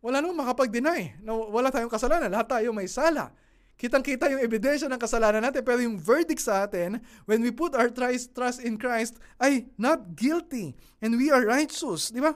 wala 0.02 0.18
namang 0.18 0.42
makapag-deny 0.42 1.22
na 1.22 1.32
wala 1.32 1.70
tayong 1.70 1.88
kasalanan. 1.88 2.28
Lahat 2.34 2.50
tayo 2.50 2.74
may 2.74 2.90
sala. 2.90 3.30
Kitang-kita 3.78 4.34
yung 4.34 4.42
ebidensya 4.42 4.90
ng 4.90 4.98
kasalanan 4.98 5.46
natin, 5.46 5.62
pero 5.62 5.78
yung 5.78 5.94
verdict 5.94 6.42
sa 6.42 6.66
atin, 6.66 6.98
when 7.26 7.38
we 7.38 7.54
put 7.54 7.78
our 7.78 7.86
trust 7.86 8.58
in 8.66 8.74
Christ, 8.74 9.22
ay 9.38 9.70
not 9.78 10.18
guilty. 10.18 10.74
And 10.98 11.14
we 11.14 11.30
are 11.30 11.46
righteous. 11.46 12.10
Di 12.10 12.18
ba? 12.18 12.34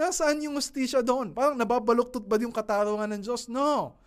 Nasaan 0.00 0.40
yung 0.40 0.56
justisya 0.56 1.04
doon? 1.04 1.36
Parang 1.36 1.60
nababaluktot 1.60 2.24
ba 2.24 2.40
yung 2.40 2.56
katarungan 2.56 3.04
ng 3.04 3.20
Diyos? 3.20 3.52
No. 3.52 4.00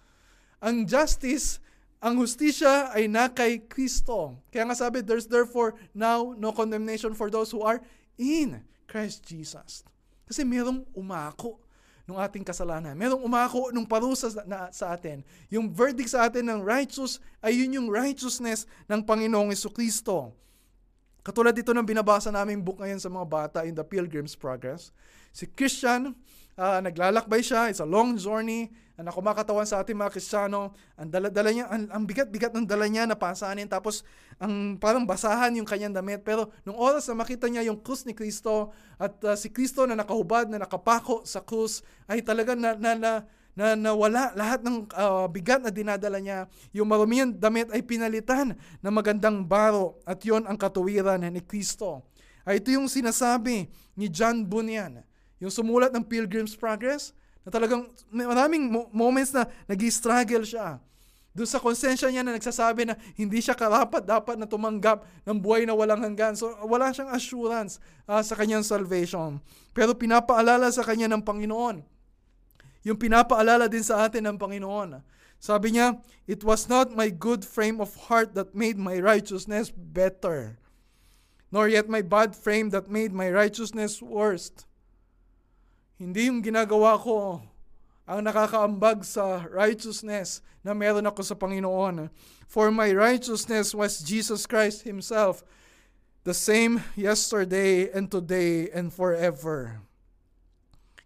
Ang 0.57 0.89
justice, 0.89 1.61
ang 2.01 2.17
justisya 2.17 2.89
ay 2.89 3.05
na 3.05 3.29
kay 3.29 3.61
Kristo. 3.61 4.33
Kaya 4.49 4.65
nga 4.65 4.73
sabi, 4.73 5.05
there's 5.05 5.29
therefore 5.29 5.77
now 5.93 6.33
no 6.33 6.49
condemnation 6.49 7.13
for 7.13 7.29
those 7.29 7.53
who 7.53 7.61
are 7.61 7.77
in 8.17 8.65
Christ 8.89 9.21
Jesus. 9.21 9.85
Kasi 10.25 10.41
merong 10.41 10.81
umako 10.97 11.61
ng 12.09 12.17
ating 12.17 12.41
kasalanan. 12.41 12.97
Merong 12.97 13.21
umako 13.21 13.69
ng 13.69 13.85
parusa 13.85 14.33
na, 14.49 14.73
sa 14.73 14.97
atin. 14.97 15.21
Yung 15.53 15.69
verdict 15.69 16.09
sa 16.09 16.25
atin 16.25 16.49
ng 16.49 16.65
righteous 16.65 17.21
ay 17.37 17.61
yun 17.61 17.77
yung 17.77 17.87
righteousness 17.93 18.65
ng 18.89 19.05
Panginoong 19.05 19.53
Kristo. 19.69 20.33
Katulad 21.23 21.55
dito 21.55 21.71
ng 21.71 21.87
binabasa 21.87 22.35
namin 22.35 22.59
book 22.59 22.83
ngayon 22.83 22.99
sa 22.99 23.07
mga 23.07 23.25
bata 23.31 23.59
in 23.63 23.71
The 23.71 23.87
Pilgrim's 23.87 24.35
Progress. 24.35 24.91
Si 25.31 25.47
Christian, 25.47 26.11
uh, 26.59 26.83
naglalakbay 26.83 27.39
siya, 27.39 27.71
it's 27.71 27.79
a 27.79 27.87
long 27.87 28.19
journey, 28.19 28.67
na 28.99 29.07
kumakatawan 29.09 29.63
sa 29.63 29.79
ating 29.79 29.95
mga 29.95 30.11
Kristiyano, 30.11 30.75
ang 30.99 31.09
dala-dala 31.09 31.49
niya, 31.49 31.65
ang, 31.71 31.87
ang 31.89 32.03
bigat-bigat 32.03 32.51
ng 32.51 32.67
dala 32.67 32.85
niya 32.91 33.07
na 33.07 33.15
pasanin, 33.15 33.65
tapos 33.65 34.03
ang 34.35 34.75
parang 34.75 35.07
basahan 35.07 35.55
yung 35.55 35.65
kanyang 35.65 35.95
damit. 35.95 36.27
Pero 36.27 36.51
nung 36.67 36.75
oras 36.75 37.07
na 37.07 37.17
makita 37.17 37.47
niya 37.47 37.65
yung 37.71 37.79
krus 37.79 38.03
ni 38.03 38.11
Kristo 38.11 38.75
at 38.99 39.15
uh, 39.23 39.33
si 39.33 39.49
Kristo 39.49 39.87
na 39.87 39.95
nakahubad, 39.95 40.51
na 40.51 40.59
nakapako 40.59 41.23
sa 41.23 41.39
krus, 41.39 41.87
ay 42.05 42.19
talaga 42.19 42.53
na, 42.53 42.75
na, 42.75 42.91
na, 42.99 43.11
na 43.53 43.77
nawala 43.77 44.33
lahat 44.33 44.65
ng 44.65 44.89
uh, 44.97 45.29
bigat 45.29 45.61
na 45.61 45.69
dinadala 45.69 46.17
niya. 46.17 46.49
Yung 46.73 46.89
marumiyang 46.89 47.37
damit 47.37 47.69
ay 47.69 47.85
pinalitan 47.85 48.57
ng 48.57 48.93
magandang 48.93 49.45
baro 49.45 50.01
at 50.03 50.17
yon 50.25 50.45
ang 50.49 50.57
katuwiran 50.57 51.21
ni 51.21 51.41
Kristo. 51.41 52.01
Ay 52.43 52.59
ito 52.59 52.73
yung 52.73 52.89
sinasabi 52.89 53.69
ni 53.95 54.09
John 54.09 54.43
Bunyan, 54.43 55.05
yung 55.37 55.53
sumulat 55.53 55.93
ng 55.93 56.03
Pilgrim's 56.03 56.57
Progress, 56.57 57.13
na 57.45 57.53
talagang 57.53 57.87
maraming 58.11 58.71
mo- 58.71 58.89
moments 58.91 59.31
na 59.31 59.47
nag-struggle 59.69 60.43
siya. 60.43 60.79
Doon 61.33 61.49
sa 61.49 61.57
konsensya 61.57 62.13
niya 62.13 62.21
na 62.21 62.37
nagsasabi 62.37 62.85
na 62.85 62.93
hindi 63.17 63.41
siya 63.41 63.57
karapat 63.57 64.05
dapat 64.05 64.37
na 64.37 64.45
tumanggap 64.45 65.01
ng 65.25 65.37
buhay 65.41 65.65
na 65.65 65.73
walang 65.73 65.97
hanggan. 66.05 66.37
So 66.37 66.53
wala 66.61 66.93
siyang 66.93 67.09
assurance 67.09 67.81
uh, 68.05 68.21
sa 68.21 68.37
kanyang 68.37 68.61
salvation. 68.61 69.41
Pero 69.73 69.97
pinapaalala 69.97 70.69
sa 70.69 70.85
kanya 70.85 71.09
ng 71.09 71.25
Panginoon. 71.25 71.92
Yung 72.83 72.99
pinapaalala 72.99 73.71
din 73.71 73.83
sa 73.83 74.03
atin 74.03 74.27
ng 74.27 74.37
Panginoon. 74.39 74.99
Sabi 75.39 75.75
niya, 75.75 75.99
It 76.23 76.43
was 76.43 76.71
not 76.71 76.95
my 76.95 77.11
good 77.11 77.43
frame 77.43 77.83
of 77.83 78.07
heart 78.07 78.31
that 78.35 78.55
made 78.55 78.79
my 78.79 78.99
righteousness 78.99 79.71
better, 79.75 80.55
nor 81.51 81.67
yet 81.67 81.91
my 81.91 81.99
bad 81.99 82.31
frame 82.31 82.71
that 82.71 82.87
made 82.87 83.11
my 83.11 83.27
righteousness 83.27 83.99
worse. 83.99 84.51
Hindi 85.99 86.31
yung 86.31 86.39
ginagawa 86.39 86.95
ko 86.99 87.43
ang 88.03 88.19
nakakaambag 88.23 89.07
sa 89.07 89.47
righteousness 89.47 90.43
na 90.63 90.75
meron 90.75 91.07
ako 91.07 91.23
sa 91.23 91.35
Panginoon. 91.35 92.11
For 92.47 92.71
my 92.71 92.91
righteousness 92.91 93.75
was 93.75 94.03
Jesus 94.03 94.47
Christ 94.47 94.83
Himself, 94.83 95.43
the 96.23 96.35
same 96.35 96.83
yesterday 96.95 97.91
and 97.91 98.07
today 98.07 98.71
and 98.71 98.91
forever. 98.91 99.83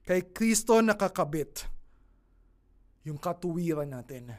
Kay 0.08 0.32
Kristo 0.32 0.80
nakakabit 0.80 1.68
yung 3.04 3.20
katuwiran 3.20 3.92
natin. 3.92 4.32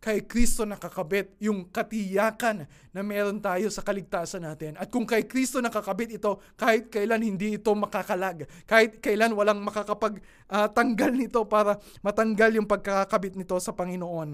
Kay 0.00 0.24
Kristo 0.24 0.68
nakakabit 0.68 1.40
yung 1.40 1.68
katiyakan 1.68 2.68
na 2.92 3.00
meron 3.00 3.40
tayo 3.40 3.68
sa 3.72 3.80
kaligtasan 3.80 4.44
natin. 4.44 4.76
At 4.76 4.92
kung 4.92 5.08
kay 5.08 5.24
Kristo 5.24 5.60
nakakabit 5.60 6.20
ito, 6.20 6.40
kahit 6.56 6.92
kailan 6.92 7.20
hindi 7.20 7.56
ito 7.56 7.72
makakalag, 7.72 8.44
kahit 8.68 9.00
kailan 9.00 9.32
walang 9.32 9.60
makakapagtanggal 9.64 11.12
uh, 11.12 11.20
nito 11.20 11.44
para 11.48 11.80
matanggal 12.00 12.60
yung 12.60 12.68
pagkakabit 12.68 13.36
nito 13.40 13.56
sa 13.56 13.72
Panginoon. 13.72 14.28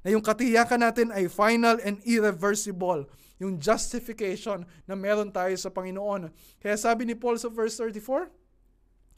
Na 0.00 0.08
yung 0.08 0.24
katiyakan 0.24 0.80
natin 0.80 1.08
ay 1.12 1.28
final 1.28 1.76
and 1.84 2.00
irreversible. 2.08 3.04
Yung 3.36 3.60
justification 3.60 4.64
na 4.88 4.96
meron 4.96 5.28
tayo 5.28 5.52
sa 5.60 5.68
Panginoon. 5.68 6.32
Kaya 6.60 6.76
sabi 6.76 7.04
ni 7.04 7.12
Paul 7.16 7.36
sa 7.36 7.52
verse 7.52 7.76
34, 7.80 8.45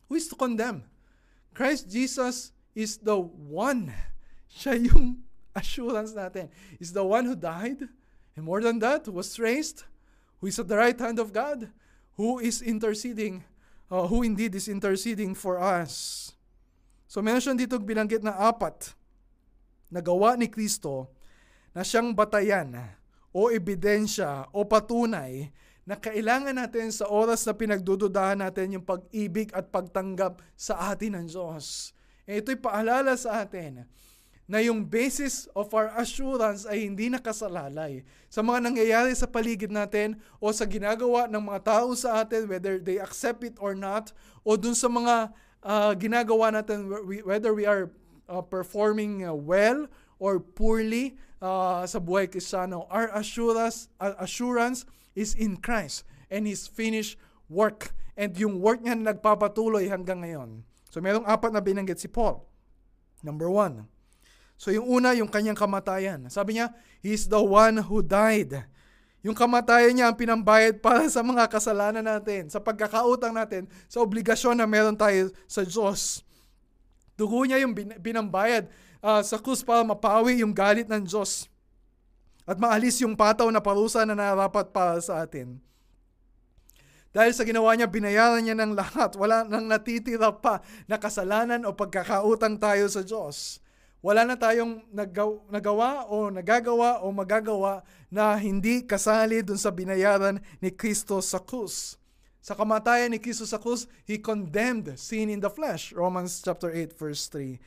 Who 0.09 0.17
is 0.17 0.29
to 0.29 0.37
condemn? 0.37 0.85
Christ 1.53 1.89
Jesus 1.89 2.53
is 2.75 2.97
the 2.97 3.17
one. 3.17 3.93
Siya 4.49 4.81
yung 4.93 5.23
assurance 5.55 6.17
natin. 6.17 6.49
Is 6.81 6.93
the 6.93 7.05
one 7.05 7.29
who 7.29 7.37
died, 7.37 7.85
and 8.37 8.43
more 8.45 8.65
than 8.65 8.81
that, 8.81 9.07
who 9.07 9.13
was 9.13 9.37
raised, 9.39 9.85
who 10.41 10.49
is 10.49 10.59
at 10.59 10.69
the 10.69 10.77
right 10.77 10.99
hand 10.99 11.19
of 11.19 11.33
God, 11.33 11.69
who 12.17 12.39
is 12.39 12.63
interceding, 12.63 13.45
uh, 13.91 14.07
who 14.07 14.23
indeed 14.23 14.55
is 14.55 14.69
interceding 14.69 15.35
for 15.35 15.61
us. 15.61 16.33
So 17.09 17.25
siyang 17.25 17.57
dito 17.57 17.81
binanggit 17.81 18.21
na 18.21 18.37
apat 18.37 18.93
na 19.89 20.05
gawa 20.05 20.37
ni 20.37 20.53
Kristo 20.53 21.09
na 21.73 21.81
siyang 21.81 22.13
batayan 22.13 22.77
o 23.33 23.49
ebidensya 23.49 24.45
o 24.53 24.69
patunay 24.69 25.49
na 25.89 25.97
kailangan 25.97 26.53
natin 26.53 26.93
sa 26.93 27.09
oras 27.09 27.49
na 27.49 27.57
pinagdududahan 27.57 28.37
natin 28.37 28.77
yung 28.77 28.85
pag-ibig 28.85 29.49
at 29.57 29.73
pagtanggap 29.73 30.45
sa 30.53 30.93
atin 30.93 31.17
ng 31.17 31.27
Diyos. 31.33 31.97
E 32.29 32.45
ito'y 32.45 32.61
paalala 32.61 33.17
sa 33.17 33.41
atin 33.41 33.89
na 34.45 34.61
yung 34.61 34.85
basis 34.85 35.49
of 35.57 35.73
our 35.73 35.89
assurance 35.97 36.69
ay 36.69 36.85
hindi 36.85 37.09
nakasalalay 37.09 38.05
sa 38.29 38.45
mga 38.45 38.69
nangyayari 38.69 39.17
sa 39.17 39.25
paligid 39.25 39.73
natin 39.73 40.21
o 40.37 40.53
sa 40.53 40.69
ginagawa 40.69 41.25
ng 41.25 41.41
mga 41.41 41.61
tao 41.65 41.97
sa 41.97 42.21
atin, 42.21 42.45
whether 42.45 42.77
they 42.77 43.01
accept 43.01 43.41
it 43.41 43.57
or 43.57 43.73
not, 43.73 44.13
o 44.45 44.61
dun 44.61 44.77
sa 44.77 44.93
mga 44.93 45.33
uh, 45.65 45.93
ginagawa 45.97 46.53
natin, 46.53 46.85
whether 47.25 47.57
we 47.57 47.65
are 47.65 47.89
uh, 48.29 48.45
performing 48.45 49.25
uh, 49.25 49.33
well 49.33 49.89
or 50.21 50.37
poorly 50.37 51.17
uh, 51.41 51.89
sa 51.89 51.97
buhay 51.97 52.29
kristyano. 52.29 52.85
Our 52.93 53.09
assurance, 53.17 53.89
uh, 53.97 54.21
assurance 54.21 54.85
is 55.19 55.35
in 55.35 55.59
Christ 55.59 56.07
and 56.31 56.47
His 56.47 56.71
finished 56.71 57.19
work. 57.51 57.91
And 58.15 58.31
yung 58.39 58.63
work 58.63 58.79
niya 58.79 58.95
nagpapatuloy 58.95 59.91
hanggang 59.91 60.23
ngayon. 60.23 60.63
So 60.95 61.03
merong 61.03 61.27
apat 61.27 61.51
na 61.51 61.59
binanggit 61.59 61.99
si 61.99 62.07
Paul. 62.07 62.47
Number 63.27 63.51
one. 63.51 63.91
So 64.55 64.71
yung 64.71 64.87
una, 64.87 65.15
yung 65.19 65.31
kanyang 65.31 65.59
kamatayan. 65.59 66.31
Sabi 66.31 66.59
niya, 66.59 66.71
He 67.03 67.15
is 67.15 67.27
the 67.27 67.39
one 67.39 67.83
who 67.83 68.03
died. 68.03 68.67
Yung 69.27 69.35
kamatayan 69.35 69.95
niya 69.99 70.07
ang 70.11 70.19
pinambayad 70.19 70.79
para 70.79 71.11
sa 71.11 71.27
mga 71.27 71.51
kasalanan 71.51 72.07
natin, 72.07 72.47
sa 72.47 72.63
pagkakautang 72.63 73.35
natin, 73.35 73.67
sa 73.91 73.99
obligasyon 74.03 74.55
na 74.55 74.67
meron 74.67 74.95
tayo 74.95 75.35
sa 75.51 75.67
Diyos. 75.67 76.23
Dugo 77.19 77.43
niya 77.43 77.59
yung 77.63 77.75
binambayad 77.75 78.71
uh, 79.03 79.23
sa 79.27 79.43
krus 79.43 79.67
para 79.67 79.83
mapawi 79.83 80.43
yung 80.43 80.55
galit 80.55 80.87
ng 80.87 81.03
Diyos 81.03 81.51
at 82.49 82.57
maalis 82.57 83.05
yung 83.05 83.13
pataw 83.13 83.53
na 83.53 83.61
parusa 83.61 84.09
na 84.09 84.17
narapat 84.17 84.73
para 84.73 84.97
sa 85.05 85.21
atin. 85.21 85.61
Dahil 87.13 87.37
sa 87.37 87.45
ginawa 87.45 87.77
niya, 87.77 87.89
binayaran 87.89 88.41
niya 88.41 88.57
ng 88.57 88.73
lahat. 88.73 89.17
Wala 89.21 89.45
nang 89.45 89.69
natitira 89.69 90.33
pa 90.33 90.65
na 90.89 90.97
kasalanan 90.97 91.69
o 91.69 91.77
pagkakautang 91.77 92.57
tayo 92.57 92.89
sa 92.89 93.05
Diyos. 93.05 93.61
Wala 94.01 94.25
na 94.25 94.39
tayong 94.39 94.87
nagawa 95.51 96.07
o 96.07 96.31
nagagawa 96.31 97.03
o 97.03 97.11
magagawa 97.11 97.83
na 98.09 98.39
hindi 98.39 98.87
kasali 98.87 99.43
dun 99.43 99.59
sa 99.59 99.75
binayaran 99.75 100.39
ni 100.63 100.71
Kristo 100.71 101.19
sa 101.19 101.43
krus. 101.43 101.99
Sa 102.39 102.55
kamatayan 102.55 103.11
ni 103.11 103.19
Kristo 103.19 103.45
sa 103.45 103.59
krus, 103.59 103.91
He 104.07 104.17
condemned 104.17 104.95
sin 104.97 105.29
in 105.29 105.43
the 105.43 105.51
flesh. 105.51 105.91
Romans 105.93 106.39
chapter 106.41 106.71
8 106.71 106.95
verse 106.95 107.27
3. 107.29 107.59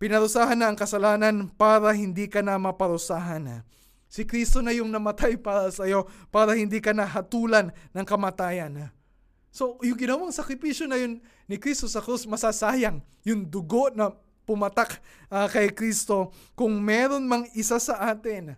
Pinarusahan 0.00 0.56
na 0.56 0.72
ang 0.72 0.78
kasalanan 0.78 1.52
para 1.52 1.92
hindi 1.92 2.26
ka 2.26 2.40
na 2.40 2.56
maparusahan. 2.56 3.60
Si 4.06 4.22
Kristo 4.22 4.62
na 4.62 4.70
yung 4.70 4.88
namatay 4.88 5.34
para 5.36 5.68
sa 5.74 5.84
iyo 5.84 6.06
para 6.30 6.54
hindi 6.54 6.78
ka 6.78 6.94
nahatulan 6.94 7.74
ng 7.90 8.06
kamatayan. 8.06 8.90
So, 9.50 9.80
yung 9.82 9.98
ginawang 9.98 10.36
sakripisyo 10.36 10.86
na 10.86 11.00
yun 11.00 11.18
ni 11.48 11.56
Kristo 11.56 11.88
sa 11.88 12.04
krus, 12.04 12.28
masasayang 12.28 13.00
yung 13.24 13.48
dugo 13.48 13.88
na 13.90 14.12
pumatak 14.46 15.02
uh, 15.32 15.50
kay 15.50 15.74
Kristo 15.74 16.30
kung 16.54 16.78
meron 16.78 17.26
mang 17.26 17.48
isa 17.56 17.80
sa 17.82 17.98
atin 18.12 18.54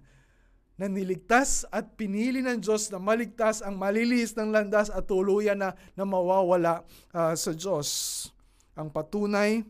na 0.79 0.87
niligtas 0.87 1.67
at 1.75 1.97
pinili 1.99 2.39
ng 2.39 2.61
Diyos 2.63 2.87
na 2.93 3.03
maligtas 3.03 3.65
ang 3.65 3.75
malilihis 3.75 4.37
ng 4.37 4.53
landas 4.55 4.93
at 4.93 5.07
tuluyan 5.11 5.59
na, 5.59 5.75
na 5.99 6.05
mawawala 6.07 6.87
uh, 7.11 7.35
sa 7.35 7.51
Diyos. 7.51 8.31
Ang 8.79 8.93
patunay 8.95 9.67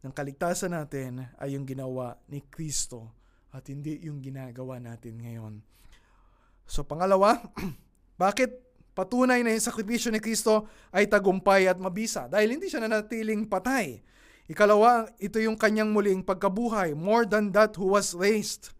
ng 0.00 0.12
kaligtasan 0.12 0.72
natin 0.72 1.28
ay 1.36 1.56
yung 1.56 1.68
ginawa 1.68 2.16
ni 2.28 2.40
Kristo 2.44 3.23
at 3.54 3.70
hindi 3.70 4.02
yung 4.02 4.18
ginagawa 4.18 4.82
natin 4.82 5.22
ngayon. 5.22 5.62
So 6.66 6.82
pangalawa, 6.82 7.38
bakit 8.22 8.50
patunay 8.98 9.46
na 9.46 9.54
yung 9.54 9.62
sakripisyo 9.62 10.10
ni 10.10 10.18
Kristo 10.18 10.66
ay 10.90 11.06
tagumpay 11.06 11.70
at 11.70 11.78
mabisa? 11.78 12.26
Dahil 12.26 12.58
hindi 12.58 12.66
siya 12.66 12.82
nanatiling 12.82 13.46
patay. 13.46 14.02
Ikalawa, 14.50 15.08
ito 15.22 15.38
yung 15.38 15.54
kanyang 15.54 15.94
muling 15.94 16.20
pagkabuhay, 16.20 16.92
more 16.92 17.24
than 17.24 17.48
that 17.54 17.78
who 17.78 17.94
was 17.94 18.12
raised. 18.12 18.74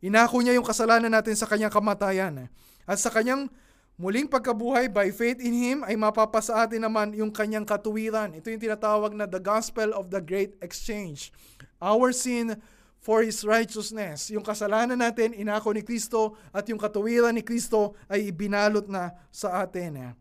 Inako 0.00 0.40
niya 0.40 0.56
yung 0.56 0.66
kasalanan 0.66 1.12
natin 1.12 1.36
sa 1.36 1.46
kanyang 1.46 1.70
kamatayan. 1.70 2.48
At 2.88 2.98
sa 2.98 3.12
kanyang 3.12 3.46
muling 3.94 4.26
pagkabuhay 4.26 4.90
by 4.90 5.14
faith 5.14 5.38
in 5.38 5.54
Him 5.54 5.78
ay 5.86 5.94
mapapasa 5.94 6.66
atin 6.66 6.82
naman 6.82 7.14
yung 7.14 7.30
kanyang 7.30 7.62
katuwiran. 7.62 8.34
Ito 8.34 8.50
yung 8.50 8.62
tinatawag 8.62 9.14
na 9.14 9.28
the 9.28 9.38
gospel 9.38 9.94
of 9.94 10.10
the 10.10 10.18
great 10.18 10.58
exchange. 10.64 11.30
Our 11.78 12.10
sin 12.10 12.58
for 13.04 13.20
His 13.20 13.44
righteousness. 13.44 14.32
Yung 14.32 14.40
kasalanan 14.40 14.96
natin, 14.96 15.36
inako 15.36 15.76
ni 15.76 15.84
Kristo 15.84 16.40
at 16.56 16.64
yung 16.72 16.80
katuwiran 16.80 17.36
ni 17.36 17.44
Kristo 17.44 17.92
ay 18.08 18.32
ibinalot 18.32 18.88
na 18.88 19.12
sa 19.28 19.60
atin. 19.60 20.16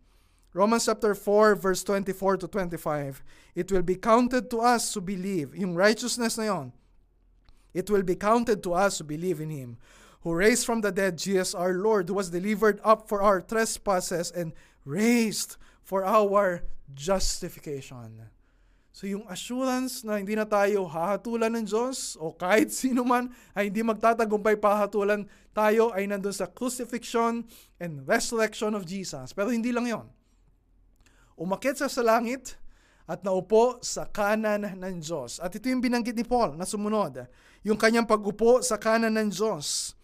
Romans 0.51 0.83
chapter 0.83 1.15
4 1.15 1.55
verse 1.55 1.79
24 1.87 2.43
to 2.43 2.47
25. 2.51 3.23
It 3.55 3.71
will 3.71 3.87
be 3.87 3.95
counted 3.95 4.51
to 4.51 4.59
us 4.59 4.91
who 4.91 4.99
believe. 4.99 5.55
Yung 5.55 5.79
righteousness 5.79 6.35
na 6.35 6.51
yon. 6.51 6.67
It 7.71 7.87
will 7.87 8.03
be 8.03 8.19
counted 8.19 8.61
to 8.67 8.75
us 8.75 8.99
who 8.99 9.07
believe 9.07 9.39
in 9.39 9.49
Him. 9.49 9.79
Who 10.27 10.35
raised 10.35 10.67
from 10.67 10.83
the 10.83 10.91
dead 10.91 11.17
Jesus 11.17 11.55
our 11.55 11.73
Lord, 11.73 12.11
who 12.11 12.19
was 12.19 12.29
delivered 12.35 12.83
up 12.83 13.07
for 13.07 13.23
our 13.23 13.39
trespasses 13.39 14.27
and 14.29 14.51
raised 14.83 15.55
for 15.81 16.03
our 16.03 16.67
justification. 16.93 18.27
So 18.93 19.09
yung 19.09 19.25
assurance 19.25 20.05
na 20.05 20.21
hindi 20.21 20.37
na 20.37 20.45
tayo 20.45 20.85
hahatulan 20.85 21.49
ng 21.57 21.65
Diyos 21.65 22.13
o 22.21 22.29
kahit 22.29 22.69
sino 22.77 23.01
man 23.01 23.33
ay 23.57 23.73
hindi 23.73 23.81
magtatagumpay 23.81 24.61
pahatulan 24.61 25.25
tayo 25.49 25.89
ay 25.97 26.05
nandun 26.05 26.29
sa 26.29 26.45
crucifixion 26.45 27.41
and 27.81 28.05
resurrection 28.05 28.77
of 28.77 28.85
Jesus. 28.85 29.33
Pero 29.33 29.49
hindi 29.49 29.73
lang 29.73 29.89
yon. 29.89 30.05
Umakit 31.33 31.81
sa 31.81 31.89
sa 31.89 32.05
langit 32.05 32.53
at 33.09 33.25
naupo 33.25 33.81
sa 33.81 34.05
kanan 34.05 34.77
ng 34.77 35.01
Diyos. 35.01 35.41
At 35.41 35.49
ito 35.57 35.73
yung 35.73 35.81
binanggit 35.81 36.13
ni 36.13 36.21
Paul 36.21 36.53
na 36.53 36.63
sumunod. 36.63 37.25
Yung 37.65 37.81
kanyang 37.81 38.05
pagupo 38.05 38.61
sa 38.61 38.77
kanan 38.77 39.17
ng 39.17 39.33
Diyos. 39.33 39.97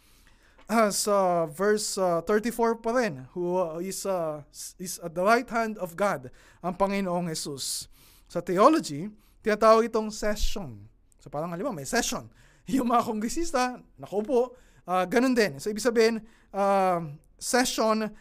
Uh, 0.70 0.94
sa 0.94 1.50
verse 1.50 1.98
uh, 1.98 2.22
34 2.26 2.78
pa 2.78 2.94
rin, 2.94 3.26
who 3.34 3.58
is, 3.82 4.06
uh, 4.06 4.46
is 4.78 5.02
at 5.02 5.18
the 5.18 5.26
right 5.26 5.50
hand 5.50 5.82
of 5.82 5.98
God, 5.98 6.30
ang 6.62 6.78
Panginoong 6.78 7.26
Jesus. 7.34 7.90
Sa 8.30 8.46
theology, 8.46 9.10
tinatawag 9.42 9.90
itong 9.90 10.14
session. 10.14 10.86
So 11.18 11.34
parang 11.34 11.50
halimbawa, 11.50 11.82
may 11.82 11.90
session. 11.90 12.30
Yung 12.70 12.94
mga 12.94 13.02
kongresista, 13.02 13.82
nakaupo, 13.98 14.54
uh, 14.86 15.04
ganun 15.10 15.34
din. 15.34 15.58
So 15.58 15.74
ibig 15.74 15.82
sabihin, 15.82 16.22
uh, 16.54 17.10
session, 17.42 18.14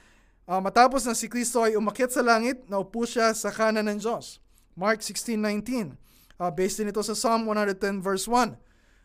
uh, 0.48 0.60
matapos 0.64 1.04
na 1.04 1.12
si 1.12 1.28
Kristo 1.28 1.60
ay 1.60 1.76
umakyat 1.76 2.16
sa 2.16 2.24
langit, 2.24 2.64
naupo 2.72 3.04
siya 3.04 3.36
sa 3.36 3.52
kanan 3.52 3.84
ng 3.84 4.00
Diyos. 4.00 4.40
Mark 4.72 5.04
16:19. 5.04 6.00
Uh, 6.38 6.48
based 6.54 6.80
din 6.80 6.88
ito 6.88 7.02
sa 7.04 7.12
Psalm 7.12 7.44
110 7.44 8.00
verse 8.00 8.24
1. 8.24 8.56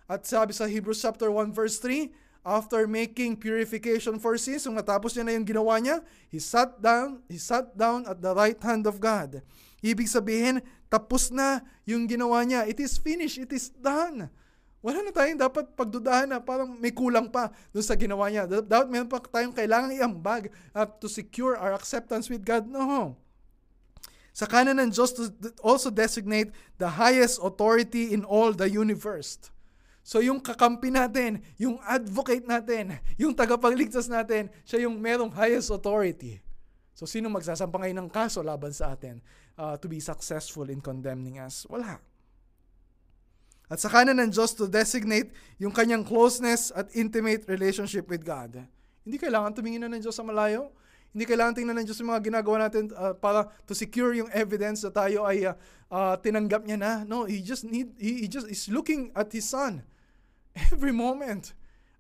At 0.08 0.24
sabi 0.24 0.56
sa 0.56 0.70
Hebrews 0.70 1.02
chapter 1.02 1.28
1 1.28 1.52
verse 1.52 1.82
3, 1.82 2.14
after 2.44 2.86
making 2.86 3.40
purification 3.40 4.20
for 4.20 4.36
sins, 4.36 4.68
nung 4.68 4.78
natapos 4.78 5.16
niya 5.16 5.26
na 5.26 5.34
yung 5.34 5.48
ginawa 5.48 5.80
niya, 5.80 6.04
he 6.28 6.38
sat 6.38 6.78
down, 6.78 7.24
he 7.32 7.40
sat 7.40 7.74
down 7.74 8.04
at 8.06 8.20
the 8.20 8.36
right 8.36 8.60
hand 8.62 8.86
of 8.86 9.00
God. 9.00 9.42
Ibig 9.84 10.08
sabihin, 10.08 10.64
tapos 10.94 11.34
na 11.34 11.66
yung 11.90 12.06
ginawa 12.06 12.46
niya. 12.46 12.70
It 12.70 12.78
is 12.78 13.02
finished, 13.02 13.42
it 13.42 13.50
is 13.50 13.74
done. 13.74 14.30
Wala 14.78 15.02
na 15.02 15.10
tayong 15.10 15.42
dapat 15.42 15.74
pagdudahan 15.74 16.30
na 16.30 16.38
parang 16.38 16.70
may 16.78 16.94
kulang 16.94 17.34
pa 17.34 17.50
doon 17.74 17.82
sa 17.82 17.98
ginawa 17.98 18.30
niya. 18.30 18.46
Dapat 18.46 18.94
meron 18.94 19.10
pa 19.10 19.18
tayong 19.18 19.58
kailangan 19.58 19.90
iambag 19.90 20.54
uh, 20.70 20.86
to 20.86 21.10
secure 21.10 21.58
our 21.58 21.74
acceptance 21.74 22.30
with 22.30 22.46
God. 22.46 22.70
No. 22.70 23.18
Sa 24.38 24.46
kanan 24.46 24.78
ng 24.78 24.94
Diyos 24.94 25.18
to 25.18 25.34
also 25.66 25.90
designate 25.90 26.54
the 26.78 26.94
highest 26.94 27.42
authority 27.42 28.14
in 28.14 28.22
all 28.22 28.54
the 28.54 28.70
universe. 28.70 29.42
So 30.06 30.22
yung 30.22 30.46
kakampi 30.46 30.94
natin, 30.94 31.42
yung 31.58 31.82
advocate 31.82 32.46
natin, 32.46 33.02
yung 33.18 33.34
tagapagligtas 33.34 34.06
natin, 34.12 34.52
siya 34.62 34.86
yung 34.86 35.02
merong 35.02 35.34
highest 35.34 35.74
authority. 35.74 36.38
So 36.94 37.10
sino 37.10 37.34
magsasampa 37.34 37.82
ngayon 37.82 37.98
ng 38.06 38.10
kaso 38.14 38.46
laban 38.46 38.76
sa 38.76 38.94
atin 38.94 39.26
uh, 39.58 39.76
to 39.78 39.88
be 39.90 40.00
successful 40.00 40.70
in 40.70 40.82
condemning 40.82 41.40
us? 41.40 41.66
Wala. 41.70 42.00
At 43.72 43.80
sa 43.80 43.90
kanan 43.90 44.20
ng 44.22 44.30
Diyos 44.30 44.54
to 44.54 44.70
designate 44.70 45.34
yung 45.58 45.74
kanyang 45.74 46.06
closeness 46.06 46.70
at 46.76 46.92
intimate 46.94 47.48
relationship 47.50 48.06
with 48.06 48.22
God. 48.22 48.62
Hindi 49.02 49.18
kailangan 49.18 49.56
tumingin 49.56 49.88
na 49.88 49.90
ng 49.90 50.04
Diyos 50.04 50.14
sa 50.14 50.22
malayo. 50.22 50.70
Hindi 51.14 51.30
kailangan 51.30 51.54
tingnan 51.54 51.78
ng 51.82 51.86
Diyos 51.86 51.98
yung 52.02 52.10
mga 52.10 52.26
ginagawa 52.26 52.70
natin 52.70 52.90
uh, 52.98 53.14
para 53.14 53.46
to 53.70 53.78
secure 53.78 54.18
yung 54.18 54.30
evidence 54.34 54.82
na 54.82 54.90
tayo 54.90 55.26
ay 55.30 55.46
uh, 55.46 55.54
uh, 55.94 56.18
tinanggap 56.18 56.66
niya 56.66 56.78
na. 56.78 56.92
No, 57.06 57.30
he 57.30 57.42
just 57.42 57.66
need 57.66 57.94
he, 58.02 58.26
he 58.26 58.28
just 58.30 58.50
is 58.50 58.66
looking 58.70 59.14
at 59.14 59.30
his 59.30 59.46
son 59.46 59.86
every 60.74 60.94
moment. 60.94 61.54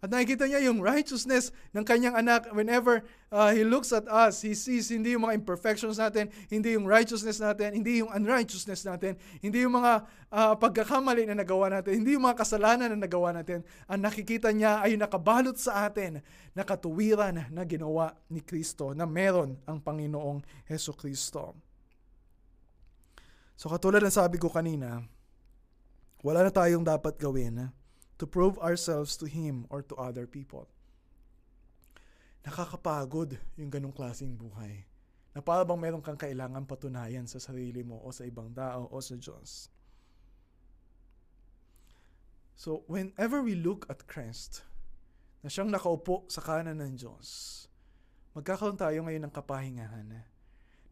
At 0.03 0.11
nakikita 0.11 0.51
niya 0.51 0.67
yung 0.67 0.83
righteousness 0.83 1.55
ng 1.71 1.87
kanyang 1.87 2.19
anak 2.19 2.51
whenever 2.51 3.07
uh, 3.31 3.55
he 3.55 3.63
looks 3.63 3.95
at 3.95 4.03
us, 4.11 4.43
he 4.43 4.51
sees 4.51 4.91
hindi 4.91 5.15
yung 5.15 5.23
mga 5.23 5.39
imperfections 5.39 5.95
natin, 5.95 6.27
hindi 6.51 6.75
yung 6.75 6.83
righteousness 6.83 7.39
natin, 7.39 7.71
hindi 7.71 8.03
yung 8.03 8.11
unrighteousness 8.11 8.83
natin, 8.83 9.15
hindi 9.39 9.63
yung 9.63 9.79
mga 9.79 10.03
uh, 10.27 10.59
pagkakamali 10.59 11.23
na 11.31 11.39
nagawa 11.39 11.71
natin, 11.71 12.03
hindi 12.03 12.19
yung 12.19 12.27
mga 12.27 12.35
kasalanan 12.35 12.91
na 12.91 13.07
nagawa 13.07 13.31
natin. 13.31 13.63
Ang 13.87 14.03
nakikita 14.03 14.51
niya 14.51 14.83
ay 14.83 14.99
nakabalot 14.99 15.55
sa 15.55 15.87
atin 15.87 16.19
na 16.51 16.67
katuwiran 16.67 17.47
na 17.47 17.63
ginawa 17.63 18.11
ni 18.27 18.43
Kristo 18.43 18.91
na 18.91 19.07
meron 19.07 19.55
ang 19.63 19.79
Panginoong 19.79 20.67
Heso 20.67 20.91
Kristo. 20.91 21.55
So 23.55 23.71
katulad 23.71 24.03
ng 24.03 24.11
sabi 24.11 24.35
ko 24.35 24.51
kanina, 24.51 24.99
wala 26.19 26.43
na 26.43 26.51
tayong 26.51 26.83
dapat 26.83 27.15
gawin 27.15 27.71
to 28.18 28.26
prove 28.26 28.59
ourselves 28.61 29.18
to 29.18 29.26
Him 29.26 29.66
or 29.70 29.82
to 29.86 29.95
other 29.97 30.26
people. 30.30 30.70
Nakakapagod 32.43 33.39
yung 33.55 33.72
ganong 33.72 33.95
klaseng 33.95 34.36
buhay. 34.36 34.84
Na 35.34 35.41
para 35.41 35.66
bang 35.66 35.80
meron 35.80 36.03
kang 36.03 36.20
kailangan 36.20 36.68
patunayan 36.68 37.26
sa 37.26 37.41
sarili 37.41 37.82
mo 37.82 37.97
o 38.05 38.14
sa 38.14 38.28
ibang 38.28 38.53
tao 38.53 38.86
o 38.91 38.95
sa 39.01 39.18
Diyos. 39.18 39.72
So, 42.53 42.86
whenever 42.86 43.41
we 43.41 43.57
look 43.57 43.89
at 43.89 44.05
Christ, 44.05 44.61
na 45.41 45.49
siyang 45.51 45.74
nakaupo 45.74 46.24
sa 46.30 46.39
kanan 46.39 46.80
ng 46.80 46.93
Diyos, 46.95 47.28
magkakaroon 48.38 48.80
tayo 48.80 49.03
ngayon 49.03 49.28
ng 49.28 49.34
kapahingahan 49.34 50.07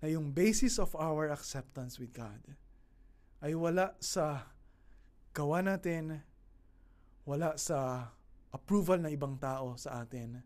na 0.01 0.05
yung 0.09 0.33
basis 0.33 0.81
of 0.81 0.91
our 0.97 1.29
acceptance 1.29 2.01
with 2.01 2.11
God 2.11 2.41
ay 3.41 3.53
wala 3.55 3.95
sa 4.01 4.51
gawa 5.31 5.63
natin, 5.63 6.21
wala 7.31 7.55
sa 7.55 8.11
approval 8.51 8.99
ng 8.99 9.11
ibang 9.15 9.39
tao 9.39 9.79
sa 9.79 10.03
atin. 10.03 10.43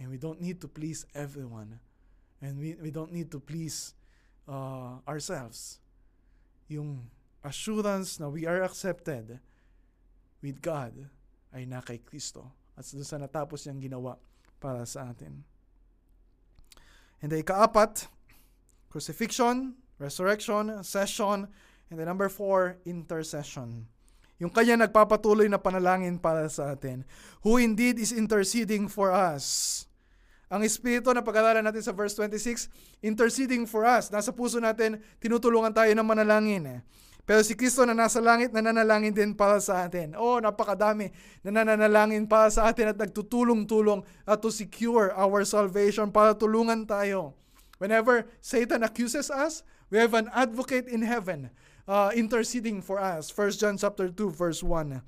And 0.00 0.08
we 0.08 0.16
don't 0.16 0.40
need 0.40 0.64
to 0.64 0.68
please 0.68 1.04
everyone. 1.12 1.76
And 2.40 2.56
we, 2.56 2.72
we 2.80 2.88
don't 2.88 3.12
need 3.12 3.28
to 3.36 3.40
please 3.40 3.92
uh, 4.48 5.04
ourselves. 5.04 5.80
Yung 6.72 7.04
assurance 7.44 8.16
na 8.16 8.32
we 8.32 8.48
are 8.48 8.64
accepted 8.64 9.36
with 10.40 10.64
God 10.64 10.96
ay 11.52 11.68
na 11.68 11.84
kay 11.84 12.00
Kristo. 12.00 12.48
At 12.76 12.88
doon 12.88 13.04
sa 13.04 13.20
natapos 13.20 13.64
niyang 13.64 13.92
ginawa 13.92 14.16
para 14.56 14.84
sa 14.88 15.12
atin. 15.12 15.44
And 17.20 17.32
the 17.32 17.40
ikaapat, 17.40 18.08
crucifixion, 18.88 19.76
resurrection, 19.96 20.84
session, 20.84 21.48
and 21.88 21.96
the 21.96 22.04
number 22.04 22.28
four, 22.28 22.76
intercession. 22.84 23.88
Yung 24.36 24.52
kanya 24.52 24.84
nagpapatuloy 24.84 25.48
na 25.48 25.56
panalangin 25.56 26.20
para 26.20 26.44
sa 26.52 26.76
atin. 26.76 27.08
Who 27.40 27.56
indeed 27.56 27.96
is 27.96 28.12
interceding 28.12 28.86
for 28.86 29.08
us. 29.08 29.84
Ang 30.46 30.62
Espiritu 30.62 31.10
na 31.10 31.26
pag-aralan 31.26 31.64
natin 31.64 31.82
sa 31.82 31.90
verse 31.90 32.14
26, 32.14 32.70
interceding 33.02 33.66
for 33.66 33.82
us. 33.82 34.12
Nasa 34.14 34.30
puso 34.30 34.62
natin, 34.62 35.02
tinutulungan 35.18 35.74
tayo 35.74 35.90
ng 35.90 36.06
manalangin. 36.06 36.86
Pero 37.26 37.42
si 37.42 37.58
Kristo 37.58 37.82
na 37.82 37.90
nasa 37.90 38.22
langit, 38.22 38.54
nananalangin 38.54 39.10
din 39.10 39.34
para 39.34 39.58
sa 39.58 39.82
atin. 39.82 40.14
Oh, 40.14 40.38
napakadami 40.38 41.10
na 41.42 41.50
nananalangin 41.50 42.30
para 42.30 42.46
sa 42.54 42.70
atin 42.70 42.94
at 42.94 42.98
nagtutulong-tulong 43.02 44.06
at 44.22 44.38
to 44.38 44.54
secure 44.54 45.10
our 45.18 45.42
salvation 45.42 46.14
para 46.14 46.38
tulungan 46.38 46.86
tayo. 46.86 47.34
Whenever 47.82 48.30
Satan 48.38 48.86
accuses 48.86 49.26
us, 49.26 49.66
we 49.90 49.98
have 49.98 50.14
an 50.14 50.30
advocate 50.30 50.86
in 50.86 51.02
heaven 51.02 51.50
uh, 51.88 52.10
interceding 52.14 52.82
for 52.82 52.98
us. 52.98 53.30
1 53.30 53.50
John 53.58 53.78
chapter 53.78 54.10
2 54.10 54.30
verse 54.30 54.62
1. 54.62 55.00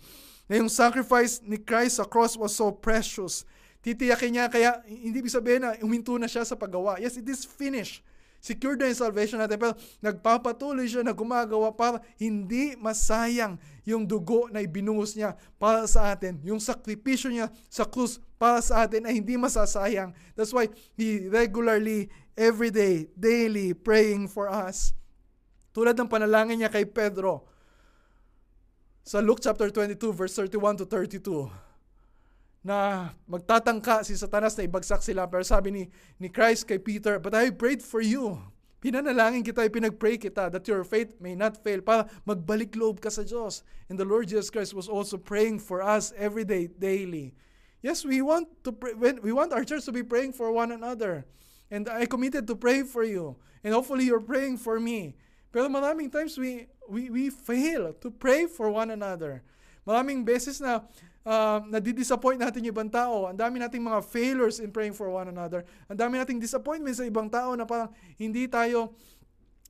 Na 0.49 0.55
yung 0.57 0.72
sacrifice 0.72 1.43
ni 1.45 1.61
Christ 1.61 2.01
sa 2.01 2.07
cross 2.09 2.39
was 2.39 2.57
so 2.57 2.72
precious. 2.72 3.45
Titiyakin 3.85 4.31
niya 4.35 4.47
kaya 4.51 4.81
hindi 4.89 5.22
ibig 5.22 5.31
sabihin 5.31 5.62
na 5.62 5.76
uminto 5.85 6.16
na 6.16 6.26
siya 6.26 6.43
sa 6.43 6.57
paggawa. 6.57 6.99
Yes, 6.99 7.20
it 7.20 7.29
is 7.29 7.45
finished. 7.47 8.03
Secured 8.39 8.79
na 8.79 8.91
yung 8.91 8.99
salvation 8.99 9.39
natin. 9.43 9.59
Pero 9.59 9.74
nagpapatuloy 9.99 10.87
siya 10.87 11.03
na 11.03 11.14
gumagawa 11.14 11.74
para 11.74 11.99
hindi 12.18 12.79
masayang 12.79 13.59
yung 13.83 14.07
dugo 14.07 14.47
na 14.51 14.62
ibinungos 14.62 15.14
niya 15.18 15.35
para 15.59 15.87
sa 15.91 16.14
atin. 16.14 16.39
Yung 16.47 16.62
sakripisyo 16.62 17.35
niya 17.35 17.51
sa 17.66 17.83
krus 17.87 18.22
para 18.39 18.62
sa 18.62 18.87
atin 18.87 19.07
ay 19.07 19.18
hindi 19.18 19.35
masasayang. 19.35 20.14
That's 20.39 20.55
why 20.55 20.70
He 20.95 21.26
regularly, 21.26 22.11
every 22.39 22.70
day, 22.70 23.11
daily 23.18 23.74
praying 23.74 24.31
for 24.31 24.47
us. 24.47 24.98
Tulad 25.79 25.95
ng 25.95 26.11
panalangin 26.11 26.59
niya 26.59 26.74
kay 26.74 26.83
Pedro 26.83 27.47
sa 29.07 29.22
Luke 29.22 29.39
chapter 29.39 29.70
22 29.70 30.11
verse 30.11 30.35
31 30.35 30.83
to 30.83 30.85
32 30.91 31.47
na 32.66 33.09
magtatangka 33.31 34.03
si 34.03 34.18
Satanas 34.18 34.59
na 34.59 34.66
ibagsak 34.66 35.07
sila. 35.07 35.31
Pero 35.31 35.47
sabi 35.47 35.70
ni 35.70 35.83
ni 36.18 36.26
Christ 36.26 36.66
kay 36.66 36.83
Peter 36.83 37.22
but 37.22 37.31
I 37.31 37.55
prayed 37.55 37.79
for 37.79 38.03
you. 38.03 38.43
Pinanalangin 38.83 39.47
kita 39.47 39.70
pinagpray 39.70 40.18
kita 40.18 40.51
that 40.51 40.66
your 40.66 40.83
faith 40.83 41.14
may 41.22 41.39
not 41.39 41.55
fail 41.62 41.79
para 41.79 42.11
magbalik 42.26 42.74
loob 42.74 42.99
ka 42.99 43.07
sa 43.07 43.22
Diyos. 43.22 43.62
And 43.87 43.95
the 43.95 44.03
Lord 44.03 44.26
Jesus 44.26 44.51
Christ 44.51 44.74
was 44.74 44.91
also 44.91 45.14
praying 45.14 45.62
for 45.62 45.79
us 45.79 46.11
every 46.18 46.43
day 46.43 46.66
daily. 46.66 47.39
Yes 47.87 48.03
we 48.03 48.18
want 48.18 48.51
to 48.66 48.74
pray, 48.74 48.99
we 48.99 49.31
want 49.31 49.55
our 49.55 49.62
church 49.62 49.87
to 49.87 49.95
be 49.95 50.03
praying 50.03 50.35
for 50.35 50.51
one 50.51 50.74
another. 50.74 51.22
And 51.70 51.87
I 51.87 52.11
committed 52.11 52.51
to 52.51 52.59
pray 52.59 52.83
for 52.83 53.07
you. 53.07 53.39
And 53.62 53.70
hopefully 53.70 54.11
you're 54.11 54.26
praying 54.26 54.59
for 54.59 54.83
me 54.83 55.14
pero 55.49 55.67
maraming 55.69 56.13
times 56.13 56.37
we, 56.37 56.69
we, 56.89 57.09
we 57.09 57.25
fail 57.33 57.93
to 58.01 58.09
pray 58.13 58.45
for 58.49 58.69
one 58.69 58.93
another. 58.93 59.41
Maraming 59.89 60.21
beses 60.21 60.61
na 60.61 60.85
uh, 61.25 61.59
nadidisappoint 61.65 62.37
natin 62.37 62.65
yung 62.65 62.77
ibang 62.77 62.93
tao. 62.93 63.29
Ang 63.29 63.41
dami 63.41 63.57
nating 63.57 63.81
mga 63.81 64.05
failures 64.05 64.61
in 64.61 64.69
praying 64.69 64.93
for 64.93 65.09
one 65.09 65.33
another. 65.33 65.65
Ang 65.89 65.97
dami 65.97 66.21
nating 66.21 66.41
disappointment 66.41 66.97
sa 66.97 67.09
ibang 67.09 67.33
tao 67.33 67.57
na 67.57 67.65
parang 67.65 67.89
hindi 68.21 68.45
tayo 68.45 68.93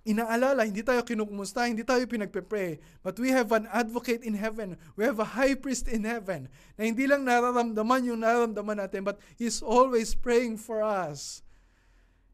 inaalala, 0.09 0.65
hindi 0.65 0.81
tayo 0.81 1.05
kinukumusta, 1.05 1.69
hindi 1.69 1.85
tayo 1.85 2.01
pinagpe-pray. 2.09 2.81
But 3.05 3.21
we 3.21 3.29
have 3.35 3.53
an 3.53 3.69
advocate 3.69 4.25
in 4.25 4.39
heaven. 4.39 4.81
We 4.97 5.05
have 5.05 5.21
a 5.21 5.37
high 5.37 5.53
priest 5.53 5.85
in 5.85 6.09
heaven 6.09 6.49
na 6.81 6.89
hindi 6.89 7.05
lang 7.05 7.29
nararamdaman 7.29 8.09
yung 8.09 8.25
nararamdaman 8.25 8.81
natin, 8.89 9.05
but 9.05 9.21
He's 9.37 9.61
always 9.61 10.17
praying 10.17 10.59
for 10.63 10.81
us. 10.81 11.45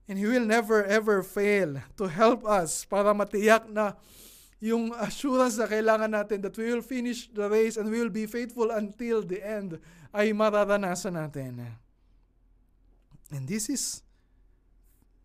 And 0.05 0.21
He 0.21 0.29
will 0.29 0.45
never 0.45 0.85
ever 0.85 1.25
fail 1.25 1.81
to 1.97 2.05
help 2.09 2.45
us 2.45 2.85
para 2.85 3.17
matiyak 3.17 3.69
na 3.73 3.97
yung 4.65 4.97
assurance 4.97 5.61
na 5.61 5.69
kailangan 5.69 6.09
natin 6.09 6.41
that 6.41 6.57
we 6.57 6.73
will 6.73 6.85
finish 6.85 7.29
the 7.33 7.45
race 7.45 7.77
and 7.77 7.93
we 7.93 8.01
will 8.01 8.13
be 8.13 8.25
faithful 8.25 8.73
until 8.73 9.21
the 9.21 9.41
end 9.45 9.77
ay 10.13 10.33
mararanasan 10.33 11.21
natin. 11.21 11.61
And 13.29 13.45
this 13.45 13.69
is, 13.69 14.01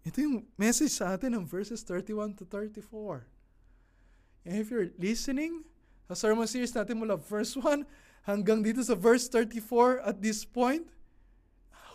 ito 0.04 0.20
yung 0.20 0.44
message 0.60 0.92
sa 0.92 1.16
atin 1.16 1.40
ng 1.40 1.46
verses 1.48 1.88
31 1.88 2.36
to 2.40 2.44
34. 2.44 3.24
And 4.44 4.60
if 4.60 4.68
you're 4.68 4.92
listening, 5.00 5.64
sa 6.12 6.20
sermon 6.20 6.50
series 6.50 6.76
natin 6.76 7.00
mula 7.00 7.16
verse 7.16 7.56
1 7.56 7.86
hanggang 8.28 8.60
dito 8.60 8.84
sa 8.84 8.98
verse 8.98 9.30
34 9.32 10.04
at 10.04 10.20
this 10.20 10.44
point, 10.44 10.84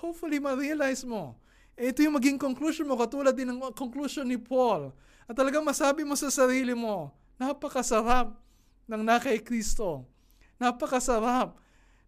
hopefully 0.01 0.41
ma-realize 0.41 1.05
mo 1.05 1.37
ito 1.75 2.03
yung 2.07 2.15
maging 2.17 2.39
conclusion 2.39 2.87
mo, 2.87 2.95
katulad 2.95 3.35
din 3.35 3.51
ng 3.51 3.61
conclusion 3.75 4.27
ni 4.27 4.39
Paul. 4.39 4.95
At 5.27 5.35
talagang 5.35 5.67
masabi 5.67 6.07
mo 6.07 6.15
sa 6.15 6.31
sarili 6.31 6.73
mo, 6.77 7.11
napakasarap 7.41 8.31
ng 8.87 9.03
nakay 9.03 9.43
Kristo. 9.43 10.07
Napakasarap 10.61 11.59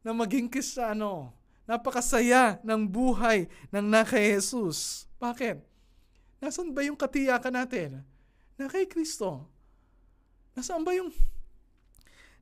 na 0.06 0.14
maging 0.14 0.46
Kristiyano. 0.46 1.34
Napakasaya 1.66 2.62
ng 2.62 2.86
buhay 2.86 3.50
ng 3.74 3.86
na 3.90 4.06
kay 4.06 4.38
Jesus. 4.38 5.10
Bakit? 5.18 5.58
Nasaan 6.38 6.70
ba 6.70 6.86
yung 6.86 6.94
katiyakan 6.94 7.58
natin? 7.58 8.06
Na 8.54 8.70
kay 8.70 8.86
Kristo. 8.86 9.50
Nasaan 10.54 10.86
ba 10.86 10.94
yung 10.94 11.10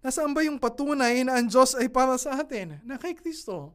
Nasaan 0.05 0.37
ba 0.37 0.45
yung 0.45 0.61
patunay 0.61 1.25
na 1.25 1.41
ang 1.41 1.49
Diyos 1.49 1.72
ay 1.72 1.89
para 1.89 2.20
sa 2.20 2.37
atin? 2.37 2.77
Na 2.85 3.01
kay 3.01 3.16
Kristo. 3.16 3.72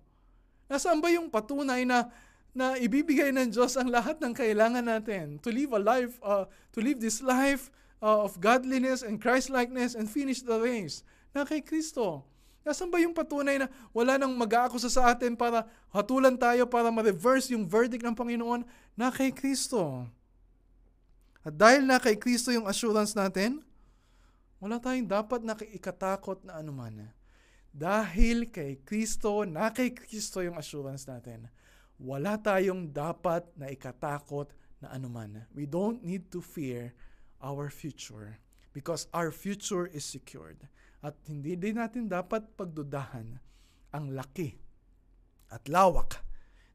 Nasaan 0.69 1.01
ba 1.01 1.09
yung 1.09 1.25
patunay 1.25 1.89
na 1.89 2.13
na 2.53 2.75
ibibigay 2.75 3.29
ng 3.29 3.53
Diyos 3.53 3.77
ang 3.77 3.93
lahat 3.93 4.17
ng 4.19 4.33
kailangan 4.33 4.85
natin 4.85 5.37
to 5.39 5.53
live 5.53 5.71
a 5.73 5.81
life, 5.81 6.17
uh, 6.25 6.49
to 6.73 6.79
live 6.81 6.97
this 6.97 7.21
life 7.21 7.69
uh, 8.01 8.25
of 8.25 8.41
godliness 8.41 9.05
and 9.05 9.21
Christ-likeness 9.21 9.93
and 9.93 10.09
finish 10.09 10.41
the 10.41 10.57
race? 10.57 11.05
Na 11.31 11.45
kay 11.45 11.61
Kristo. 11.61 12.25
Nasaan 12.65 12.91
ba 12.91 12.99
yung 12.99 13.15
patunay 13.15 13.61
na 13.61 13.71
wala 13.95 14.19
nang 14.19 14.35
mag-aakusa 14.35 14.91
sa 14.91 15.13
atin 15.13 15.37
para 15.37 15.63
hatulan 15.93 16.35
tayo 16.35 16.67
para 16.67 16.91
ma-reverse 16.91 17.53
yung 17.53 17.63
verdict 17.63 18.03
ng 18.03 18.17
Panginoon? 18.17 18.65
Na 18.97 19.13
kay 19.13 19.31
Kristo. 19.31 20.09
At 21.45 21.55
dahil 21.55 21.87
na 21.87 21.97
kay 21.97 22.19
Kristo 22.19 22.51
yung 22.51 22.67
assurance 22.67 23.15
natin, 23.15 23.63
wala 24.59 24.75
tayong 24.75 25.07
dapat 25.07 25.39
na 25.39 25.55
ikatakot 25.55 26.43
na 26.43 26.59
anuman. 26.59 27.07
Dahil 27.71 28.51
kay 28.51 28.83
Kristo, 28.83 29.47
na 29.47 29.71
kay 29.71 29.95
Kristo 29.95 30.43
yung 30.43 30.59
assurance 30.59 31.07
natin, 31.07 31.47
wala 31.99 32.39
tayong 32.39 32.89
dapat 32.95 33.43
na 33.59 33.67
ikatakot 33.67 34.55
na 34.79 34.95
anuman. 34.95 35.43
We 35.51 35.67
don't 35.67 35.99
need 35.99 36.31
to 36.31 36.39
fear 36.39 36.95
our 37.43 37.67
future 37.67 38.39
because 38.71 39.11
our 39.11 39.35
future 39.35 39.85
is 39.91 40.07
secured. 40.07 40.63
At 41.03 41.19
hindi 41.27 41.59
din 41.59 41.79
natin 41.79 42.07
dapat 42.07 42.55
pagdudahan 42.55 43.39
ang 43.91 44.05
laki 44.15 44.55
at 45.51 45.67
lawak 45.67 46.23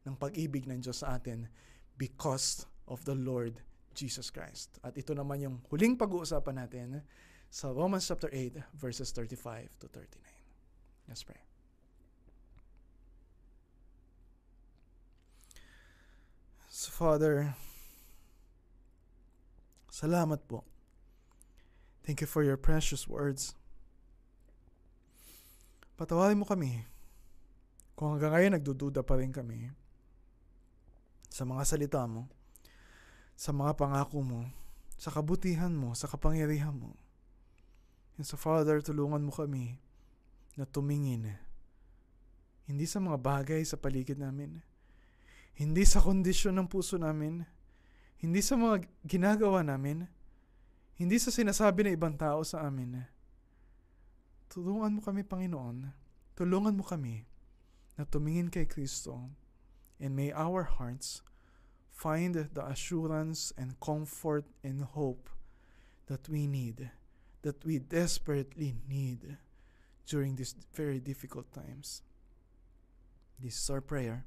ng 0.05 0.17
pag-ibig 0.21 0.69
ng 0.69 0.85
Diyos 0.85 1.01
sa 1.01 1.17
atin 1.17 1.49
because 1.97 2.69
of 2.85 3.05
the 3.09 3.17
Lord 3.17 3.61
Jesus 3.97 4.29
Christ. 4.29 4.77
At 4.85 4.99
ito 4.99 5.17
naman 5.17 5.41
yung 5.41 5.57
huling 5.73 5.97
pag-uusapan 5.97 6.57
natin 6.61 7.01
sa 7.49 7.71
Romans 7.71 8.05
chapter 8.05 8.29
8 8.29 8.77
verses 8.77 9.15
35 9.15 9.73
to 9.81 9.87
39. 9.89 10.21
Let's 11.09 11.23
pray. 11.23 11.54
So 16.75 16.91
Father, 16.91 17.55
salamat 19.95 20.43
po. 20.51 20.67
Thank 22.03 22.19
you 22.19 22.27
for 22.27 22.43
your 22.43 22.59
precious 22.59 23.07
words. 23.07 23.55
Patawarin 25.95 26.43
mo 26.43 26.43
kami 26.43 26.83
kung 27.95 28.19
hanggang 28.19 28.35
ngayon 28.35 28.59
nagdududa 28.59 29.07
pa 29.07 29.23
rin 29.23 29.31
kami 29.31 29.71
sa 31.31 31.47
mga 31.47 31.63
salita 31.63 32.03
mo, 32.11 32.27
sa 33.39 33.55
mga 33.55 33.79
pangako 33.79 34.27
mo, 34.27 34.43
sa 34.99 35.15
kabutihan 35.15 35.71
mo, 35.71 35.95
sa 35.95 36.11
kapangyarihan 36.11 36.75
mo. 36.75 36.99
And 38.19 38.27
so 38.27 38.35
Father, 38.35 38.83
tulungan 38.83 39.23
mo 39.23 39.31
kami 39.31 39.79
na 40.59 40.67
tumingin 40.67 41.39
hindi 42.67 42.83
sa 42.91 42.99
mga 42.99 43.23
bagay 43.23 43.63
sa 43.63 43.79
paligid 43.79 44.19
namin, 44.19 44.74
hindi 45.55 45.87
sa 45.87 46.03
kondisyon 46.03 46.59
ng 46.59 46.69
puso 46.71 46.99
namin, 46.99 47.47
hindi 48.19 48.43
sa 48.43 48.59
mga 48.59 48.87
ginagawa 49.07 49.63
namin, 49.63 50.11
hindi 50.99 51.17
sa 51.19 51.31
sinasabi 51.31 51.87
ng 51.87 51.95
ibang 51.95 52.15
tao 52.19 52.43
sa 52.43 52.67
amin. 52.67 53.07
Tulungan 54.51 54.99
mo 54.99 55.01
kami, 55.03 55.27
Panginoon. 55.27 55.91
Tulungan 56.35 56.75
mo 56.75 56.83
kami 56.87 57.27
na 57.95 58.03
tumingin 58.07 58.51
kay 58.51 58.67
Kristo 58.67 59.31
and 60.03 60.19
may 60.19 60.35
our 60.35 60.67
hearts 60.67 61.23
find 61.95 62.35
the 62.35 62.65
assurance 62.67 63.55
and 63.55 63.79
comfort 63.79 64.45
and 64.67 64.83
hope 64.83 65.31
that 66.07 66.29
we 66.29 66.47
need, 66.47 66.91
that 67.43 67.63
we 67.65 67.79
desperately 67.79 68.75
need 68.91 69.39
during 70.07 70.35
these 70.35 70.55
very 70.75 70.99
difficult 70.99 71.47
times. 71.55 72.03
This 73.39 73.55
is 73.55 73.71
our 73.71 73.81
prayer. 73.81 74.27